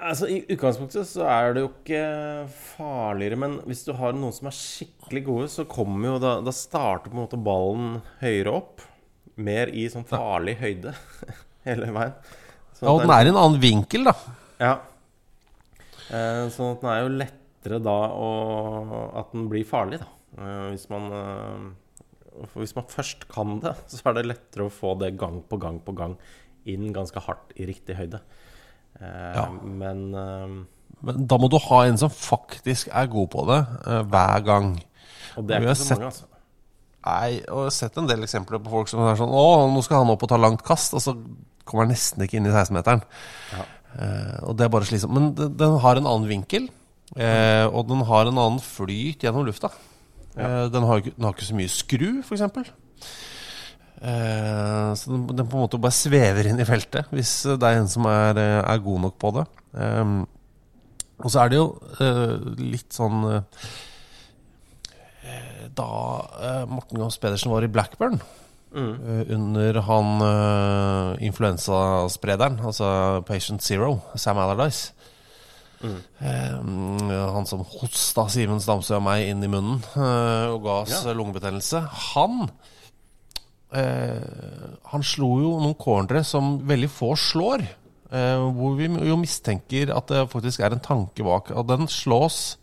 Altså 0.04 0.26
I 0.28 0.42
utgangspunktet 0.52 1.08
så 1.08 1.24
er 1.32 1.54
det 1.54 1.62
jo 1.62 1.70
ikke 1.70 2.00
farligere, 2.74 3.38
men 3.40 3.54
hvis 3.64 3.86
du 3.86 3.94
har 3.96 4.12
noen 4.12 4.34
som 4.36 4.50
er 4.50 4.56
skikkelig 4.56 5.22
gode, 5.24 5.46
så 5.48 5.64
kommer 5.64 6.10
jo 6.10 6.18
da 6.20 6.34
Da 6.44 6.52
starter 6.52 7.08
på 7.08 7.16
en 7.16 7.22
måte 7.22 7.40
ballen 7.40 8.02
høyere 8.20 8.52
opp. 8.52 8.84
Mer 9.40 9.72
i 9.72 9.86
sånn 9.90 10.04
farlig 10.06 10.58
høyde 10.60 10.92
hele 11.68 11.88
veien. 11.94 12.12
Sånn 12.74 12.88
ja, 12.88 12.92
og 12.94 13.00
den 13.04 13.12
er 13.14 13.28
i 13.28 13.32
en 13.32 13.38
annen 13.38 13.60
vinkel, 13.62 14.04
da. 14.08 14.14
Ja. 14.60 14.72
Eh, 16.10 16.44
sånn 16.52 16.74
at 16.74 16.82
den 16.82 16.90
er 16.92 17.00
jo 17.04 17.12
lettere 17.22 17.78
da 17.82 17.94
å 18.12 18.28
At 19.20 19.30
den 19.32 19.46
blir 19.48 19.64
farlig, 19.68 20.00
da. 20.02 20.08
Eh, 20.36 20.64
hvis 20.74 20.88
man 20.92 21.06
eh, 21.14 21.64
hvis 22.58 22.74
man 22.74 22.88
først 22.90 23.28
kan 23.30 23.60
det, 23.62 23.76
så 23.86 24.00
er 24.10 24.16
det 24.18 24.24
lettere 24.26 24.66
å 24.66 24.72
få 24.74 24.96
det 24.98 25.12
gang 25.20 25.36
på 25.46 25.54
gang 25.62 25.76
på 25.86 25.94
gang 25.94 26.16
inn 26.66 26.88
ganske 26.96 27.20
hardt 27.22 27.52
i 27.60 27.66
riktig 27.68 27.94
høyde. 27.98 28.20
Eh, 29.00 29.32
Ja. 29.38 29.46
Men 29.62 30.02
eh, 30.14 30.56
Men 31.04 31.26
da 31.30 31.36
må 31.38 31.48
du 31.50 31.58
ha 31.58 31.84
en 31.86 31.98
som 32.00 32.10
faktisk 32.10 32.88
er 32.92 33.06
god 33.12 33.30
på 33.30 33.46
det 33.50 33.60
eh, 33.86 34.02
hver 34.02 34.44
gang. 34.46 34.68
Og 35.36 35.46
det 35.46 35.56
er 35.56 35.60
ikke 35.66 35.74
så 35.78 35.84
sett- 35.92 35.98
mange, 35.98 36.10
altså. 36.12 36.30
Nei, 37.04 37.32
og 37.52 37.58
jeg 37.58 37.64
har 37.68 37.74
sett 37.76 37.98
en 38.00 38.06
del 38.08 38.22
eksempler 38.24 38.62
på 38.64 38.70
folk 38.72 38.88
som 38.88 39.00
er 39.04 39.18
sånn 39.18 39.28
Å, 39.28 39.42
nå 39.68 39.82
skal 39.84 39.98
han 40.00 40.10
opp 40.14 40.22
og 40.24 40.28
ta 40.30 40.38
langt 40.40 40.62
kast, 40.64 40.94
og 40.96 41.02
så 41.04 41.12
kommer 41.68 41.88
nesten 41.90 42.24
ikke 42.24 42.38
inn 42.40 42.48
i 42.48 42.52
16-meteren. 42.54 43.02
Eh, 43.94 44.38
og 44.44 44.56
det 44.58 44.66
er 44.66 44.72
bare 44.74 44.88
slitsomt. 44.88 45.14
Men 45.16 45.32
den, 45.38 45.52
den 45.60 45.76
har 45.84 46.00
en 46.00 46.08
annen 46.10 46.30
vinkel, 46.30 46.68
eh, 47.16 47.66
og 47.68 47.88
den 47.90 48.04
har 48.08 48.30
en 48.30 48.40
annen 48.40 48.62
flyt 48.62 49.24
gjennom 49.24 49.46
lufta. 49.48 49.70
Eh, 50.34 50.64
den, 50.74 50.86
har, 50.88 51.04
den 51.06 51.26
har 51.28 51.36
ikke 51.36 51.48
så 51.50 51.58
mye 51.58 51.72
skru, 51.72 52.08
f.eks. 52.24 52.42
Eh, 54.04 54.90
så 54.98 55.14
den, 55.14 55.24
den 55.30 55.46
på 55.48 55.56
en 55.56 55.64
måte 55.64 55.80
bare 55.80 55.94
svever 55.96 56.50
inn 56.50 56.60
i 56.60 56.68
feltet, 56.68 57.08
hvis 57.14 57.32
det 57.54 57.64
er 57.64 57.80
en 57.80 57.90
som 57.90 58.08
er, 58.10 58.36
eh, 58.40 58.60
er 58.60 58.84
god 58.84 59.04
nok 59.06 59.18
på 59.22 59.32
det. 59.38 59.46
Eh, 59.78 60.14
og 61.24 61.30
så 61.30 61.44
er 61.44 61.52
det 61.52 61.60
jo 61.60 61.68
eh, 62.02 62.32
litt 62.58 62.92
sånn 62.92 63.22
eh, 63.30 63.42
da 65.74 65.90
eh, 66.42 66.64
Morten 66.68 66.98
Gahns 67.00 67.16
Pedersen 67.22 67.52
var 67.54 67.64
i 67.64 67.70
Blackburn 67.72 68.18
eh, 68.74 69.22
under 69.34 69.78
han 69.86 70.08
uh, 70.22 71.14
influensasprederen, 71.22 72.58
altså 72.66 73.22
Patient 73.26 73.62
Zero, 73.62 74.00
Sam 74.18 74.38
Allardyce. 74.42 74.92
Eh, 75.84 76.52
han 77.34 77.44
som 77.46 77.60
hosta 77.68 78.24
Simen 78.32 78.60
Stamsø 78.64 78.96
og 78.96 79.02
meg 79.04 79.26
inn 79.28 79.42
i 79.44 79.50
munnen 79.52 79.82
uh, 79.98 80.54
og 80.54 80.62
ga 80.64 80.76
oss 80.86 80.94
Ja. 81.04 81.12
lungebetennelse. 81.12 81.82
Han 82.14 82.46
uh, 83.74 84.76
Han 84.92 85.04
slo 85.04 85.28
jo 85.42 85.50
noen 85.60 85.76
cornere 85.76 86.24
som 86.24 86.56
veldig 86.68 86.88
få 86.90 87.12
slår. 87.18 87.66
eh, 88.14 88.38
hvor 88.54 88.76
vi 88.78 88.86
jo 89.08 89.16
mistenker 89.18 89.90
at 89.96 90.06
det 90.12 90.28
faktisk 90.30 90.60
er 90.62 90.72
en 90.76 90.80
tanke 90.84 91.24
bak. 91.26 91.50
Og 91.50 91.66
den 91.66 91.88
slås 91.90 92.56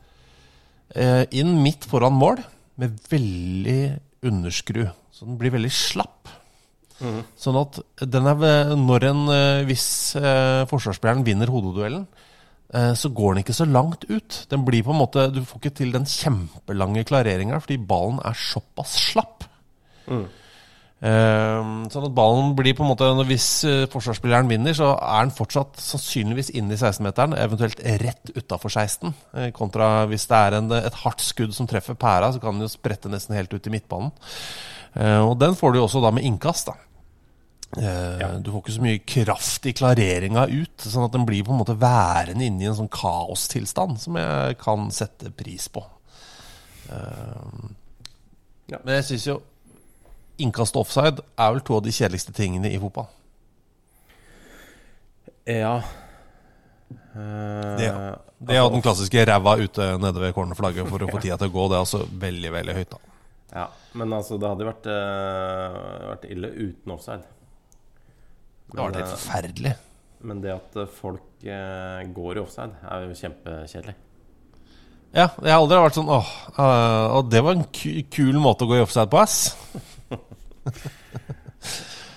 eh, 0.95 1.25
inn 1.35 1.57
midt 1.61 1.83
foran 1.85 2.13
mål 2.15 2.39
med 2.79 2.95
veldig 3.11 3.99
underskru. 4.23 4.85
Så 5.21 5.27
den 5.29 5.37
blir 5.37 5.53
veldig 5.53 5.69
slapp. 5.69 6.31
Sånn 7.37 7.59
at 7.59 7.77
er, 8.01 8.73
når 8.77 9.05
en 9.11 9.21
viss 9.69 9.69
hvis 9.69 10.17
eh, 10.17 10.63
forsvarsspilleren 10.69 11.21
vinner 11.25 11.49
hodeduellen, 11.53 12.07
eh, 12.73 12.91
så 12.97 13.13
går 13.13 13.35
den 13.35 13.43
ikke 13.43 13.57
så 13.57 13.69
langt 13.69 14.07
ut. 14.09 14.41
Den 14.49 14.65
blir 14.65 14.81
på 14.85 14.95
en 14.95 15.01
måte, 15.03 15.29
Du 15.29 15.43
får 15.45 15.61
ikke 15.61 15.77
til 15.77 15.93
den 15.93 16.09
kjempelange 16.09 17.05
klareringa 17.05 17.61
fordi 17.61 17.77
ballen 17.77 18.17
er 18.25 18.33
såpass 18.33 18.97
slapp. 19.11 19.45
Eh, 21.01 21.69
sånn 21.89 22.05
at 22.05 22.17
ballen 22.17 22.51
blir 22.53 22.75
på 22.77 22.83
en 22.85 22.91
måte 22.91 23.07
Hvis 23.25 23.45
eh, 23.65 23.87
forsvarsspilleren 23.89 24.49
vinner, 24.49 24.75
så 24.77 24.91
er 24.97 25.23
den 25.25 25.33
fortsatt 25.33 25.79
sannsynligvis 25.81 26.51
inne 26.53 26.75
i 26.75 26.81
16-meteren, 26.81 27.33
eventuelt 27.41 27.81
rett 28.03 28.33
utafor 28.35 28.69
16. 28.69 29.13
eh, 29.33 29.49
kontra 29.53 30.05
hvis 30.09 30.27
det 30.29 30.41
er 30.49 30.59
en, 30.59 30.69
et 30.77 30.99
hardt 31.01 31.25
skudd 31.25 31.57
som 31.57 31.69
treffer 31.69 31.97
pæra, 31.97 32.29
så 32.33 32.41
kan 32.41 32.57
den 32.57 32.67
jo 32.67 32.73
sprette 32.73 33.09
nesten 33.09 33.37
helt 33.37 33.53
ut 33.53 33.69
i 33.69 33.73
midtbanen. 33.73 34.13
Eh, 34.95 35.19
og 35.23 35.37
den 35.39 35.53
får 35.55 35.71
du 35.73 35.79
jo 35.79 35.85
også 35.87 36.01
da 36.03 36.11
med 36.11 36.23
innkast. 36.27 36.67
da 36.71 36.77
ja. 38.19 38.27
Du 38.43 38.49
får 38.51 38.63
ikke 38.65 38.73
så 38.75 38.81
mye 38.83 38.99
kraft 39.07 39.65
i 39.69 39.71
klareringa 39.71 40.41
ut, 40.51 40.83
sånn 40.83 41.05
at 41.05 41.13
den 41.13 41.23
blir 41.25 41.45
på 41.47 41.53
en 41.53 41.61
måte 41.61 41.77
værende 41.79 42.43
inni 42.43 42.67
en 42.67 42.75
sånn 42.75 42.89
kaostilstand, 42.91 43.95
som 44.03 44.17
jeg 44.19 44.57
kan 44.59 44.89
sette 44.91 45.31
pris 45.31 45.69
på. 45.71 45.85
Eh, 46.89 47.69
Ja. 48.71 48.77
Men 48.85 48.95
jeg 49.01 49.03
syns 49.03 49.25
jo 49.27 49.41
innkast 50.39 50.75
og 50.75 50.85
offside 50.85 51.19
er 51.37 51.51
vel 51.51 51.59
to 51.67 51.75
av 51.75 51.83
de 51.83 51.91
kjedeligste 51.91 52.31
tingene 52.35 52.69
i 52.71 52.77
fotball. 52.79 53.07
Ja. 55.45 55.81
Eh, 57.15 57.77
Det, 57.77 57.89
det 58.39 58.55
er 58.57 58.69
den 58.71 58.81
klassiske 58.83 59.25
ræva 59.27 59.57
ute 59.59 59.89
nede 59.99 60.21
ved 60.23 60.33
cornerflagget 60.35 60.87
for 60.87 61.03
å 61.03 61.09
få 61.11 61.19
tida 61.23 61.37
til 61.37 61.51
å 61.51 61.55
gå. 61.55 61.67
Det 61.71 61.75
er 61.79 61.83
altså 61.85 62.03
veldig, 62.07 62.51
veldig 62.57 62.75
høyt, 62.79 62.89
da. 62.95 63.10
Ja, 63.51 63.67
men 63.99 64.13
altså, 64.15 64.37
det 64.39 64.47
hadde 64.47 64.67
vært, 64.67 64.87
uh, 64.87 66.05
vært 66.13 66.27
ille 66.31 66.51
uten 66.55 66.93
offside. 66.95 67.25
Det 68.71 68.79
var 68.79 68.93
helt 68.95 69.01
eh, 69.03 69.11
forferdelig. 69.11 69.73
Men 70.23 70.39
det 70.43 70.53
at 70.53 70.77
eh, 70.79 70.93
folk 70.95 71.43
uh, 71.43 71.99
går 72.15 72.39
i 72.39 72.41
offside, 72.45 72.77
er 72.87 73.03
jo 73.09 73.17
kjempekjedelig. 73.19 73.97
Ja, 75.11 75.27
jeg 75.43 75.51
har 75.51 75.59
aldri 75.59 75.81
vært 75.83 75.97
sånn 75.97 76.07
åh, 76.07 76.27
uh, 76.55 77.17
Og 77.17 77.25
det 77.27 77.41
var 77.43 77.57
en 77.57 77.65
ku 77.75 77.89
kul 78.15 78.37
måte 78.39 78.63
å 78.63 78.69
gå 78.69 78.77
i 78.77 78.83
offside 78.85 79.11
på, 79.11 79.19
ass. 79.19 79.51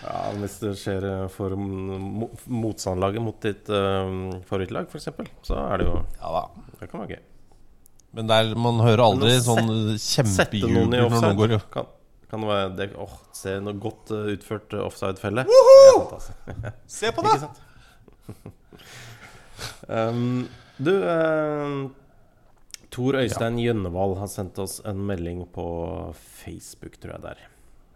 Ja, 0.05 0.19
Hvis 0.37 0.59
det 0.61 0.75
skjer 0.77 1.05
for 1.33 1.57
mo 1.57 2.27
motstandslaget 2.45 3.25
mot 3.25 3.39
ditt 3.41 3.71
uh, 3.73 4.37
favorittlag, 4.45 4.91
f.eks., 4.93 5.09
så 5.49 5.57
er 5.65 5.81
det 5.81 5.89
jo 5.89 5.95
Ja 6.21 6.35
da. 6.37 6.43
Det 6.77 6.91
kan 6.91 7.01
være 7.03 7.17
gøy. 7.17 7.23
Men 8.15 8.31
der, 8.31 8.53
man 8.55 8.79
hører 8.85 9.03
aldri 9.09 9.35
sånn 9.43 9.69
kjempejubel 9.99 10.87
når 10.93 11.11
noen 11.17 11.39
går 11.39 11.57
i 11.57 11.61
kan, 11.75 11.89
kan 12.31 12.45
det 12.45 12.51
være 12.51 12.69
det, 12.79 12.89
Åh, 12.99 13.17
se 13.35 13.57
noe 13.63 13.79
godt 13.83 14.13
eh, 14.15 14.29
utført 14.37 14.75
uh, 14.77 14.85
offside-felle. 14.87 15.45
Det. 15.49 16.73
Se 16.99 17.11
på 17.15 17.25
sant? 17.43 17.59
um, 19.89 20.45
du 20.87 20.93
eh, 20.95 21.75
Tor 22.95 23.19
Øystein 23.19 23.59
Gjønnevold 23.59 24.17
har 24.21 24.31
sendt 24.31 24.59
oss 24.63 24.79
en 24.87 25.01
melding 25.07 25.43
på 25.55 25.67
Facebook, 26.15 27.01
tror 27.03 27.17
jeg 27.17 27.25
det 27.25 27.33
er. 27.35 27.43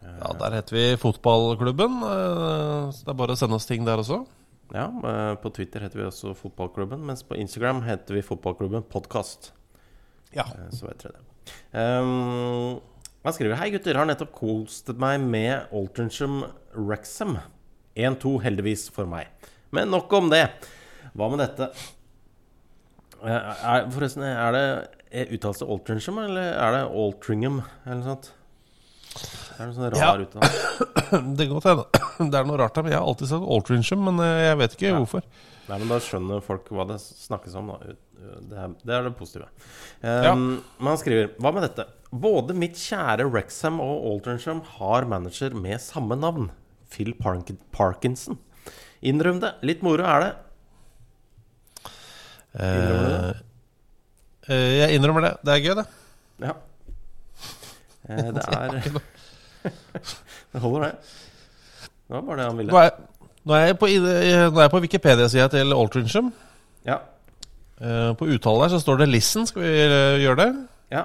Ja, 0.09 0.33
der 0.39 0.57
heter 0.59 0.75
vi 0.77 0.85
Fotballklubben. 0.99 2.03
øh, 2.03 2.91
Så 2.95 3.05
det 3.05 3.13
er 3.13 3.19
bare 3.19 3.35
å 3.35 3.39
sende 3.39 3.59
oss 3.59 3.67
ting 3.67 3.87
der 3.87 4.03
også. 4.03 4.25
Ja, 4.75 4.89
eh, 4.91 5.35
På 5.43 5.51
Twitter 5.55 5.81
heter 5.81 5.99
vi 6.03 6.09
også 6.09 6.35
Fotballklubben, 6.39 7.05
mens 7.07 7.23
på 7.23 7.39
Instagram 7.39 7.83
heter 7.87 8.15
vi 8.19 8.23
Fotballklubben 8.23 8.83
Podkast. 8.91 9.53
Ja. 10.37 10.45
Så 10.75 10.87
vet 10.89 11.05
dere 11.05 11.17
det. 11.19 11.25
Um, 11.73 12.81
han 13.25 13.35
skriver 13.37 13.57
Hei 13.61 13.71
gutter, 13.75 13.97
har 13.99 14.09
nettopp 14.09 14.33
kost 14.37 14.91
meg 15.01 15.21
med 15.25 15.69
Altrincham 15.75 16.43
Rexham. 16.77 17.39
1-2 17.99 18.37
heldigvis 18.45 18.87
for 18.95 19.09
meg. 19.11 19.27
Men 19.75 19.91
nok 19.93 20.13
om 20.17 20.29
det. 20.31 20.45
Hva 21.19 21.29
med 21.33 21.41
dette? 21.43 21.71
Eh, 23.25 23.65
Er, 23.67 23.89
forresten, 23.91 24.23
er 24.29 24.55
det 24.55 24.65
er 25.11 25.33
uttales 25.35 25.59
det 25.65 25.69
Altrincham, 25.73 26.19
eller 26.23 26.53
er 26.55 26.77
det 26.77 26.83
Altringham, 27.03 27.63
eller 27.85 27.99
noe 28.03 28.11
sånt? 28.13 28.29
Det 29.19 29.59
er 29.59 29.67
noe 29.67 29.75
sånn 29.75 29.97
Ja. 29.99 30.13
rar 30.13 30.23
utdanning. 30.23 31.35
Det 31.39 31.49
kan 31.49 31.55
godt 31.57 31.69
hende. 31.73 31.87
Det 32.31 32.39
er 32.39 32.47
noe 32.47 32.59
rart 32.61 32.75
der. 32.77 32.85
men 32.87 32.93
Jeg 32.93 33.01
har 33.01 33.09
alltid 33.11 33.33
sagt 33.33 33.49
Altrincham, 33.57 34.05
men 34.07 34.21
eh, 34.23 34.45
jeg 34.51 34.59
vet 34.63 34.77
ikke 34.79 34.95
hvorfor. 35.01 35.27
Nei, 35.69 35.77
men 35.77 35.91
Da 35.91 35.99
skjønner 36.01 36.45
folk 36.45 36.71
hva 36.73 36.87
det 36.89 36.99
snakkes 37.03 37.57
om. 37.61 37.73
da 37.73 37.79
Det 38.49 38.59
er 38.59 38.75
det, 38.81 38.95
er 38.95 39.07
det 39.09 39.15
positive. 39.19 39.49
Um, 40.01 40.63
Men 40.79 40.93
han 40.93 41.01
skriver 41.01 41.33
Hva 41.39 41.53
med 41.55 41.67
dette? 41.67 41.89
Både 42.09 42.57
mitt 42.57 42.79
kjære 42.81 43.27
Rexham 43.29 43.83
og 43.85 44.07
Alternsham 44.15 44.63
har 44.79 45.05
manager 45.05 45.53
med 45.55 45.81
samme 45.85 46.17
navn. 46.17 46.51
Phil 46.89 47.13
Park 47.15 47.51
Parkinson. 47.73 48.39
Innrøm 49.05 49.43
det. 49.43 49.53
Litt 49.63 49.85
moro 49.85 50.07
er 50.09 50.25
det. 50.25 50.31
Innrømmer 52.59 53.05
du 53.05 53.13
det? 53.13 53.37
Eh, 54.49 54.73
jeg 54.81 54.97
innrømmer 54.97 55.27
det. 55.27 55.35
Det 55.45 55.53
er 55.53 55.63
gøy, 55.67 55.75
det. 55.77 55.87
Ja. 56.49 56.57
Uh, 58.09 58.31
det 58.33 58.47
er 58.57 59.01
Det 60.53 60.61
holder, 60.65 60.89
det. 60.89 60.93
Det 62.09 62.15
var 62.17 62.23
bare 62.25 62.41
det 62.41 62.47
han 62.49 62.61
Nå 62.65 62.73
Hva 62.73 62.85
er, 62.89 63.01
nå 63.49 63.55
er 63.57 63.65
jeg 63.71 63.79
på, 63.81 63.89
ide- 63.89 64.51
nå 64.53 64.59
er 64.61 64.67
jeg 64.67 64.73
på 64.75 64.81
Wikipedia-sida 64.85 65.47
til 65.57 65.73
Altrincham. 65.73 66.29
Ja. 66.87 66.99
Eh, 67.81 68.13
På 68.19 68.27
uttale 68.29 68.63
der 68.67 68.69
så 68.75 68.81
står 68.83 68.97
det 69.01 69.09
'listen'. 69.09 69.47
Skal 69.47 69.63
vi 69.63 69.69
eh, 69.69 70.21
gjøre 70.23 70.37
det? 70.45 70.69
ja. 70.93 71.05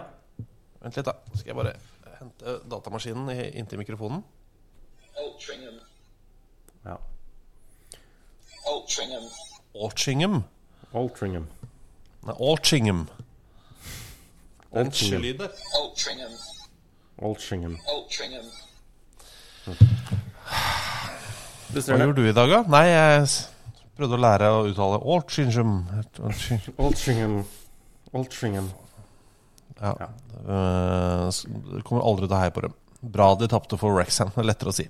Vent 0.84 0.96
litt, 0.98 1.06
da. 1.06 1.12
Skal 1.36 1.48
jeg 1.48 1.56
bare 1.56 1.74
hente 2.20 2.60
datamaskinen 2.72 3.30
inntil 3.56 3.78
mikrofonen. 3.80 4.24
Altrincham. 5.18 5.80
ja. 6.86 6.96
Altrincham. 8.68 9.24
Altrincham. 9.76 10.44
Altrincham. 10.94 11.48
Nei, 12.26 12.36
Altrincham. 12.40 13.08
Altringham 14.72 14.74
er 14.74 14.80
Altrincham. 14.80 15.22
lyd. 15.22 15.42
Altrincham. 15.80 16.34
Altrincham. 17.22 17.78
Altrincham. 17.96 18.46
Hva 21.74 21.98
gjorde 21.98 22.22
du 22.22 22.30
i 22.30 22.36
dag, 22.36 22.50
da? 22.52 22.62
Nei, 22.70 22.84
jeg 22.92 23.28
prøvde 23.98 24.18
å 24.18 24.22
lære 24.22 24.50
å 24.54 24.62
uttale 24.70 25.00
Altrincham. 25.16 25.74
Altrincham. 26.78 27.44
Altrincham. 28.14 28.70
Ja. 29.82 29.94
Eh, 30.48 31.28
s- 31.28 31.46
det 31.48 31.84
kommer 31.88 32.06
aldri 32.06 32.28
til 32.30 32.36
å 32.38 32.42
heie 32.44 32.54
på 32.56 32.62
dem. 32.68 32.74
Bra 33.04 33.34
de 33.36 33.48
tapte 33.52 33.78
for 33.80 33.98
Rexham. 33.98 34.30
Det 34.36 34.44
er 34.44 34.48
lettere 34.48 34.72
å 34.72 34.76
si. 34.78 34.86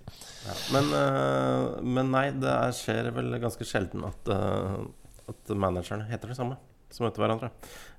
Ja. 0.45 0.57
Men, 0.75 0.91
eh, 0.99 1.81
men 1.81 2.11
nei, 2.13 2.27
det 2.35 2.51
er, 2.51 2.75
skjer 2.77 3.09
vel 3.15 3.31
ganske 3.41 3.65
sjelden 3.65 4.03
at, 4.05 4.27
uh, 4.29 4.83
at 5.31 5.53
managerne 5.55 6.05
heter 6.11 6.29
det 6.33 6.37
samme 6.37 6.57
som 6.93 7.07
heter 7.07 7.23
hverandre. 7.23 7.49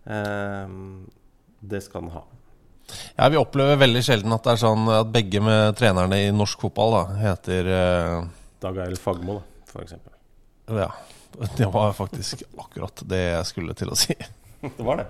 Eh, 0.06 0.68
det 1.64 1.80
skal 1.82 2.04
den 2.04 2.12
ha. 2.14 2.22
Ja, 3.16 3.30
Vi 3.32 3.38
opplever 3.40 3.80
veldig 3.80 4.02
sjelden 4.04 4.32
at 4.36 4.44
det 4.44 4.52
er 4.52 4.60
sånn 4.60 4.84
at 4.92 5.08
begge 5.10 5.40
med 5.42 5.74
trenerne 5.80 6.18
i 6.20 6.30
norsk 6.36 6.60
fotball 6.66 6.92
da 6.98 7.02
heter 7.22 7.70
eh, 7.72 8.26
Dag 8.64 8.78
Eilif 8.80 9.02
Fagmo, 9.04 9.42
eksempel. 9.76 10.12
Ja. 10.72 10.88
Det 11.56 11.66
var 11.66 11.92
faktisk 11.92 12.42
akkurat 12.58 13.02
det 13.10 13.18
jeg 13.20 13.46
skulle 13.50 13.74
til 13.76 13.90
å 13.92 13.98
si. 13.98 14.14
Det 14.62 14.86
var 14.86 15.02
det. 15.02 15.06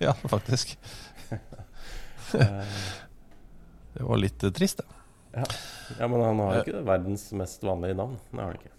Ja, 0.00 0.14
faktisk. 0.26 0.74
Det 3.92 4.02
var 4.08 4.18
litt 4.18 4.42
eh, 4.42 4.50
trist, 4.56 4.82
det. 4.82 5.00
Ja. 5.32 5.44
ja, 5.98 6.08
men 6.08 6.20
han 6.24 6.40
har 6.42 6.56
jo 6.56 6.62
ikke 6.64 6.82
verdens 6.88 7.28
mest 7.38 7.62
vanlige 7.64 7.96
navn. 8.00 8.18
Det 8.32 8.40
har 8.40 8.50
han 8.50 8.58
ikke. 8.58 8.72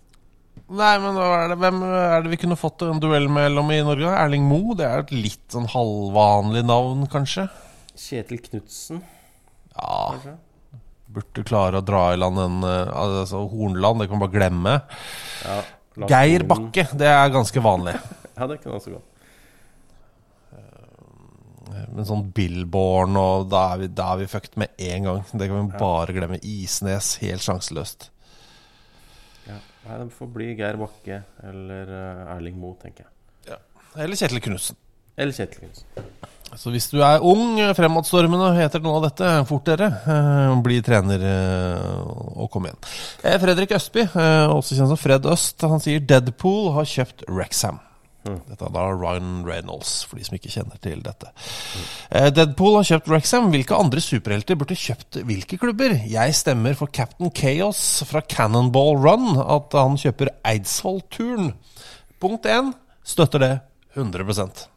Nei, 0.73 0.93
men 1.01 1.17
er 1.23 1.47
det, 1.53 1.57
hvem 1.63 1.79
er 1.87 2.25
det 2.25 2.33
vi 2.33 2.39
kunne 2.43 2.57
fått 2.59 2.83
en 2.85 2.99
duell 3.01 3.29
mellom 3.31 3.71
i 3.73 3.79
Norge? 3.85 4.11
Erling 4.19 4.43
Moe? 4.49 4.75
Det 4.77 4.85
er 4.89 5.05
et 5.05 5.13
litt 5.15 5.45
sånn 5.53 5.69
halvvanlig 5.71 6.65
navn, 6.67 7.07
kanskje? 7.13 7.47
Kjetil 7.95 8.43
Knutsen, 8.49 8.99
Ja, 9.77 9.95
kanskje? 10.17 10.35
Burde 11.13 11.45
klare 11.47 11.79
å 11.79 11.85
dra 11.85 12.03
i 12.13 12.19
land 12.19 12.41
en 12.41 12.67
eh, 12.67 12.91
altså 13.03 13.43
Hornland, 13.51 14.01
det 14.01 14.09
kan 14.09 14.19
man 14.19 14.25
bare 14.25 14.35
glemme. 14.37 14.75
Ja, 15.43 15.57
Geir 16.09 16.45
Bakke, 16.49 16.87
det 16.97 17.09
er 17.09 17.33
ganske 17.33 17.63
vanlig. 17.63 17.97
Ja, 18.33 18.47
det 18.49 18.55
kunne 18.63 18.79
også 18.79 18.95
gått. 18.95 19.09
Men 21.93 22.07
sånn 22.09 22.23
Billborn 22.33 23.13
og 23.21 23.43
da 23.51 23.59
er, 23.75 23.83
vi, 23.83 23.89
da 23.93 24.07
er 24.15 24.23
vi 24.23 24.25
fucked 24.31 24.57
med 24.57 24.73
en 24.81 25.05
gang. 25.05 25.19
Det 25.29 25.45
kan 25.51 25.59
vi 25.59 25.77
bare 25.77 26.15
glemme. 26.15 26.39
Isnes, 26.41 27.11
helt 27.21 27.45
sjanseløst. 27.45 28.07
Ja. 29.45 29.59
Nei, 29.85 29.99
det 30.01 30.07
får 30.17 30.31
bli 30.33 30.49
Geir 30.57 30.81
Bakke 30.81 31.21
eller 31.45 31.93
eh, 31.93 32.31
Erling 32.39 32.57
Moe, 32.57 32.73
tenker 32.81 33.05
jeg. 33.05 33.13
Eller 33.93 34.17
Kjetil 34.17 34.41
Knutsen. 34.41 34.77
Eller 35.15 35.35
Kjetil 35.37 35.67
Knutsen. 35.67 36.07
Så 36.59 36.71
hvis 36.73 36.89
du 36.91 36.99
er 37.01 37.23
ung, 37.25 37.57
fremadstormende 37.77 38.51
heter 38.57 38.81
noe 38.83 38.99
av 38.99 39.07
dette, 39.07 39.29
fort 39.49 39.65
dere. 39.65 39.87
eh, 40.05 40.51
Bli 40.65 40.81
trener 40.85 41.23
eh, 41.25 42.03
og 42.37 42.49
kom 42.53 42.67
igjen. 42.67 42.77
Eh, 43.23 43.39
Fredrik 43.41 43.73
Østby, 43.73 44.05
også 44.13 44.77
kjent 44.77 44.91
som 44.93 44.99
Fred 44.99 45.25
Øst, 45.29 45.65
han 45.65 45.81
sier 45.83 46.03
Deadpool 46.03 46.73
har 46.77 46.85
kjøpt 46.89 47.25
Rexham. 47.31 47.79
Dette 48.23 48.63
er 48.63 48.71
da 48.71 48.83
Ryan 48.95 49.41
Reynolds, 49.43 50.05
for 50.07 50.15
de 50.15 50.23
som 50.23 50.37
ikke 50.37 50.51
kjenner 50.53 50.77
til 50.79 51.01
dette. 51.03 51.27
Deadpool 52.31 52.77
har 52.77 52.85
kjøpt 52.87 53.09
Rexham. 53.11 53.49
Hvilke 53.51 53.75
andre 53.75 53.99
superhelter 53.99 54.55
burde 54.55 54.77
kjøpt 54.79 55.19
hvilke 55.27 55.59
klubber? 55.59 55.97
Jeg 56.07 56.37
stemmer 56.39 56.77
for 56.79 56.87
Captain 56.95 57.33
Chaos 57.35 57.81
fra 58.07 58.21
Cannonball 58.23 58.95
Run, 59.03 59.33
at 59.43 59.75
han 59.75 59.99
kjøper 59.99 60.31
Eidsvoll-turen. 60.53 61.51
Punkt 62.23 62.47
1. 62.47 62.71
Støtter 63.03 63.43
det 63.43 63.51
100 63.97 64.23
Ja. 64.39 64.72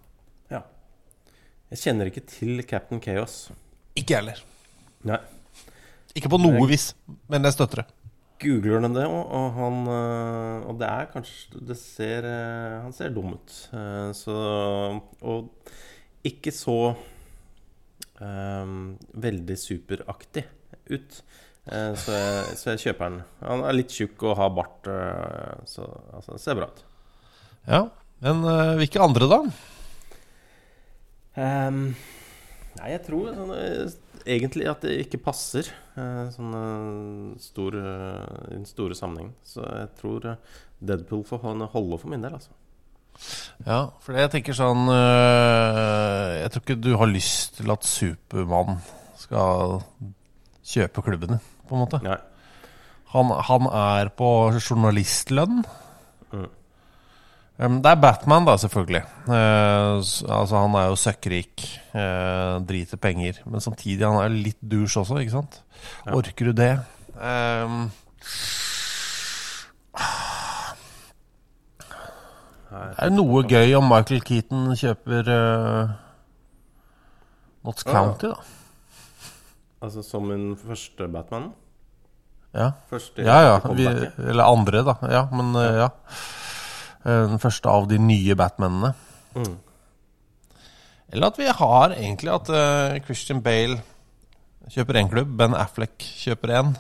Jeg 1.73 1.83
kjenner 1.83 2.11
ikke 2.11 2.23
til 2.31 2.63
Captain 2.69 3.01
Chaos. 3.03 3.49
Ikke 3.99 4.15
jeg 4.15 4.23
heller. 4.23 4.43
Nei. 5.09 5.19
Ikke 6.17 6.31
på 6.33 6.39
noe 6.41 6.65
vis, 6.71 6.91
men 7.29 7.45
jeg 7.45 7.57
støtter 7.57 7.83
det. 7.83 7.87
Googler 8.41 8.83
han 8.85 8.93
det, 8.93 9.05
og, 9.09 9.31
og 9.33 9.47
han 9.57 9.77
øh, 9.89 10.65
Og 10.69 10.75
det 10.77 10.89
er 10.93 11.07
kanskje 11.09 11.61
Det 11.71 11.77
ser 11.81 12.27
øh, 12.29 12.83
Han 12.83 12.93
ser 12.93 13.15
dum 13.15 13.31
ut. 13.33 13.55
Eh, 13.73 14.11
Så 14.13 14.35
Og 15.25 15.47
ikke 16.27 16.53
så 16.53 16.75
um, 18.21 18.97
veldig 19.15 19.57
superaktig 19.57 20.43
ut. 20.93 21.21
Eh, 21.71 21.95
Så 21.97 22.13
jeg, 22.13 22.59
så 22.61 22.71
jeg 22.75 22.83
kjøper 22.85 23.09
den. 23.15 23.21
Han 23.41 23.65
er 23.65 23.77
litt 23.79 23.95
tjukk 23.95 24.27
og 24.29 24.37
har 24.41 24.51
bart, 24.57 24.91
så 25.71 25.87
altså, 26.13 26.35
det 26.37 26.43
ser 26.43 26.59
bra 26.59 26.69
ut. 26.73 26.83
Ja, 27.71 27.81
Men 28.27 28.43
eh, 28.45 28.75
hvilke 28.83 29.01
andre, 29.03 29.29
da? 29.33 29.41
Ehm, 31.37 31.81
nei, 32.79 32.91
jeg 32.95 33.03
tror 33.07 33.33
sånn, 33.37 33.55
eh, 33.57 33.97
egentlig 34.37 34.69
at 34.71 34.85
det 34.87 34.95
ikke 35.05 35.23
passer 35.27 35.69
eh, 35.69 36.23
sånn 36.35 36.55
eh, 36.59 37.41
stor, 37.45 37.77
i 37.77 38.55
den 38.55 38.69
store 38.69 38.97
sammenhengen. 38.99 39.35
Så 39.45 39.65
jeg 39.65 39.91
tror 40.01 40.31
Deadpool 40.81 41.27
får 41.29 41.45
holde 41.73 42.01
for 42.01 42.13
min 42.13 42.25
del, 42.25 42.39
altså. 42.39 42.55
Ja, 43.65 43.81
for 44.05 44.17
jeg 44.19 44.29
tenker 44.29 44.53
sånn 44.53 44.91
eh, 44.93 46.33
Jeg 46.43 46.51
tror 46.53 46.63
ikke 46.67 46.75
du 46.85 46.91
har 47.01 47.09
lyst 47.09 47.55
til 47.57 47.73
at 47.73 47.87
Supermann 47.89 48.77
skal 49.17 49.79
kjøpe 50.67 51.05
klubben 51.07 51.33
din, 51.33 51.47
på 51.69 51.77
en 51.77 51.85
måte. 51.87 52.01
Nei. 52.05 52.19
Han, 53.15 53.31
han 53.49 53.69
er 53.71 54.11
på 54.19 54.29
journalistlønn. 54.59 55.63
Mm. 56.35 56.49
Det 57.57 57.89
er 57.89 58.01
Batman, 58.01 58.45
da, 58.45 58.57
selvfølgelig. 58.61 59.03
Eh, 59.33 59.93
altså, 60.29 60.57
han 60.61 60.75
er 60.77 60.91
jo 60.91 60.97
søkkrik, 61.01 61.63
uh, 61.95 62.61
driter 62.69 63.01
penger. 63.01 63.41
Men 63.47 63.65
samtidig, 63.65 64.05
han 64.05 64.21
er 64.21 64.35
litt 64.35 64.59
douche 64.61 65.01
også, 65.01 65.17
ikke 65.23 65.39
sant? 65.39 65.63
Ja. 66.05 66.13
Orker 66.19 66.51
du 66.51 66.53
det? 66.53 66.75
Um, 67.17 67.89
det 72.77 73.07
er 73.07 73.15
noe 73.15 73.45
gøy 73.49 73.73
om 73.79 73.89
Michael 73.89 74.21
Keaton 74.27 74.69
kjøper 74.77 75.33
uh, 75.33 75.95
Notts 77.65 77.87
County, 77.89 78.35
da? 78.35 78.37
Altså 79.87 80.03
som 80.05 80.29
min 80.29 80.51
første 80.61 81.09
Batman? 81.13 81.55
Ja, 82.57 82.71
Første 82.91 83.25
ja. 83.25 83.37
ja 83.45 83.57
vi, 83.77 83.87
eller 84.29 84.45
andre, 84.45 84.83
da. 84.87 84.95
Ja, 85.13 85.27
men 85.33 85.53
eh, 85.61 85.81
ja. 85.83 85.89
Eh, 87.07 87.29
Den 87.31 87.39
første 87.43 87.71
av 87.71 87.87
de 87.91 87.99
nye 88.03 88.35
Batmanene. 88.39 88.93
Mm. 89.37 89.55
Eller 91.13 91.31
at 91.31 91.39
vi 91.39 91.47
har 91.47 91.95
egentlig 91.95 92.33
at 92.35 92.51
uh, 92.51 92.97
Christian 93.07 93.43
Bale 93.45 93.79
kjøper 94.75 94.99
én 94.99 95.11
klubb, 95.13 95.37
Ben 95.39 95.55
Affleck 95.55 96.03
kjøper 96.03 96.51
én, 96.59 96.73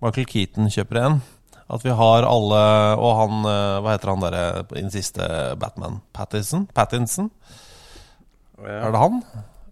Michael 0.00 0.28
Keaton 0.30 0.70
kjøper 0.72 1.02
én. 1.02 1.18
At 1.68 1.84
vi 1.84 1.92
har 1.96 2.26
alle 2.28 2.58
Og 3.00 3.12
han 3.16 3.46
eh, 3.48 3.76
Hva 3.80 3.94
heter 3.94 4.10
han 4.10 4.20
derre 4.20 4.42
i 4.76 4.82
den 4.82 4.90
siste 4.92 5.24
Batman? 5.56 5.94
Pattinson? 6.12 6.66
Pattinson? 6.76 7.30
Ja. 8.58 8.82
Er 8.82 8.92
det 8.92 9.00
han? 9.00 9.16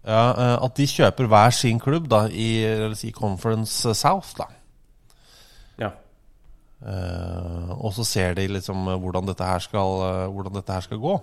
Ja, 0.01 0.23
At 0.57 0.73
de 0.77 0.87
kjøper 0.89 1.29
hver 1.29 1.53
sin 1.53 1.77
klubb 1.79 2.09
da 2.09 2.23
i 2.33 2.47
eller 2.65 2.97
si 2.97 3.11
Conference 3.13 3.93
South, 3.93 4.33
da. 4.41 4.49
Ja. 6.83 6.91
Eh, 6.93 7.69
og 7.79 7.93
så 7.95 8.03
ser 8.05 8.33
de 8.35 8.47
liksom 8.47 8.87
eh, 8.91 8.97
hvordan 8.99 9.25
dette 9.29 9.43
her 9.47 9.59
skal, 9.63 10.01
eh, 10.09 10.27
hvordan 10.33 10.53
dette 10.57 10.73
her 10.75 10.81
skal 10.81 10.99
gå. 10.99 11.15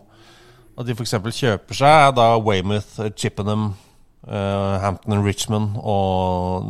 At 0.79 0.87
de 0.89 0.95
f.eks. 0.97 1.13
kjøper 1.37 1.75
seg 1.77 2.15
da 2.17 2.33
Weymouth, 2.39 2.99
Chippenham 3.17 3.75
Eh, 4.21 4.81
Hampton 4.83 5.23
Richmond 5.25 5.79
og 5.81 6.67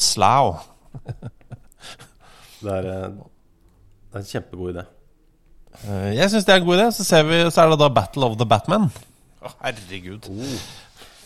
Slough. 0.00 0.62
Det 2.62 2.72
er, 2.72 2.86
det 2.88 4.16
er 4.16 4.22
en 4.22 4.24
kjempegod 4.30 4.72
idé. 4.72 4.84
Eh, 5.84 6.06
jeg 6.16 6.30
syns 6.32 6.46
det 6.48 6.54
er 6.54 6.62
en 6.62 6.66
god 6.66 6.78
idé. 6.80 6.86
Så, 6.96 7.04
ser 7.06 7.26
vi, 7.28 7.42
så 7.52 7.60
er 7.66 7.74
det 7.74 7.78
da 7.82 7.90
Battle 7.92 8.24
of 8.30 8.38
the 8.40 8.46
Batman. 8.48 8.88
Å, 9.44 9.52
herregud. 9.66 10.26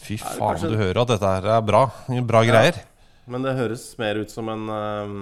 Fy 0.02 0.18
Er 0.18 0.24
faen, 0.24 0.42
kanskje- 0.42 0.72
du 0.74 0.76
hører 0.82 1.00
at 1.04 1.12
dette 1.14 1.30
her 1.36 1.46
er 1.56 1.62
bra. 1.70 1.84
Bra 2.26 2.42
greier. 2.44 2.82
Men 3.30 3.46
det 3.46 3.54
høres 3.56 3.86
mer 4.02 4.18
ut 4.18 4.34
som 4.34 4.50
en, 4.52 4.66
eh, 4.68 5.14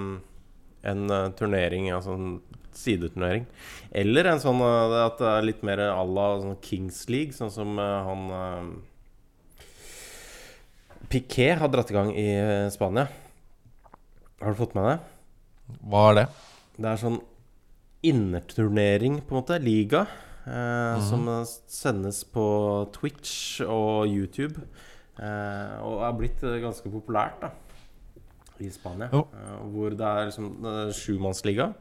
en 0.82 1.10
uh, 1.10 1.28
turnering, 1.36 1.90
altså 1.92 2.14
en 2.16 2.38
sideturnering. 2.76 3.46
Eller 3.90 4.30
en 4.30 4.40
sånn 4.42 4.62
uh, 4.62 5.00
at 5.04 5.18
det 5.20 5.30
er 5.30 5.48
litt 5.48 5.64
mer 5.66 5.82
à 5.90 6.00
la 6.06 6.28
sånn 6.42 6.58
Kings 6.64 7.02
League, 7.12 7.36
sånn 7.36 7.52
som 7.52 7.80
uh, 7.80 8.06
han 8.06 8.78
Piquet 11.10 11.58
har 11.58 11.70
dratt 11.72 11.90
i 11.90 11.96
gang 11.96 12.12
i 12.14 12.28
Spania. 12.70 13.08
Har 14.40 14.54
du 14.54 14.60
fått 14.60 14.76
med 14.78 14.86
deg? 14.86 15.08
Hva 15.90 16.04
er 16.10 16.18
det? 16.20 16.26
Det 16.76 16.86
er 16.86 17.00
sånn 17.00 17.18
innerturnering, 18.06 19.18
på 19.26 19.34
en 19.34 19.40
måte. 19.40 19.58
Liga. 19.60 20.04
Mm. 20.46 21.02
Som 21.04 21.26
sendes 21.68 22.22
på 22.30 22.44
Twitch 22.94 23.58
og 23.66 24.06
YouTube. 24.06 24.62
Og 25.18 26.06
er 26.06 26.14
blitt 26.16 26.46
ganske 26.62 26.94
populært 26.94 27.42
da 27.42 27.50
i 28.60 28.70
Spania. 28.72 29.08
Jo. 29.12 29.24
Eh, 29.34 29.56
hvor 29.74 29.96
det 29.96 30.06
er 30.06 30.30
liksom 30.30 30.52
eh, 30.70 30.92
sjumannsliga. 30.96 31.72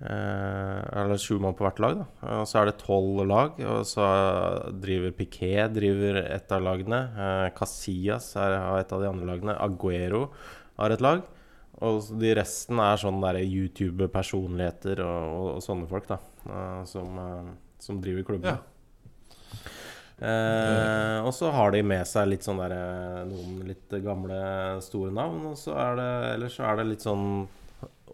Eh, 0.00 0.78
eller 0.96 1.20
sju 1.20 1.34
mann 1.42 1.52
på 1.56 1.66
hvert 1.66 1.80
lag. 1.82 1.98
da 2.00 2.38
Og 2.40 2.46
så 2.48 2.60
er 2.62 2.70
det 2.70 2.78
tolv 2.80 3.20
lag. 3.28 3.58
Og 3.72 3.82
så 3.88 4.06
driver 4.80 5.12
Piquet 5.16 5.74
driver 5.76 6.22
et 6.22 6.54
av 6.56 6.64
lagene. 6.64 7.02
Eh, 7.26 7.50
Casillas 7.56 8.30
er, 8.40 8.56
har 8.64 8.80
et 8.80 8.94
av 8.96 9.02
de 9.04 9.10
andre 9.10 9.28
lagene. 9.34 9.58
Aguero 9.60 10.28
har 10.80 10.94
et 10.96 11.04
lag. 11.04 11.22
Og 11.80 12.10
de 12.20 12.34
resten 12.36 12.80
er 12.84 12.98
sånn 13.00 13.22
der 13.22 13.38
YouTube-personligheter 13.40 15.00
og, 15.04 15.20
og, 15.36 15.46
og 15.56 15.62
sånne 15.64 15.88
folk, 15.88 16.08
da. 16.10 16.18
eh, 16.48 16.82
som, 16.88 17.20
eh, 17.24 17.52
som 17.80 18.00
driver 18.04 18.26
klubben. 18.32 18.60
Eh, 20.20 21.18
og 21.24 21.32
så 21.32 21.48
har 21.54 21.72
de 21.72 21.80
med 21.86 22.04
seg 22.08 22.28
litt 22.28 22.44
sånn 22.44 22.60
der, 22.60 22.74
eh, 22.76 23.20
noen 23.30 23.62
litt 23.70 23.96
gamle, 24.04 24.40
store 24.84 25.12
navn. 25.16 25.46
Og 25.52 25.56
så 25.60 25.76
er 25.80 25.96
det, 26.00 26.10
ellers 26.34 26.58
så 26.58 26.66
er 26.68 26.80
det 26.80 26.90
litt 26.92 27.06
sånn 27.06 27.46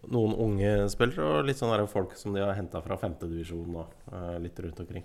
noen 0.06 0.36
unge 0.38 0.74
spillere 0.92 1.24
og 1.26 1.48
litt 1.48 1.58
sånn 1.58 1.72
der 1.72 1.88
folk 1.90 2.12
som 2.18 2.34
de 2.36 2.44
har 2.44 2.54
henta 2.54 2.78
fra 2.84 2.98
femtedivisjon 3.00 3.80
og 3.80 4.12
eh, 4.12 4.36
litt 4.44 4.60
rundt 4.62 4.84
omkring. 4.84 5.02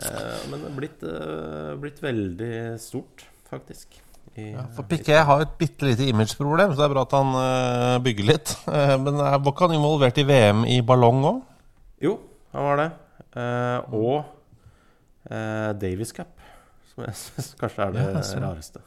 Eh, 0.00 0.38
men 0.48 0.62
det 0.62 0.70
er 0.70 0.78
blitt, 0.78 1.04
eh, 1.04 1.74
blitt 1.82 2.00
veldig 2.00 2.54
stort, 2.80 3.26
faktisk. 3.50 4.00
I, 4.32 4.52
Ja, 4.54 4.64
for 4.72 4.88
Piquet 4.88 5.26
har 5.28 5.42
et 5.44 5.56
bitte 5.60 5.84
lite 5.84 6.06
imageproblem, 6.08 6.72
så 6.72 6.80
det 6.80 6.86
er 6.86 6.94
bra 6.94 7.02
at 7.04 7.16
han 7.18 7.34
eh, 7.36 7.96
bygger 8.06 8.28
litt. 8.30 8.54
Men 8.64 9.20
var 9.20 9.50
ikke 9.50 9.66
han 9.68 9.76
involvert 9.76 10.20
i 10.22 10.24
VM 10.24 10.64
i 10.64 10.78
ballong 10.80 11.26
òg? 11.28 11.42
Jo, 12.02 12.14
han 12.54 12.70
var 12.70 12.80
det. 12.80 12.88
Og 13.92 14.24
eh, 15.30 15.72
Davies 15.78 16.12
Cup, 16.16 16.32
som 16.94 17.04
jeg 17.06 17.14
syns 17.22 17.52
kanskje 17.60 17.86
er 17.88 17.92
det 17.98 18.06
Ja, 18.14 18.22
så- 18.22 18.40
rareste. 18.42 18.80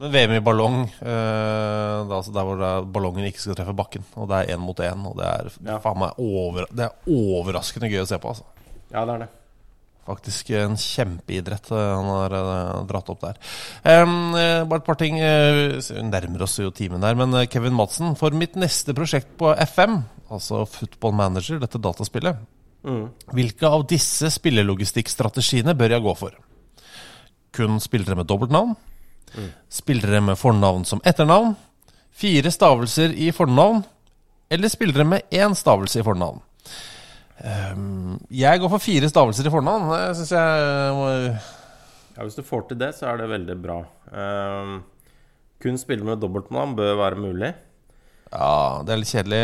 Men 0.00 0.08
VM 0.14 0.32
i 0.38 0.40
ballong, 0.40 0.76
eh, 1.04 1.98
da, 2.08 2.16
altså 2.16 2.32
der 2.32 2.46
hvor 2.48 2.56
det 2.58 2.64
er 2.70 2.86
ballongen 2.94 3.26
ikke 3.28 3.42
skal 3.42 3.54
treffe 3.58 3.74
bakken, 3.76 4.04
og 4.16 4.30
det 4.30 4.38
er 4.48 4.54
én 4.56 4.62
mot 4.64 4.78
én, 4.80 5.02
og 5.06 5.18
det 5.20 5.26
er 5.28 5.50
Ja. 5.68 5.78
faen 5.84 5.98
meg 6.00 6.14
over, 6.18 6.64
det 6.72 6.86
er 6.86 7.12
overraskende 7.12 7.90
gøy 7.92 8.00
å 8.02 8.08
se 8.08 8.18
på, 8.18 8.28
altså. 8.32 8.44
Ja, 8.90 9.04
det 9.04 9.14
er 9.14 9.18
det. 9.26 9.28
Faktisk 10.02 10.48
en 10.58 10.74
kjempeidrett 10.80 11.68
eh, 11.70 11.94
han 11.94 12.08
har 12.10 12.32
eh, 12.34 12.80
dratt 12.88 13.10
opp 13.12 13.20
der. 13.20 13.36
Eh, 13.84 14.64
bare 14.64 14.80
et 14.80 14.84
par 14.88 14.96
ting. 14.98 15.14
vi 15.20 16.02
nærmer 16.08 16.42
oss 16.42 16.56
jo 16.58 16.72
timen 16.74 17.00
der, 17.04 17.14
men 17.14 17.46
Kevin 17.46 17.76
Madsen, 17.76 18.16
for 18.18 18.30
mitt 18.34 18.56
neste 18.56 18.96
prosjekt 18.96 19.36
på 19.38 19.52
FM, 19.68 20.00
altså 20.32 20.64
Football 20.66 21.12
Manager, 21.20 21.60
dette 21.62 21.78
dataspillet, 21.78 22.36
Mm. 22.82 23.04
hvilke 23.30 23.68
av 23.70 23.84
disse 23.86 24.26
spillelogistikkstrategiene 24.34 25.74
bør 25.78 25.94
jeg 25.94 26.02
gå 26.02 26.14
for? 26.18 26.38
Kun 27.54 27.78
spillere 27.80 28.16
med 28.18 28.26
dobbeltnavn? 28.26 28.74
Spillere 29.70 30.20
med 30.20 30.38
fornavn 30.40 30.84
som 30.88 31.00
etternavn? 31.06 31.54
Fire 32.12 32.50
stavelser 32.52 33.14
i 33.14 33.30
fornavn? 33.32 33.84
Eller 34.52 34.68
spillere 34.68 35.06
med 35.08 35.30
én 35.32 35.54
stavelse 35.56 36.00
i 36.00 36.04
fornavn? 36.04 36.42
Ehm, 37.42 38.18
jeg 38.30 38.60
går 38.60 38.70
for 38.70 38.82
fire 38.82 39.08
stavelser 39.08 39.48
i 39.48 39.52
fornavn. 39.52 39.88
Det 39.90 40.16
syns 40.20 40.34
jeg 40.36 40.94
må 40.98 41.08
Ja, 42.12 42.22
Hvis 42.22 42.36
du 42.36 42.42
får 42.44 42.68
til 42.68 42.78
det, 42.78 42.92
så 42.94 43.08
er 43.08 43.22
det 43.22 43.30
veldig 43.30 43.56
bra. 43.62 43.78
Eh, 44.12 44.80
kun 45.62 45.78
spille 45.78 46.04
med 46.04 46.20
dobbeltnavn 46.20 46.76
bør 46.76 46.98
være 47.00 47.16
mulig. 47.16 47.54
Ja, 48.32 48.80
det 48.86 48.94
er 48.94 49.00
litt 49.02 49.12
kjedelig. 49.12 49.42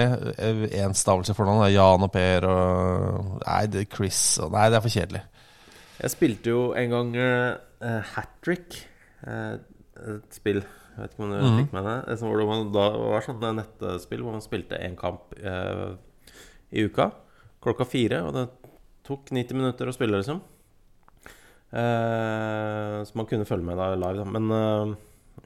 Én 0.80 0.97
stavelse 0.97 1.36
for 1.36 1.49
noen. 1.49 1.66
er 1.66 1.74
Jan 1.74 2.07
og 2.07 2.12
Per 2.14 2.47
og 2.49 3.43
Nei, 3.43 3.62
det 3.68 3.84
er 3.84 3.91
Chris 3.93 4.22
og 4.41 4.55
Nei, 4.55 4.68
det 4.72 4.78
er 4.78 4.84
for 4.84 4.95
kjedelig. 4.95 5.22
Jeg 5.99 6.14
spilte 6.14 6.53
jo 6.55 6.62
en 6.78 6.95
gang 6.95 7.14
uh, 7.20 8.12
hat 8.14 8.32
trick. 8.45 8.80
Uh, 9.26 9.59
et 9.99 10.36
spill. 10.39 10.62
Jeg 10.62 11.05
vet 11.05 11.14
ikke 11.14 11.26
om 11.26 11.32
du 11.34 11.39
mm. 11.39 11.59
fikk 11.61 11.74
med 11.76 11.84
det? 11.86 11.97
Eh, 12.11 12.22
det 12.22 12.47
var, 12.49 12.62
da 12.74 12.86
var 13.12 13.26
sånn 13.26 13.43
et 13.47 13.59
nettspill 13.61 14.22
hvor 14.24 14.34
man 14.34 14.43
spilte 14.43 14.80
én 14.82 14.97
kamp 14.99 15.36
uh, 15.43 15.93
i 16.74 16.86
uka. 16.89 17.11
Klokka 17.62 17.86
fire. 17.86 18.22
Og 18.26 18.32
det 18.34 18.47
tok 19.07 19.30
90 19.34 19.59
minutter 19.59 19.91
å 19.91 19.95
spille, 19.95 20.18
liksom. 20.20 20.41
Uh, 21.68 23.05
så 23.05 23.18
man 23.18 23.28
kunne 23.28 23.47
følge 23.49 23.68
med 23.68 23.78
da 23.78 23.93
live, 23.95 24.22
da. 24.22 24.26
Men 24.26 24.51
eh, 24.57 24.93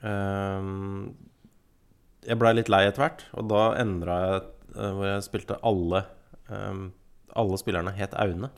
eh, 0.09 0.69
jeg 2.23 2.39
blei 2.39 2.53
litt 2.55 2.71
lei 2.71 2.85
etter 2.87 3.05
hvert, 3.05 3.25
og 3.37 3.49
da 3.51 3.63
endra 3.81 4.19
jeg 4.23 4.43
eh, 4.77 4.91
hvor 4.97 5.07
jeg 5.09 5.25
spilte 5.27 5.61
alle 5.67 6.05
eh, 6.49 6.83
Alle 7.33 7.57
spillerne 7.57 7.95
het 7.97 8.15
Aune. 8.21 8.51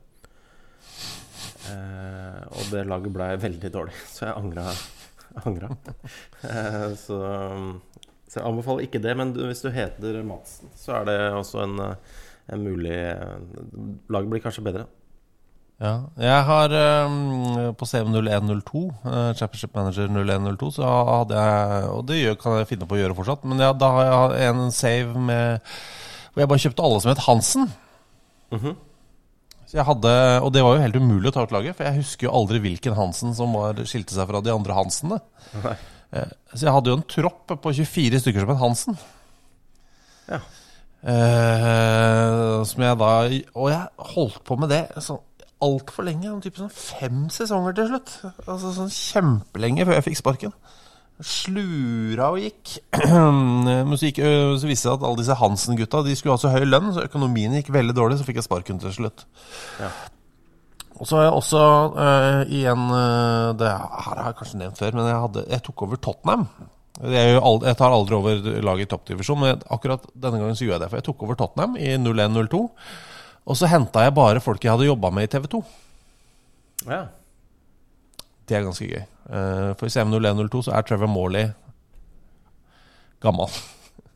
Eh, 1.70 2.40
og 2.50 2.72
det 2.72 2.82
laget 2.90 3.14
ble 3.14 3.28
veldig 3.40 3.70
dårlig, 3.72 3.94
så 4.14 4.26
jeg 4.28 4.38
angra. 4.40 4.66
så, 6.98 7.18
så 8.26 8.40
jeg 8.40 8.44
anbefaler 8.44 8.86
ikke 8.86 9.02
det. 9.02 9.14
Men 9.18 9.32
hvis 9.38 9.62
du 9.64 9.70
heter 9.74 10.20
Madsen, 10.26 10.74
så 10.78 10.98
er 11.00 11.08
det 11.08 11.16
også 11.38 11.62
en, 11.64 11.80
en 12.50 12.66
mulig 12.66 12.98
Laget 14.10 14.30
blir 14.30 14.42
kanskje 14.44 14.66
bedre. 14.66 14.88
Ja. 15.82 15.94
Jeg 16.22 16.42
har 16.46 16.72
um, 17.10 17.74
på 17.74 17.86
CV0102, 17.90 18.82
uh, 19.04 19.32
Championship 19.34 19.74
Manager 19.74 20.06
0102, 20.06 20.68
så 20.76 20.86
hadde 20.86 21.40
jeg 21.40 21.88
Og 21.90 22.04
det 22.06 22.18
gjør, 22.20 22.36
kan 22.40 22.58
jeg 22.60 22.68
finne 22.70 22.86
på 22.88 22.94
å 22.94 23.00
gjøre 23.00 23.16
fortsatt, 23.18 23.42
men 23.50 23.58
ja, 23.60 23.72
da 23.74 23.88
har 23.96 24.36
jeg 24.38 24.52
en 24.54 24.70
save 24.72 25.18
med 25.18 25.72
Hvor 26.30 26.44
jeg 26.44 26.52
bare 26.52 26.62
kjøpte 26.62 26.86
alle 26.86 27.00
som 27.02 27.10
het 27.10 27.24
Hansen. 27.26 27.66
Mhm. 28.54 28.76
Så 29.66 29.80
jeg 29.80 29.88
hadde, 29.90 30.14
Og 30.46 30.52
det 30.54 30.62
var 30.62 30.76
jo 30.76 30.84
helt 30.86 31.00
umulig 31.02 31.32
å 31.32 31.34
ta 31.34 31.42
ut 31.42 31.56
laget, 31.56 31.74
for 31.76 31.88
jeg 31.88 31.98
husker 31.98 32.28
jo 32.28 32.36
aldri 32.38 32.62
hvilken 32.62 32.94
Hansen 32.94 33.34
som 33.34 33.52
var, 33.58 33.82
skilte 33.90 34.14
seg 34.14 34.30
fra 34.30 34.40
de 34.46 34.54
andre 34.54 34.78
Hansene. 34.78 35.18
Nei. 35.58 35.76
Eh, 36.14 36.30
Så 36.54 36.68
jeg 36.68 36.74
hadde 36.76 36.92
jo 36.92 37.00
en 37.00 37.08
tropp 37.10 37.50
på 37.64 37.74
24 37.74 38.20
stykker 38.22 38.44
som 38.44 38.54
het 38.54 38.62
Hansen. 38.62 38.98
Ja. 40.30 40.38
Uh, 41.04 42.62
som 42.64 42.80
jeg 42.80 42.96
da 42.96 43.08
Og 43.60 43.66
jeg 43.68 43.88
holdt 44.14 44.38
på 44.48 44.56
med 44.56 44.70
det 44.72 44.86
sånn 45.04 45.18
altfor 45.64 46.06
lenge. 46.06 46.30
en 46.30 46.42
Type 46.44 46.60
sånn 46.60 46.72
fem 46.72 47.26
sesonger 47.32 47.76
til 47.76 47.92
slutt. 47.92 48.16
Altså 48.46 48.72
sånn 48.76 48.92
kjempelenge 48.94 49.86
før 49.88 49.98
jeg 49.98 50.08
fikk 50.10 50.20
sparken. 50.20 50.56
Slura 51.22 52.32
og 52.34 52.40
gikk. 52.42 52.78
Men 53.66 53.94
så, 53.94 54.08
gikk, 54.08 54.20
så 54.20 54.66
viste 54.66 54.74
det 54.74 54.82
seg 54.82 54.96
at 54.96 55.06
alle 55.06 55.20
disse 55.20 55.36
Hansen-gutta 55.38 56.02
De 56.06 56.16
skulle 56.18 56.34
ha 56.34 56.42
så 56.42 56.50
høy 56.50 56.64
lønn, 56.66 56.90
så 56.94 57.06
økonomien 57.06 57.54
gikk 57.60 57.70
veldig 57.74 57.94
dårlig. 57.96 58.18
Så 58.20 58.26
fikk 58.26 58.42
jeg 58.42 58.48
sparken 58.48 58.82
til 58.82 58.94
slutt. 58.96 59.26
Ja. 59.80 59.92
Og 60.94 61.08
så 61.10 61.18
har 61.18 61.26
jeg 61.26 61.38
også 61.40 61.60
uh, 61.96 62.42
igjen 62.54 62.84
uh, 62.86 63.50
Det 63.58 63.66
her 63.66 64.18
har 64.20 64.28
jeg 64.28 64.38
kanskje 64.38 64.60
nevnt 64.60 64.78
før, 64.78 64.94
men 64.94 65.08
jeg, 65.10 65.22
hadde, 65.24 65.46
jeg 65.50 65.64
tok 65.66 65.86
over 65.86 66.00
Tottenham. 66.02 66.46
Jeg, 67.00 67.18
er 67.18 67.32
jo 67.34 67.40
aldri, 67.42 67.70
jeg 67.72 67.78
tar 67.80 67.94
aldri 67.94 68.14
over 68.14 68.60
laget 68.62 68.86
i 68.86 68.90
toppdivisjon, 68.92 69.40
men 69.40 69.64
akkurat 69.74 70.04
denne 70.14 70.38
gangen 70.38 70.54
så 70.54 70.66
gjorde 70.66 70.76
jeg 70.76 70.84
det. 70.84 70.90
For 70.92 71.00
jeg 71.00 71.06
tok 71.08 71.24
over 71.26 71.38
Tottenham 71.40 71.74
i 71.80 71.90
01-02. 71.98 72.60
Og 73.44 73.58
så 73.60 73.68
henta 73.68 74.06
jeg 74.06 74.14
bare 74.16 74.40
folk 74.40 74.62
jeg 74.64 74.72
hadde 74.72 74.86
jobba 74.88 75.10
med 75.12 75.26
i 75.26 75.32
TV 75.34 75.46
2. 75.52 75.60
Ja. 76.88 77.02
Det 78.48 78.56
er 78.56 78.64
ganske 78.66 78.88
gøy. 78.88 79.02
Eh, 79.04 79.70
For 79.80 79.88
i 79.88 79.92
CM01-02 79.92 80.62
så 80.66 80.74
er 80.76 80.84
Trevor 80.88 81.08
Morley 81.12 81.50
gammel. 83.24 83.48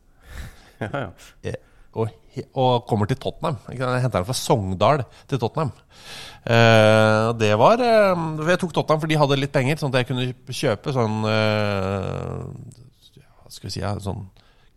ja, 0.81 0.89
ja. 0.93 1.09
Eh, 1.43 1.57
Og, 1.97 2.11
og 2.53 2.83
kommer 2.85 3.09
til 3.09 3.17
Tottenham. 3.17 3.55
Jeg 3.73 3.81
henter 4.03 4.19
han 4.21 4.27
fra 4.27 4.35
Sogndal 4.37 5.01
til 5.27 5.39
Tottenham. 5.41 5.71
Eh, 6.45 7.29
det 7.41 7.49
var 7.57 7.81
eh, 7.81 8.21
Jeg 8.51 8.59
tok 8.61 8.73
Tottenham 8.77 9.01
for 9.01 9.09
de 9.09 9.17
hadde 9.17 9.39
litt 9.41 9.53
penger, 9.55 9.79
sånn 9.81 9.89
at 9.93 10.03
jeg 10.03 10.09
kunne 10.11 10.27
kjøpe 10.53 10.93
sånn 10.95 11.17
eh, 11.27 12.45
Hva 13.17 13.49
skal 13.51 13.67
vi 13.67 13.73
si 13.73 13.81
ja, 13.81 13.95
Sånn 14.01 14.21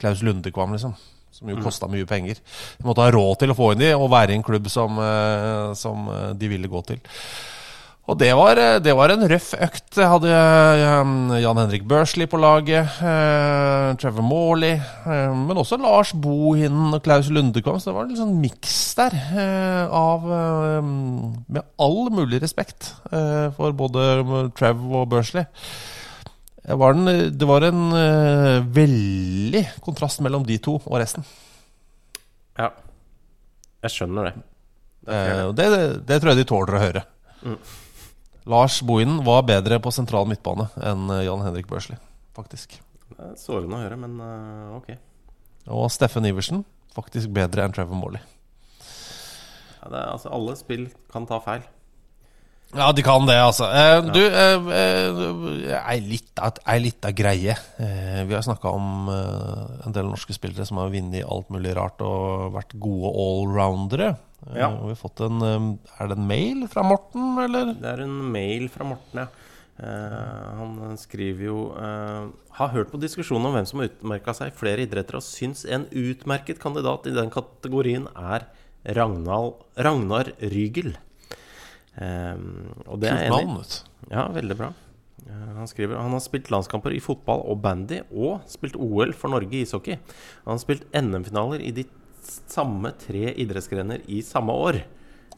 Klaus 0.00 0.24
Lundekvam, 0.24 0.72
liksom. 0.74 0.96
Som 1.42 1.50
jo 1.50 1.58
kosta 1.58 1.88
mye 1.90 2.06
penger. 2.06 2.38
De 2.78 2.86
måtte 2.86 3.02
ha 3.02 3.10
råd 3.10 3.40
til 3.40 3.50
å 3.50 3.56
få 3.58 3.72
inn 3.74 3.82
de 3.82 3.94
og 3.96 4.12
være 4.12 4.30
i 4.30 4.38
en 4.38 4.44
klubb 4.46 4.68
som, 4.70 5.00
eh, 5.02 5.72
som 5.74 6.06
eh, 6.06 6.28
de 6.38 6.50
ville 6.52 6.70
gå 6.70 6.82
til. 6.86 7.00
Og 8.06 8.18
det 8.18 8.28
var, 8.38 8.58
eh, 8.62 8.78
det 8.82 8.94
var 8.94 9.10
en 9.10 9.24
røff 9.26 9.48
økt. 9.58 9.96
Jeg 9.98 10.06
hadde 10.06 10.36
Jan 11.42 11.58
Henrik 11.58 11.82
Børsli 11.90 12.28
på 12.30 12.38
laget. 12.38 12.94
Trevor 13.98 14.22
Morley. 14.22 14.78
men 15.04 15.58
også 15.58 15.80
Lars 15.82 16.12
Bohinen 16.14 16.94
og 16.94 17.02
Klaus 17.02 17.26
Lundekvam. 17.28 17.80
Så 17.80 17.90
det 17.90 17.96
var 17.96 18.06
en 18.06 18.20
sånn 18.22 18.38
miks 18.38 18.94
der 18.94 19.18
av 19.90 20.22
Med 20.86 21.62
all 21.78 22.10
mulig 22.10 22.42
respekt 22.42 22.94
for 23.10 23.74
både 23.74 24.52
Trev 24.54 24.78
og 24.94 25.10
Børsli. 25.10 25.42
Var 26.62 26.94
en, 26.94 27.10
det 27.34 27.46
var 27.48 27.64
en 27.66 27.80
uh, 27.90 28.62
veldig 28.70 29.64
kontrast 29.82 30.22
mellom 30.22 30.44
de 30.46 30.60
to 30.62 30.76
og 30.78 30.98
resten. 31.02 31.26
Ja. 32.58 32.70
Jeg 33.82 33.96
skjønner 33.96 34.30
det. 34.30 34.34
Og 35.48 35.56
det, 35.58 35.66
det 36.06 36.20
tror 36.22 36.30
jeg 36.30 36.42
de 36.42 36.46
tåler 36.46 36.76
å 36.78 36.82
høre. 36.84 37.02
Mm. 37.42 37.56
Lars 38.44 38.82
Bohinen 38.82 39.22
var 39.26 39.44
bedre 39.46 39.78
på 39.82 39.90
sentral 39.94 40.26
midtbane 40.30 40.68
enn 40.82 41.10
eh, 41.14 41.24
Jan 41.28 41.42
Henrik 41.44 41.68
Børsli, 41.70 41.94
faktisk. 42.34 42.74
Det 43.12 43.18
er 43.18 43.36
sårende 43.38 43.78
å 43.78 43.82
høre, 43.82 43.98
men 44.02 44.16
uh, 44.18 44.78
ok. 44.78 44.94
Og 45.70 45.86
Steffen 45.94 46.26
Iversen 46.26 46.64
faktisk 46.94 47.30
bedre 47.34 47.66
enn 47.66 47.74
Trevor 47.74 47.98
Morley. 47.98 48.22
Ja, 49.82 49.90
det 49.90 49.98
er, 49.98 50.08
altså, 50.14 50.32
alle 50.34 50.56
spill 50.58 50.88
kan 51.12 51.26
ta 51.30 51.38
feil. 51.42 51.62
Ja, 52.72 52.88
de 52.96 53.02
kan 53.04 53.26
det, 53.28 53.36
altså. 53.36 53.66
Eh, 53.68 53.98
du, 54.14 54.20
eh, 54.24 54.68
eh, 54.72 55.72
ei 55.92 55.98
ei 56.72 56.78
lita 56.80 57.10
greie. 57.12 57.54
Eh, 57.76 58.22
vi 58.24 58.32
har 58.34 58.42
snakka 58.42 58.70
om 58.72 59.08
eh, 59.12 59.86
en 59.86 59.92
del 59.92 60.08
norske 60.08 60.32
spillere 60.32 60.64
som 60.64 60.78
har 60.80 60.88
vunnet 60.92 61.26
alt 61.28 61.50
mulig 61.52 61.74
rart 61.76 62.00
og 62.00 62.54
vært 62.56 62.72
gode 62.80 63.12
allroundere. 63.12 64.14
Eh, 64.46 64.56
Ja. 64.58 64.68
og 64.72 64.88
vi 64.88 64.94
har 64.96 65.02
fått 65.02 65.20
en 65.20 65.42
eh, 65.42 65.76
Er 66.00 66.08
det 66.08 66.16
en 66.18 66.26
mail 66.26 66.66
fra 66.68 66.82
Morten, 66.82 67.38
eller? 67.38 67.74
Det 67.74 67.84
er 67.92 68.00
en 68.06 68.32
mail 68.32 68.68
fra 68.72 68.84
Morten, 68.88 69.20
ja. 69.20 69.28
Eh, 69.82 70.56
han 70.58 70.96
skriver 71.00 71.44
jo 71.46 71.60
eh, 71.76 72.26
Har 72.58 72.68
hørt 72.74 72.90
på 72.92 73.00
diskusjonen 73.00 73.46
om 73.48 73.54
hvem 73.54 73.66
som 73.66 73.80
har 73.80 73.88
utmerka 73.88 74.34
seg 74.34 74.50
i 74.50 74.56
flere 74.56 74.84
idretter, 74.86 75.16
og 75.20 75.22
syns 75.22 75.64
en 75.68 75.86
utmerket 75.92 76.58
kandidat 76.60 77.06
i 77.06 77.14
den 77.14 77.30
kategorien 77.32 78.08
er 78.16 78.48
Ragnar, 78.84 79.52
Ragnar 79.78 80.32
Rygel. 80.40 80.96
Eh, 82.00 82.36
og 82.88 83.00
det 83.02 83.10
er 83.10 83.18
Kult 83.18 83.26
enig 83.26 83.46
navn, 83.46 83.58
vet. 83.60 83.82
Ja, 84.10 84.26
veldig 84.32 84.56
bra. 84.58 84.70
Eh, 85.26 85.48
Han 85.58 85.68
skriver 85.70 85.98
han 86.00 86.10
har 86.16 86.20
spilt 86.24 86.48
landskamper 86.50 86.94
i 86.96 87.00
fotball 87.04 87.44
og 87.52 87.60
bandy, 87.62 88.00
og 88.14 88.40
spilt 88.50 88.76
OL 88.76 89.12
for 89.12 89.28
Norge 89.34 89.52
i 89.52 89.62
ishockey. 89.66 89.98
Han 90.46 90.54
har 90.56 90.62
spilt 90.62 90.86
NM-finaler 90.96 91.60
i 91.60 91.70
de 91.76 91.84
samme 92.48 92.92
tre 93.02 93.32
idrettsgrener 93.42 94.02
i 94.08 94.20
samme 94.22 94.52
år. 94.54 94.82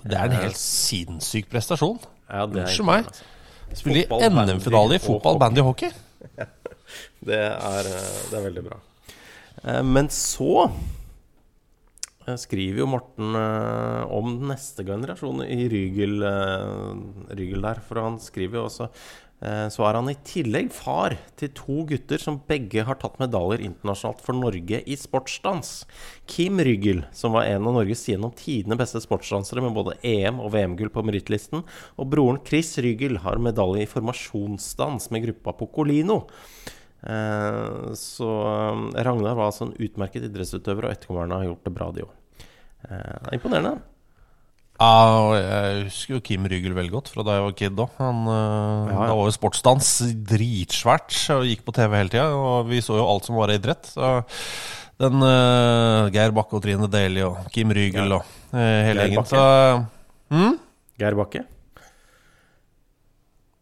Det 0.05 0.13
er 0.19 0.25
en 0.29 0.33
Eh, 0.37 0.43
helt 0.45 0.57
sinnssyk 0.61 1.49
prestasjon. 1.51 1.99
Ja, 2.29 2.45
er 2.45 2.47
Unnskyld 2.47 2.87
meg. 2.87 3.07
altså. 3.07 3.25
Spiller 3.75 4.05
i 4.05 4.29
NM-finale 4.29 4.95
i 4.95 4.99
fotball, 5.03 5.39
bandy 5.39 5.61
og 5.61 5.73
hockey. 5.73 5.91
Det 7.25 7.39
er, 7.41 7.87
eh, 7.89 8.19
det 8.31 8.37
er 8.39 8.43
veldig 8.45 8.63
bra. 8.67 8.77
Men 9.83 10.09
så 10.13 10.71
skriver 12.41 12.83
jo 12.83 12.89
Morten 12.89 13.37
eh, 13.37 14.15
om 14.15 14.39
neste 14.49 14.85
generasjon 14.87 15.45
i 15.45 15.69
Rygel, 15.69 16.23
eh, 16.25 17.37
Rygel 17.37 17.65
der. 17.65 17.81
For 17.85 18.01
han 18.01 18.17
skriver 18.23 18.59
jo 18.59 18.65
også 18.69 18.89
eh, 18.89 19.67
Så 19.73 19.85
er 19.85 19.99
han 19.99 20.09
i 20.09 20.17
tillegg 20.25 20.71
far 20.73 21.17
til 21.41 21.53
to 21.57 21.83
gutter 21.91 22.23
som 22.23 22.41
begge 22.49 22.87
har 22.89 22.97
tatt 23.01 23.21
medaljer 23.21 23.67
internasjonalt 23.67 24.23
for 24.25 24.39
Norge 24.39 24.81
i 24.81 24.97
sportsdans. 24.99 25.75
Kim 26.31 26.63
Rygel, 26.65 27.05
som 27.13 27.37
var 27.37 27.51
en 27.51 27.69
av 27.69 27.77
Norges 27.77 28.07
gjennom 28.09 28.33
tidene 28.39 28.79
beste 28.81 29.03
sportsdansere 29.05 29.65
med 29.65 29.77
både 29.77 29.99
EM- 30.01 30.41
og 30.41 30.55
VM-gull 30.57 30.93
på 30.95 31.05
merittlisten, 31.05 31.67
og 31.99 32.09
broren 32.15 32.41
Chris 32.47 32.73
Rygel 32.81 33.21
har 33.27 33.43
medalje 33.43 33.85
i 33.85 33.91
formasjonsdans 33.91 35.13
med 35.13 35.29
gruppa 35.29 35.57
Pocolino. 35.61 36.25
Eh, 37.05 37.95
så 38.01 38.29
eh, 38.49 39.03
Ragnar 39.05 39.37
var 39.37 39.51
altså 39.51 39.69
en 39.69 39.75
utmerket 39.77 40.29
idrettsutøver, 40.31 40.87
og 40.87 40.95
etterkommerne 40.95 41.41
har 41.41 41.51
gjort 41.51 41.67
det 41.67 41.75
bra, 41.75 41.91
de 41.93 42.07
òg. 42.07 42.15
Eh, 42.41 42.95
det 42.95 43.33
er 43.33 43.37
imponerende. 43.39 43.75
Ja, 44.75 44.95
og 45.23 45.33
jeg 45.39 45.83
husker 45.87 46.17
jo 46.17 46.23
Kim 46.27 46.49
Rygel 46.51 46.73
veldig 46.75 46.91
godt 46.97 47.11
fra 47.13 47.23
da 47.23 47.37
jeg 47.37 47.45
var 47.45 47.53
kid 47.61 47.83
òg. 47.85 47.93
Han 48.01 48.25
Ja, 48.27 48.89
ja. 48.91 49.13
Var 49.15 49.29
jo 49.29 49.35
sportsdans 49.37 49.91
dritsvært 50.27 51.15
og 51.37 51.45
gikk 51.47 51.63
på 51.63 51.75
TV 51.77 51.95
hele 51.95 52.11
tida. 52.11 52.25
Og 52.35 52.67
vi 52.73 52.81
så 52.83 52.99
jo 52.99 53.05
alt 53.07 53.29
som 53.29 53.39
var 53.39 53.53
idrett. 53.55 53.87
Så 53.87 54.11
den 54.99 55.23
uh, 55.23 56.11
Geir 56.15 56.35
Bakke 56.35 56.59
og 56.59 56.65
Trine 56.67 56.91
Deli 56.91 57.23
og 57.23 57.47
Kim 57.55 57.71
Rygel 57.75 58.17
og 58.19 58.27
uh, 58.51 58.59
hele 58.59 59.07
gjengen. 59.07 59.23
Bakke. 59.23 59.39
uh, 59.39 60.35
hmm? 60.35 60.59
Geir 60.99 61.19
Bakke? 61.23 61.47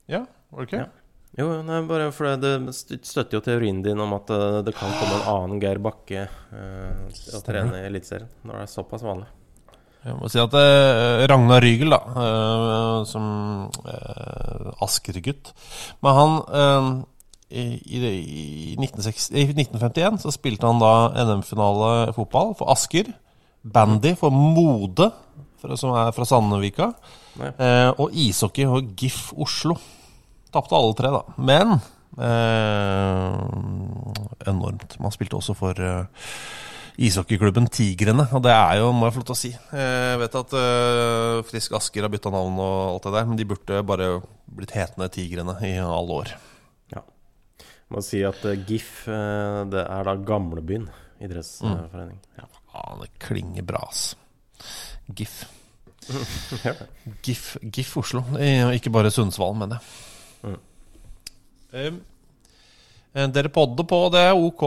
Ja, 0.08 0.24
var 0.48 0.64
det 0.64 0.70
ikke? 0.70 0.82
Ja. 0.86 1.01
Jo, 1.38 1.46
nei, 1.64 1.78
bare 1.88 2.10
for 2.12 2.28
det, 2.36 2.74
støtter 2.76 3.38
jo 3.38 3.44
teorien 3.44 3.78
din 3.84 4.00
om 4.04 4.10
at 4.18 4.28
eh, 4.34 4.58
det 4.66 4.74
kan 4.76 4.90
komme 4.98 5.16
en 5.16 5.28
annen 5.32 5.62
Geir 5.62 5.78
Bakke 5.80 6.26
eh, 6.26 7.22
å 7.32 7.40
trene 7.46 7.80
i 7.80 7.86
Eliteserien. 7.88 8.28
Når 8.44 8.58
det 8.58 8.64
er 8.66 8.72
såpass 8.74 9.04
vanlig. 9.06 9.30
Jeg 10.02 10.18
må 10.18 10.28
si 10.28 10.40
at 10.42 10.56
eh, 10.58 11.22
Ragnar 11.30 11.62
Rygel, 11.64 11.94
da, 11.94 12.00
eh, 12.24 12.98
som 13.08 13.24
eh, 13.86 14.82
Asker-gutt 14.82 15.52
Men 16.02 16.18
han 16.18 16.36
eh, 16.58 16.90
i, 17.52 17.64
i, 17.80 18.02
i, 18.02 18.76
1960, 18.80 19.36
I 19.38 19.46
1951 19.54 20.20
så 20.24 20.32
spilte 20.34 20.68
han 20.68 20.82
da 20.82 20.92
NM-finale 21.16 22.12
fotball 22.16 22.54
for 22.58 22.72
Asker. 22.72 23.08
Bandy 23.62 24.14
for 24.18 24.32
Mode, 24.34 25.10
for, 25.60 25.76
som 25.80 25.92
er 25.96 26.12
fra 26.16 26.28
Sandvika. 26.28 26.92
Eh, 27.40 27.90
og 27.92 28.16
ishockey 28.16 28.68
for 28.68 28.94
GIF 28.96 29.20
Oslo. 29.36 29.76
Tapte 30.52 30.76
alle 30.76 30.96
tre, 30.98 31.12
da. 31.14 31.22
Men 31.40 31.76
eh, 32.20 33.38
enormt. 34.52 34.98
Man 35.00 35.14
spilte 35.14 35.38
også 35.38 35.56
for 35.56 35.78
eh, 35.80 36.04
ishockeyklubben 37.00 37.70
Tigrene, 37.72 38.26
og 38.36 38.42
det 38.44 38.52
er 38.52 38.80
jo, 38.82 38.90
må 38.92 39.08
jeg 39.08 39.14
få 39.14 39.22
lov 39.22 39.28
til 39.30 39.36
å 39.36 39.40
si. 39.42 39.52
Jeg 39.80 40.20
vet 40.20 40.38
at 40.42 40.56
eh, 40.60 41.42
Frisk 41.48 41.76
Asker 41.78 42.04
har 42.04 42.12
bytta 42.12 42.32
navn 42.34 42.60
og 42.60 42.74
alt 42.90 43.08
det 43.08 43.14
der, 43.16 43.28
men 43.30 43.40
de 43.40 43.48
burde 43.48 43.84
bare 43.88 44.10
blitt 44.52 44.74
hetende 44.76 45.08
Tigrene 45.12 45.56
i 45.64 45.72
alle 45.80 46.18
år. 46.20 46.34
Ja. 46.92 47.04
Jeg 47.62 47.96
må 47.96 48.04
si 48.04 48.20
at 48.28 48.44
eh, 48.48 48.60
GIF, 48.68 48.92
eh, 49.08 49.62
det 49.72 49.86
er 49.86 50.10
da 50.10 50.16
Gamlebyen 50.20 50.90
idrettsforening. 51.22 52.20
Ja. 52.38 52.48
Ja, 52.72 52.86
det 53.02 53.10
klinger 53.20 53.64
bra, 53.68 53.82
ass. 53.88 54.12
GIF. 55.12 55.42
GIF, 57.24 57.56
GIF 57.62 57.92
Oslo, 58.00 58.24
eh, 58.40 58.64
ikke 58.76 58.92
bare 58.92 59.12
Sundsvall, 59.12 59.54
mener 59.56 59.78
jeg. 59.78 60.11
Mm. 60.42 60.58
Eh, 61.72 63.26
dere 63.32 63.50
podder 63.52 63.84
på, 63.88 63.98
det 64.12 64.22
er 64.30 64.36
ok. 64.36 64.62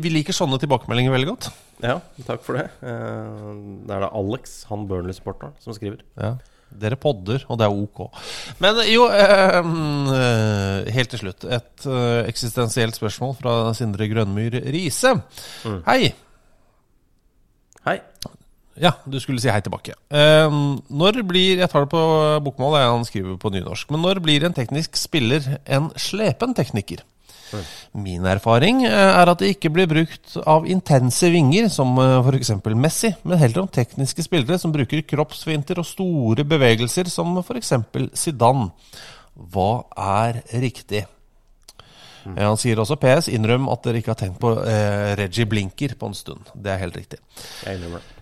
Vi 0.00 0.12
liker 0.12 0.36
sånne 0.36 0.58
tilbakemeldinger 0.60 1.12
veldig 1.14 1.28
godt. 1.34 1.50
Ja, 1.84 1.98
takk 2.26 2.42
for 2.44 2.56
det. 2.58 2.66
Eh, 2.84 3.50
Det 3.86 3.94
er 3.96 4.00
da 4.06 4.10
Alex, 4.16 4.64
han 4.70 4.86
Burnley-supporteren, 4.88 5.52
som 5.60 5.76
skriver. 5.76 6.02
Ja. 6.20 6.34
Dere 6.70 6.94
podder, 7.00 7.42
og 7.50 7.58
det 7.58 7.66
er 7.66 7.74
ok. 7.74 8.00
Men 8.62 8.76
jo, 8.86 9.08
eh, 9.10 9.56
eh, 9.58 10.90
helt 10.94 11.10
til 11.10 11.18
slutt. 11.24 11.44
Et 11.50 11.86
eksistensielt 12.30 12.94
spørsmål 12.94 13.36
fra 13.40 13.54
Sindre 13.74 14.06
Grønmyr 14.08 14.60
Riise. 14.70 15.16
Mm. 15.64 15.80
Hei. 15.86 16.12
Ja, 18.78 18.92
du 19.04 19.18
skulle 19.20 19.42
si 19.42 19.50
hei 19.50 19.60
tilbake. 19.64 19.96
Eh, 20.14 20.58
når 20.88 21.22
blir 21.26 21.58
Jeg 21.58 21.70
tar 21.70 21.84
det 21.84 21.90
på 21.92 22.02
bokmål, 22.44 22.78
jeg, 22.78 22.90
han 22.94 23.06
skriver 23.08 23.38
på 23.40 23.52
nynorsk. 23.52 23.90
Men 23.90 24.04
når 24.06 24.22
blir 24.22 24.44
en 24.46 24.56
teknisk 24.56 24.96
spiller 24.96 25.58
en 25.66 25.90
slepen 25.96 26.54
tekniker? 26.54 27.02
Min 27.98 28.26
erfaring 28.30 28.84
eh, 28.86 28.94
er 28.94 29.30
at 29.32 29.40
det 29.42 29.50
ikke 29.56 29.72
blir 29.74 29.88
brukt 29.90 30.36
av 30.46 30.68
intense 30.70 31.30
vinger, 31.32 31.66
som 31.72 31.98
f.eks. 31.98 32.52
Messi, 32.78 33.10
men 33.24 33.40
heller 33.40 33.64
om 33.64 33.70
tekniske 33.70 34.24
spillere 34.26 34.58
som 34.62 34.72
bruker 34.74 35.02
kroppsfinter 35.02 35.82
og 35.82 35.88
store 35.88 36.46
bevegelser, 36.46 37.10
som 37.10 37.40
f.eks. 37.42 37.74
Zidane. 38.14 38.70
Hva 39.50 39.70
er 39.96 40.44
riktig? 40.62 41.06
Mm. 42.24 42.36
Han 42.36 42.58
sier 42.60 42.80
også 42.80 42.98
PS, 43.00 43.30
innrøm 43.32 43.68
at 43.72 43.84
dere 43.86 44.02
ikke 44.02 44.12
har 44.14 44.22
tenkt 44.22 44.40
på 44.42 44.52
eh, 44.62 45.10
Reggie 45.18 45.48
Blinker 45.48 45.96
på 45.98 46.10
en 46.10 46.16
stund. 46.16 46.52
Det 46.54 46.74
er 46.74 46.82
helt 46.84 46.98
riktig. 47.00 47.22
Jeg 47.64 47.80
innrømmer 47.80 48.04
det. 48.04 48.19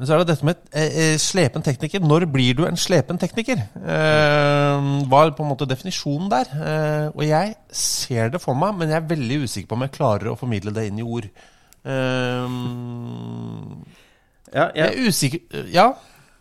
Men 0.00 0.08
så 0.08 0.14
er 0.14 0.22
det 0.22 0.30
dette 0.30 0.46
med 0.48 0.60
eh, 0.72 0.94
eh, 0.96 1.14
slepen 1.20 1.60
tekniker. 1.60 2.00
Når 2.00 2.24
blir 2.32 2.54
du 2.56 2.62
en 2.64 2.78
slepen 2.80 3.18
tekniker? 3.20 3.58
Eh, 3.76 4.86
hva 5.12 5.18
er 5.26 5.34
på 5.36 5.44
en 5.44 5.50
måte 5.50 5.68
definisjonen 5.68 6.30
der? 6.32 6.48
Eh, 6.56 7.08
og 7.12 7.20
jeg 7.26 7.52
ser 7.76 8.32
det 8.32 8.40
for 8.40 8.56
meg, 8.56 8.78
men 8.80 8.88
jeg 8.88 8.96
er 8.96 9.10
veldig 9.10 9.38
usikker 9.44 9.68
på 9.68 9.76
om 9.76 9.84
jeg 9.84 9.92
klarer 9.98 10.30
å 10.32 10.38
formidle 10.40 10.72
det 10.72 10.86
inn 10.88 11.02
i 11.02 11.04
ord. 11.04 11.28
Eh, 11.84 12.56
Ja, 14.50 14.64
jeg 14.74 14.82
er 14.88 14.96
usikker 15.06 15.68
Ja? 15.70 15.84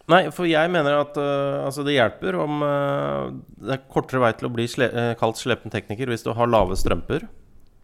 Nei, 0.10 0.24
for 0.34 0.48
jeg 0.50 0.72
mener 0.74 0.96
at 1.04 1.20
uh, 1.22 1.68
altså 1.68 1.84
det 1.86 1.94
hjelper 1.94 2.40
om 2.42 2.64
uh, 2.66 3.28
det 3.62 3.76
er 3.76 3.84
kortere 3.94 4.24
vei 4.24 4.32
til 4.40 4.48
å 4.48 4.54
bli 4.56 4.66
sle 4.72 4.88
kalt 5.20 5.38
slepen 5.38 5.70
tekniker 5.70 6.10
hvis 6.10 6.26
du 6.26 6.32
har 6.34 6.50
lave 6.50 6.80
strømper, 6.80 7.28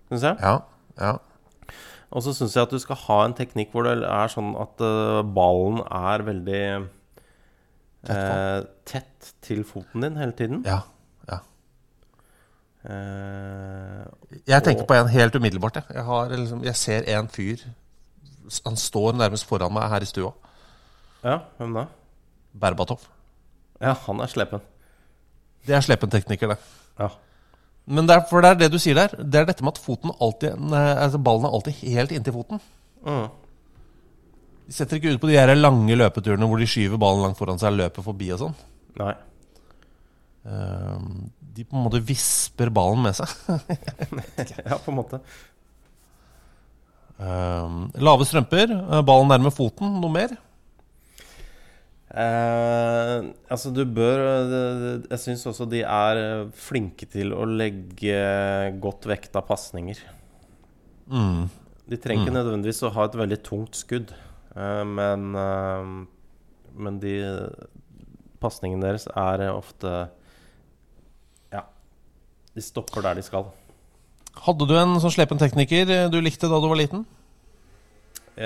syns 0.10 0.26
jeg. 0.32 0.40
Ja, 0.42 0.56
ja. 0.98 1.12
Og 2.16 2.24
så 2.24 2.32
syns 2.34 2.54
jeg 2.56 2.64
at 2.64 2.72
du 2.72 2.80
skal 2.80 2.96
ha 2.96 3.18
en 3.28 3.34
teknikk 3.36 3.74
hvor 3.76 3.84
det 3.90 3.98
er 4.08 4.30
sånn 4.32 4.54
at 4.62 4.80
øh, 4.88 5.22
ballen 5.36 5.82
er 5.86 6.24
veldig 6.32 6.62
Eh, 8.06 8.60
tett 8.86 9.32
til 9.42 9.64
foten 9.66 10.04
din 10.06 10.18
hele 10.22 10.36
tiden. 10.38 10.60
Ja. 10.62 10.76
ja. 11.26 11.40
Eh, 12.86 14.06
Jeg 14.48 14.64
tenker 14.64 14.82
og- 14.84 14.88
på 14.88 14.94
en 14.94 15.08
helt 15.10 15.36
umiddelbart. 15.36 15.76
Jeg, 15.76 15.84
jeg, 15.94 16.04
har, 16.06 16.30
liksom, 16.30 16.64
jeg 16.64 16.76
ser 16.76 17.02
en 17.18 17.28
fyr 17.28 17.58
Han 18.66 18.76
står 18.78 19.16
nærmest 19.18 19.46
foran 19.50 19.74
meg 19.74 19.90
her 19.90 20.02
i 20.02 20.06
stua. 20.06 20.32
Ja, 21.24 21.40
hvem 21.58 21.74
da? 21.74 21.86
Berbatov. 22.62 23.00
Ja, 23.82 23.94
han 24.06 24.20
er 24.22 24.28
slepen. 24.30 24.62
Det 25.66 25.74
er 25.76 25.82
sleppentekniker, 25.82 26.48
det. 26.54 26.58
Ja. 27.00 27.08
Men 27.86 28.08
det 28.10 28.16
er, 28.16 28.24
for 28.30 28.42
det 28.42 28.50
er 28.54 28.60
det 28.64 28.72
du 28.74 28.80
sier 28.82 28.98
der. 28.98 29.14
Det 29.22 29.42
er 29.42 29.50
dette 29.50 29.66
med 29.66 29.76
at 29.76 29.82
foten 29.84 30.14
alltid, 30.18 30.56
altså 30.74 31.20
ballen 31.22 31.46
er 31.46 31.54
alltid 31.58 31.82
helt 31.86 32.14
inntil 32.16 32.34
foten. 32.34 32.62
Mm. 33.06 33.28
De 34.66 34.74
setter 34.74 34.98
ikke 34.98 35.14
ut 35.14 35.22
på 35.22 35.30
de 35.30 35.38
her 35.38 35.54
lange 35.54 35.98
løpeturene 36.00 36.48
hvor 36.50 36.62
de 36.62 36.66
skyver 36.70 36.98
ballen 37.02 37.22
langt 37.28 37.38
foran 37.38 37.62
seg 37.62 37.76
og 37.76 37.82
løper 37.84 38.06
forbi 38.08 38.32
og 38.34 38.42
sånn. 38.42 38.56
Nei. 39.02 39.14
Ehm, 40.50 41.12
De 41.56 41.64
på 41.64 41.78
en 41.78 41.86
måte 41.86 42.02
visper 42.04 42.72
ballen 42.74 43.06
med 43.06 43.16
seg. 43.16 43.30
ja, 44.66 44.80
på 44.82 44.92
en 44.92 44.98
måte. 44.98 45.22
Ehm, 47.22 47.78
Lave 48.02 48.26
strømper, 48.28 48.74
eh, 48.74 49.06
ballen 49.08 49.30
nærmer 49.32 49.54
foten, 49.56 50.00
noe 50.02 50.12
mer? 50.12 50.34
Eh, 52.06 53.24
altså, 53.50 53.72
du 53.74 53.82
bør 53.90 54.20
eh, 54.22 55.02
Jeg 55.10 55.20
syns 55.24 55.46
også 55.50 55.66
de 55.72 55.80
er 55.82 56.20
eh, 56.22 56.44
flinke 56.54 57.08
til 57.10 57.34
å 57.34 57.48
legge 57.50 58.20
godt 58.84 59.08
vekta 59.10 59.42
pasninger. 59.46 59.98
Mm. 61.10 61.48
De 61.90 61.98
trenger 62.02 62.26
ikke 62.28 62.34
Mm. 62.34 62.38
nødvendigvis 62.40 62.84
å 62.86 62.92
ha 62.94 63.06
et 63.06 63.18
veldig 63.18 63.40
tungt 63.46 63.76
skudd, 63.78 64.14
eh, 64.56 64.84
men 64.86 65.36
eh, 65.36 66.06
Men 66.78 67.00
de 67.00 67.16
pasningene 68.42 68.82
deres 68.84 69.08
er 69.08 69.46
ofte 69.54 70.10
Ja. 71.54 71.64
De 72.54 72.62
stopper 72.62 73.02
der 73.02 73.16
de 73.16 73.22
skal. 73.24 73.46
Hadde 74.46 74.68
du 74.68 74.74
en 74.76 75.00
sånn 75.00 75.14
slepen 75.16 75.40
tekniker 75.40 76.10
du 76.12 76.20
likte 76.22 76.50
da 76.52 76.60
du 76.60 76.68
var 76.68 76.76
liten? 76.78 77.06
Eh, 78.38 78.44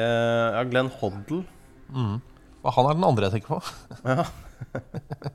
ja, 0.53 0.63
Glenn 0.69 0.91
Hoddle. 0.99 1.43
Mm. 1.91 2.21
Han 2.63 2.89
er 2.89 2.97
den 2.97 3.07
andre 3.07 3.29
jeg 3.29 3.39
tenker 3.39 3.55
på. 3.55 3.59
Ja. 4.03 4.25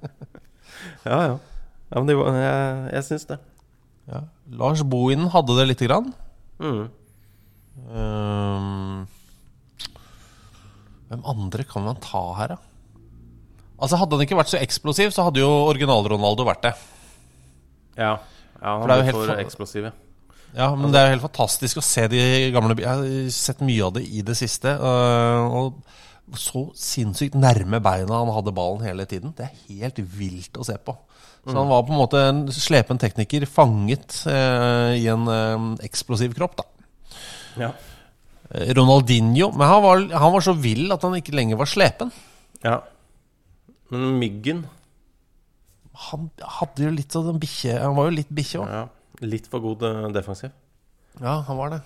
ja, 1.09 1.19
ja. 1.31 1.37
ja 1.39 1.97
men 1.97 2.11
det, 2.11 2.17
jeg, 2.19 2.91
jeg 2.93 3.07
syns 3.09 3.27
det. 3.31 3.39
Ja. 4.11 4.21
Lars 4.61 4.85
Bohinen 4.85 5.31
hadde 5.33 5.57
det 5.57 5.67
lite 5.71 5.89
grann. 5.89 6.13
Mm. 6.61 6.85
Um, 7.89 9.07
hvem 11.09 11.25
andre 11.33 11.67
kan 11.69 11.85
man 11.87 11.99
ta 12.03 12.23
her, 12.39 12.55
da? 12.55 12.61
Altså 13.75 13.99
Hadde 13.99 14.17
han 14.17 14.25
ikke 14.25 14.39
vært 14.39 14.53
så 14.53 14.61
eksplosiv, 14.63 15.11
så 15.13 15.27
hadde 15.27 15.43
jo 15.43 15.51
original-Ronaldo 15.73 16.47
vært 16.47 16.69
det. 16.69 16.73
Ja. 17.99 18.15
ja 18.61 18.79
han 18.79 18.89
det 18.89 18.97
er 18.97 19.11
jo 19.11 19.21
for 19.25 19.41
eksplosiv, 19.41 19.89
ja. 19.89 19.95
Ja, 20.55 20.69
men 20.79 20.93
det 20.95 21.01
er 21.01 21.09
jo 21.09 21.15
helt 21.17 21.25
fantastisk 21.25 21.81
å 21.81 21.83
se 21.83 22.05
de 22.13 22.21
gamle 22.55 22.77
Jeg 22.79 22.87
har 22.87 23.31
sett 23.35 23.63
mye 23.67 23.89
av 23.89 23.97
det 23.97 24.05
i 24.07 24.23
det 24.23 24.37
siste. 24.39 24.71
øh, 24.71 25.57
og 25.59 25.81
så 26.33 26.71
sinnssykt 26.75 27.35
nærme 27.37 27.81
beina 27.85 28.23
han 28.23 28.31
hadde 28.33 28.55
ballen 28.57 28.81
hele 28.87 29.05
tiden. 29.07 29.35
Det 29.37 29.45
er 29.45 29.59
helt 29.69 29.99
vilt 30.17 30.57
å 30.57 30.65
se 30.65 30.77
på. 30.81 30.97
Så 31.45 31.53
Mm. 31.53 31.57
han 31.59 31.69
var 31.69 31.83
på 31.85 31.93
en 31.93 31.99
måte 32.01 32.21
en 32.29 32.47
slepen 32.49 32.99
tekniker 32.99 33.45
fanget 33.47 34.23
eh, 34.27 34.95
i 34.97 35.07
en 35.13 35.29
eh, 35.29 35.85
eksplosiv 35.85 36.33
kropp, 36.35 36.57
da. 36.57 36.65
Ja. 37.61 37.69
Eh, 38.51 38.73
Ronaldinho 38.75 39.51
Men 39.53 39.69
han 39.69 39.83
var, 39.83 40.01
han 40.19 40.33
var 40.33 40.41
så 40.41 40.55
vill 40.57 40.91
at 40.93 41.03
han 41.03 41.13
ikke 41.21 41.35
lenger 41.37 41.57
var 41.61 41.67
slepen. 41.67 42.11
ja. 42.65 42.81
Men 43.91 44.19
Myggen 44.19 44.65
Han 46.11 46.31
hadde 46.41 46.83
jo 46.87 46.91
litt 46.91 47.15
av 47.15 47.27
den 47.29 47.39
bikkje 47.39 47.77
Han 47.79 47.95
var 47.95 48.09
jo 48.09 48.15
litt 48.17 48.31
bikkje 48.35 48.61
òg. 48.65 48.69
ja. 48.73 48.89
Litt 49.21 49.47
for 49.47 49.61
god 49.61 49.83
eh, 49.87 50.09
defensiv. 50.17 50.51
Ja, 51.21 51.43
han 51.47 51.57
var 51.57 51.71
det. 51.71 51.83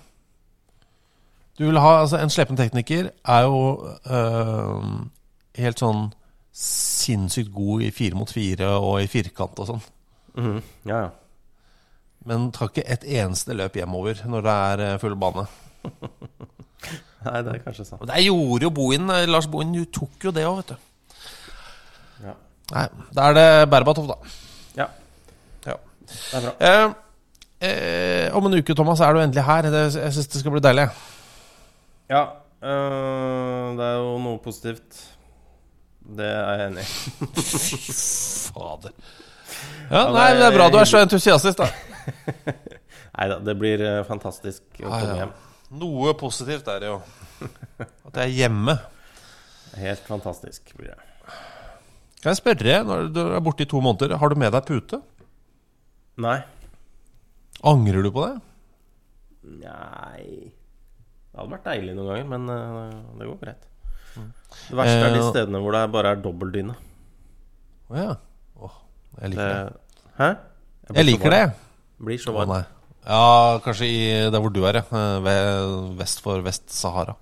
Du 1.58 1.64
vil 1.66 1.80
ha 1.82 2.00
Altså, 2.00 2.18
en 2.22 2.30
slepen 2.30 2.56
tekniker 2.56 3.10
er 3.24 3.42
jo 3.42 3.60
øh, 4.10 4.84
helt 5.58 5.80
sånn 5.82 6.08
sinnssykt 6.58 7.52
god 7.54 7.82
i 7.86 7.90
fire 7.94 8.18
mot 8.18 8.30
fire 8.32 8.68
og 8.78 9.00
i 9.02 9.08
firkant 9.10 9.58
og 9.58 9.68
sånn. 9.68 9.82
Mhm. 10.38 10.60
Ja, 10.90 11.00
ja. 11.06 11.08
Men 12.28 12.50
tar 12.52 12.70
ikke 12.70 12.84
et 12.86 13.04
eneste 13.06 13.54
løp 13.56 13.78
hjemover 13.78 14.20
når 14.26 14.44
det 14.44 14.54
er 14.54 14.84
øh, 14.86 15.00
full 15.02 15.16
bane. 15.18 15.46
Nei, 17.24 17.40
det 17.42 17.54
er 17.54 17.62
kanskje 17.64 17.86
sant. 17.86 18.02
Og 18.02 18.10
det 18.10 18.22
gjorde 18.24 18.66
jo 18.68 18.70
Bohin 18.74 19.10
øh, 19.10 19.24
Lars 19.30 19.46
Bohin 19.50 19.74
tok 19.94 20.28
jo 20.28 20.34
det 20.34 20.46
òg, 20.46 20.60
vet 20.60 20.72
du. 20.74 20.76
Ja. 22.26 22.34
Nei, 22.74 22.86
da 23.16 23.28
er 23.28 23.38
det 23.38 23.70
Berbatov, 23.72 24.10
da. 24.10 24.16
ja. 24.76 24.88
Ja. 25.66 25.76
Det 26.08 26.38
er 26.38 26.44
bra. 26.46 26.54
Eh, 26.68 26.90
eh, 27.68 28.36
om 28.36 28.46
en 28.46 28.58
uke, 28.60 28.74
Thomas, 28.74 29.00
er 29.00 29.12
du 29.12 29.22
endelig 29.22 29.44
her. 29.44 29.70
Det, 29.70 29.84
jeg 29.96 30.12
syns 30.16 30.28
det 30.34 30.42
skal 30.42 30.54
bli 30.54 30.62
deilig. 30.64 30.88
Ja. 32.08 32.22
øh, 32.62 33.76
det 33.78 33.86
er 33.86 33.96
jo 34.00 34.12
noe 34.24 34.38
positivt. 34.42 35.00
Det 36.18 36.24
er 36.24 36.52
jeg 36.62 36.68
enig 36.70 36.84
i. 36.84 37.96
Fader. 38.52 38.94
Ja, 39.88 40.02
nei, 40.12 40.26
det 40.36 40.44
er 40.44 40.52
bra 40.52 40.66
du 40.68 40.76
er 40.76 40.84
så 40.86 41.00
entusiastisk, 41.00 41.62
da. 41.62 41.68
Nei 43.16 43.28
da, 43.30 43.38
det 43.42 43.54
blir 43.58 43.80
eh, 43.80 44.02
fantastisk 44.06 44.82
å 44.82 44.90
komme 44.90 45.14
hjem. 45.16 45.32
Noe 45.80 46.12
positivt 46.20 46.68
er 46.68 46.82
det 46.84 46.90
jo. 46.90 46.98
At 47.80 48.20
jeg 48.20 48.26
er 48.26 48.34
hjemme. 48.42 48.74
Helt 49.80 50.04
fantastisk 50.04 50.68
blir 50.76 50.92
det. 50.92 51.32
Kan 52.20 52.34
jeg 52.34 52.40
spørre, 52.42 52.76
når 52.86 53.08
du 53.16 53.22
er 53.24 53.42
borte 53.48 53.64
i 53.64 53.70
to 53.72 53.80
måneder, 53.82 54.18
har 54.20 54.28
du 54.28 54.36
med 54.44 54.52
deg 54.52 54.68
pute? 54.68 55.00
Nei. 56.20 56.36
Angrer 57.72 58.04
du 58.04 58.12
på 58.14 58.28
det? 58.28 58.36
Nei 59.64 60.52
Det 61.38 61.44
hadde 61.44 61.54
vært 61.54 61.66
deilig 61.68 61.92
noen 61.94 62.08
ganger, 62.10 62.24
men 62.32 62.48
uh, 62.50 63.18
det 63.20 63.26
går 63.28 63.36
greit. 63.44 63.66
Det 64.18 64.74
verste 64.74 64.94
er 65.06 65.12
de 65.14 65.20
Eh, 65.20 65.26
stedene 65.28 65.60
hvor 65.62 65.76
det 65.76 65.82
bare 65.94 66.10
er 66.10 66.24
dobbeltdyne. 66.24 66.74
Å 67.92 67.94
ja. 67.94 68.16
Åh, 68.58 68.80
jeg 69.20 69.30
liker 69.36 69.52
det. 69.52 70.02
Hæ? 70.18 70.28
Jeg, 70.32 70.96
Jeg 70.96 71.06
liker 71.06 71.34
det. 71.36 71.40
Blir 72.08 72.18
så 72.18 72.34
varm. 72.34 72.56
Ja, 73.06 73.20
kanskje 73.62 73.86
i 73.86 74.00
der 74.34 74.42
hvor 74.42 74.50
du 74.50 74.64
er, 74.66 74.80
ja. 74.80 74.84
Eh, 74.90 75.94
Vest 76.00 76.24
for 76.26 76.42
Vest-Sahara. 76.42 77.14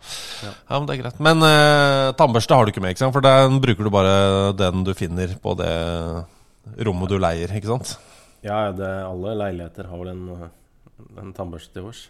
Ja. 0.48 0.54
men 0.72 0.88
det 0.88 0.96
er 0.96 1.02
greit. 1.02 1.20
Men 1.28 1.44
eh, 1.44 2.16
tannbørste 2.16 2.56
har 2.56 2.64
du 2.64 2.72
ikke 2.72 2.86
med, 2.86 2.96
ikke 2.96 3.04
sant? 3.04 3.18
For 3.20 3.28
den 3.28 3.60
bruker 3.60 3.84
du 3.84 3.92
bare 3.92 4.16
den 4.56 4.80
du 4.88 4.94
finner 4.96 5.36
på 5.44 5.58
det 5.60 5.74
rommet 6.88 7.12
du 7.12 7.20
leier, 7.20 7.52
ikke 7.52 7.68
sant? 7.74 7.98
Ja, 8.40 8.70
det, 8.72 8.94
alle 9.04 9.36
leiligheter 9.44 9.92
har 9.92 10.00
vel 10.00 10.14
en, 10.16 10.46
en 11.20 11.36
tannbørste 11.36 11.76
til 11.76 11.84
overs. 11.84 12.06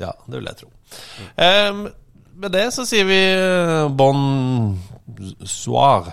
Ja, 0.00 0.12
det 0.26 0.40
vil 0.40 0.48
jeg 0.50 0.60
tro. 0.62 0.70
Eh, 1.36 1.84
med 2.34 2.54
det 2.54 2.66
så 2.74 2.86
sier 2.88 3.06
vi 3.06 3.20
eh, 3.20 3.88
bon 3.94 4.78
soir. 5.46 6.10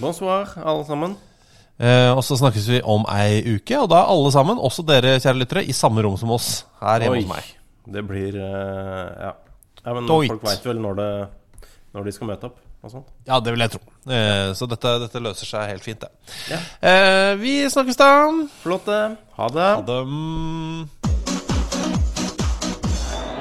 Bonsoir, 0.00 0.52
alle 0.60 0.84
sammen. 0.88 1.16
Uh, 1.76 2.16
og 2.16 2.22
så 2.24 2.38
snakkes 2.40 2.66
vi 2.72 2.78
om 2.88 3.02
ei 3.12 3.42
uke, 3.58 3.76
og 3.76 3.90
da 3.92 4.00
er 4.00 4.12
alle 4.12 4.30
sammen, 4.32 4.56
også 4.56 4.84
dere 4.88 5.18
kjære 5.20 5.40
lyttere, 5.42 5.64
i 5.68 5.74
samme 5.76 6.00
rom 6.04 6.16
som 6.16 6.32
oss 6.32 6.64
her 6.80 7.04
hjemme 7.04 7.18
Oi, 7.18 7.24
hos 7.26 7.32
meg. 7.34 7.50
Det 7.96 8.04
blir 8.08 8.38
uh, 8.40 9.10
Ja. 9.26 9.34
ja 9.82 9.96
men 9.98 10.08
Doit. 10.08 10.32
folk 10.32 10.46
veit 10.48 10.64
vel 10.64 10.80
når, 10.80 10.96
det, 11.02 11.68
når 11.92 12.08
de 12.08 12.14
skal 12.16 12.32
møte 12.32 12.48
opp 12.48 12.62
og 12.80 12.94
sånt. 12.94 13.12
Ja, 13.28 13.40
det 13.44 13.52
vil 13.52 13.66
jeg 13.66 13.76
tro. 13.76 13.82
Uh, 14.08 14.54
så 14.56 14.68
dette, 14.72 14.94
dette 15.04 15.24
løser 15.28 15.52
seg 15.52 15.74
helt 15.74 15.84
fint, 15.84 16.00
det. 16.00 16.32
Ja. 16.54 16.62
Vi 17.40 17.58
snakkes 17.72 18.00
da. 18.00 18.12
Flott, 18.64 18.88
det. 18.88 19.02
Ha 19.36 19.50
det. 19.52 19.72
Ha 19.76 19.84
det. 19.92 21.05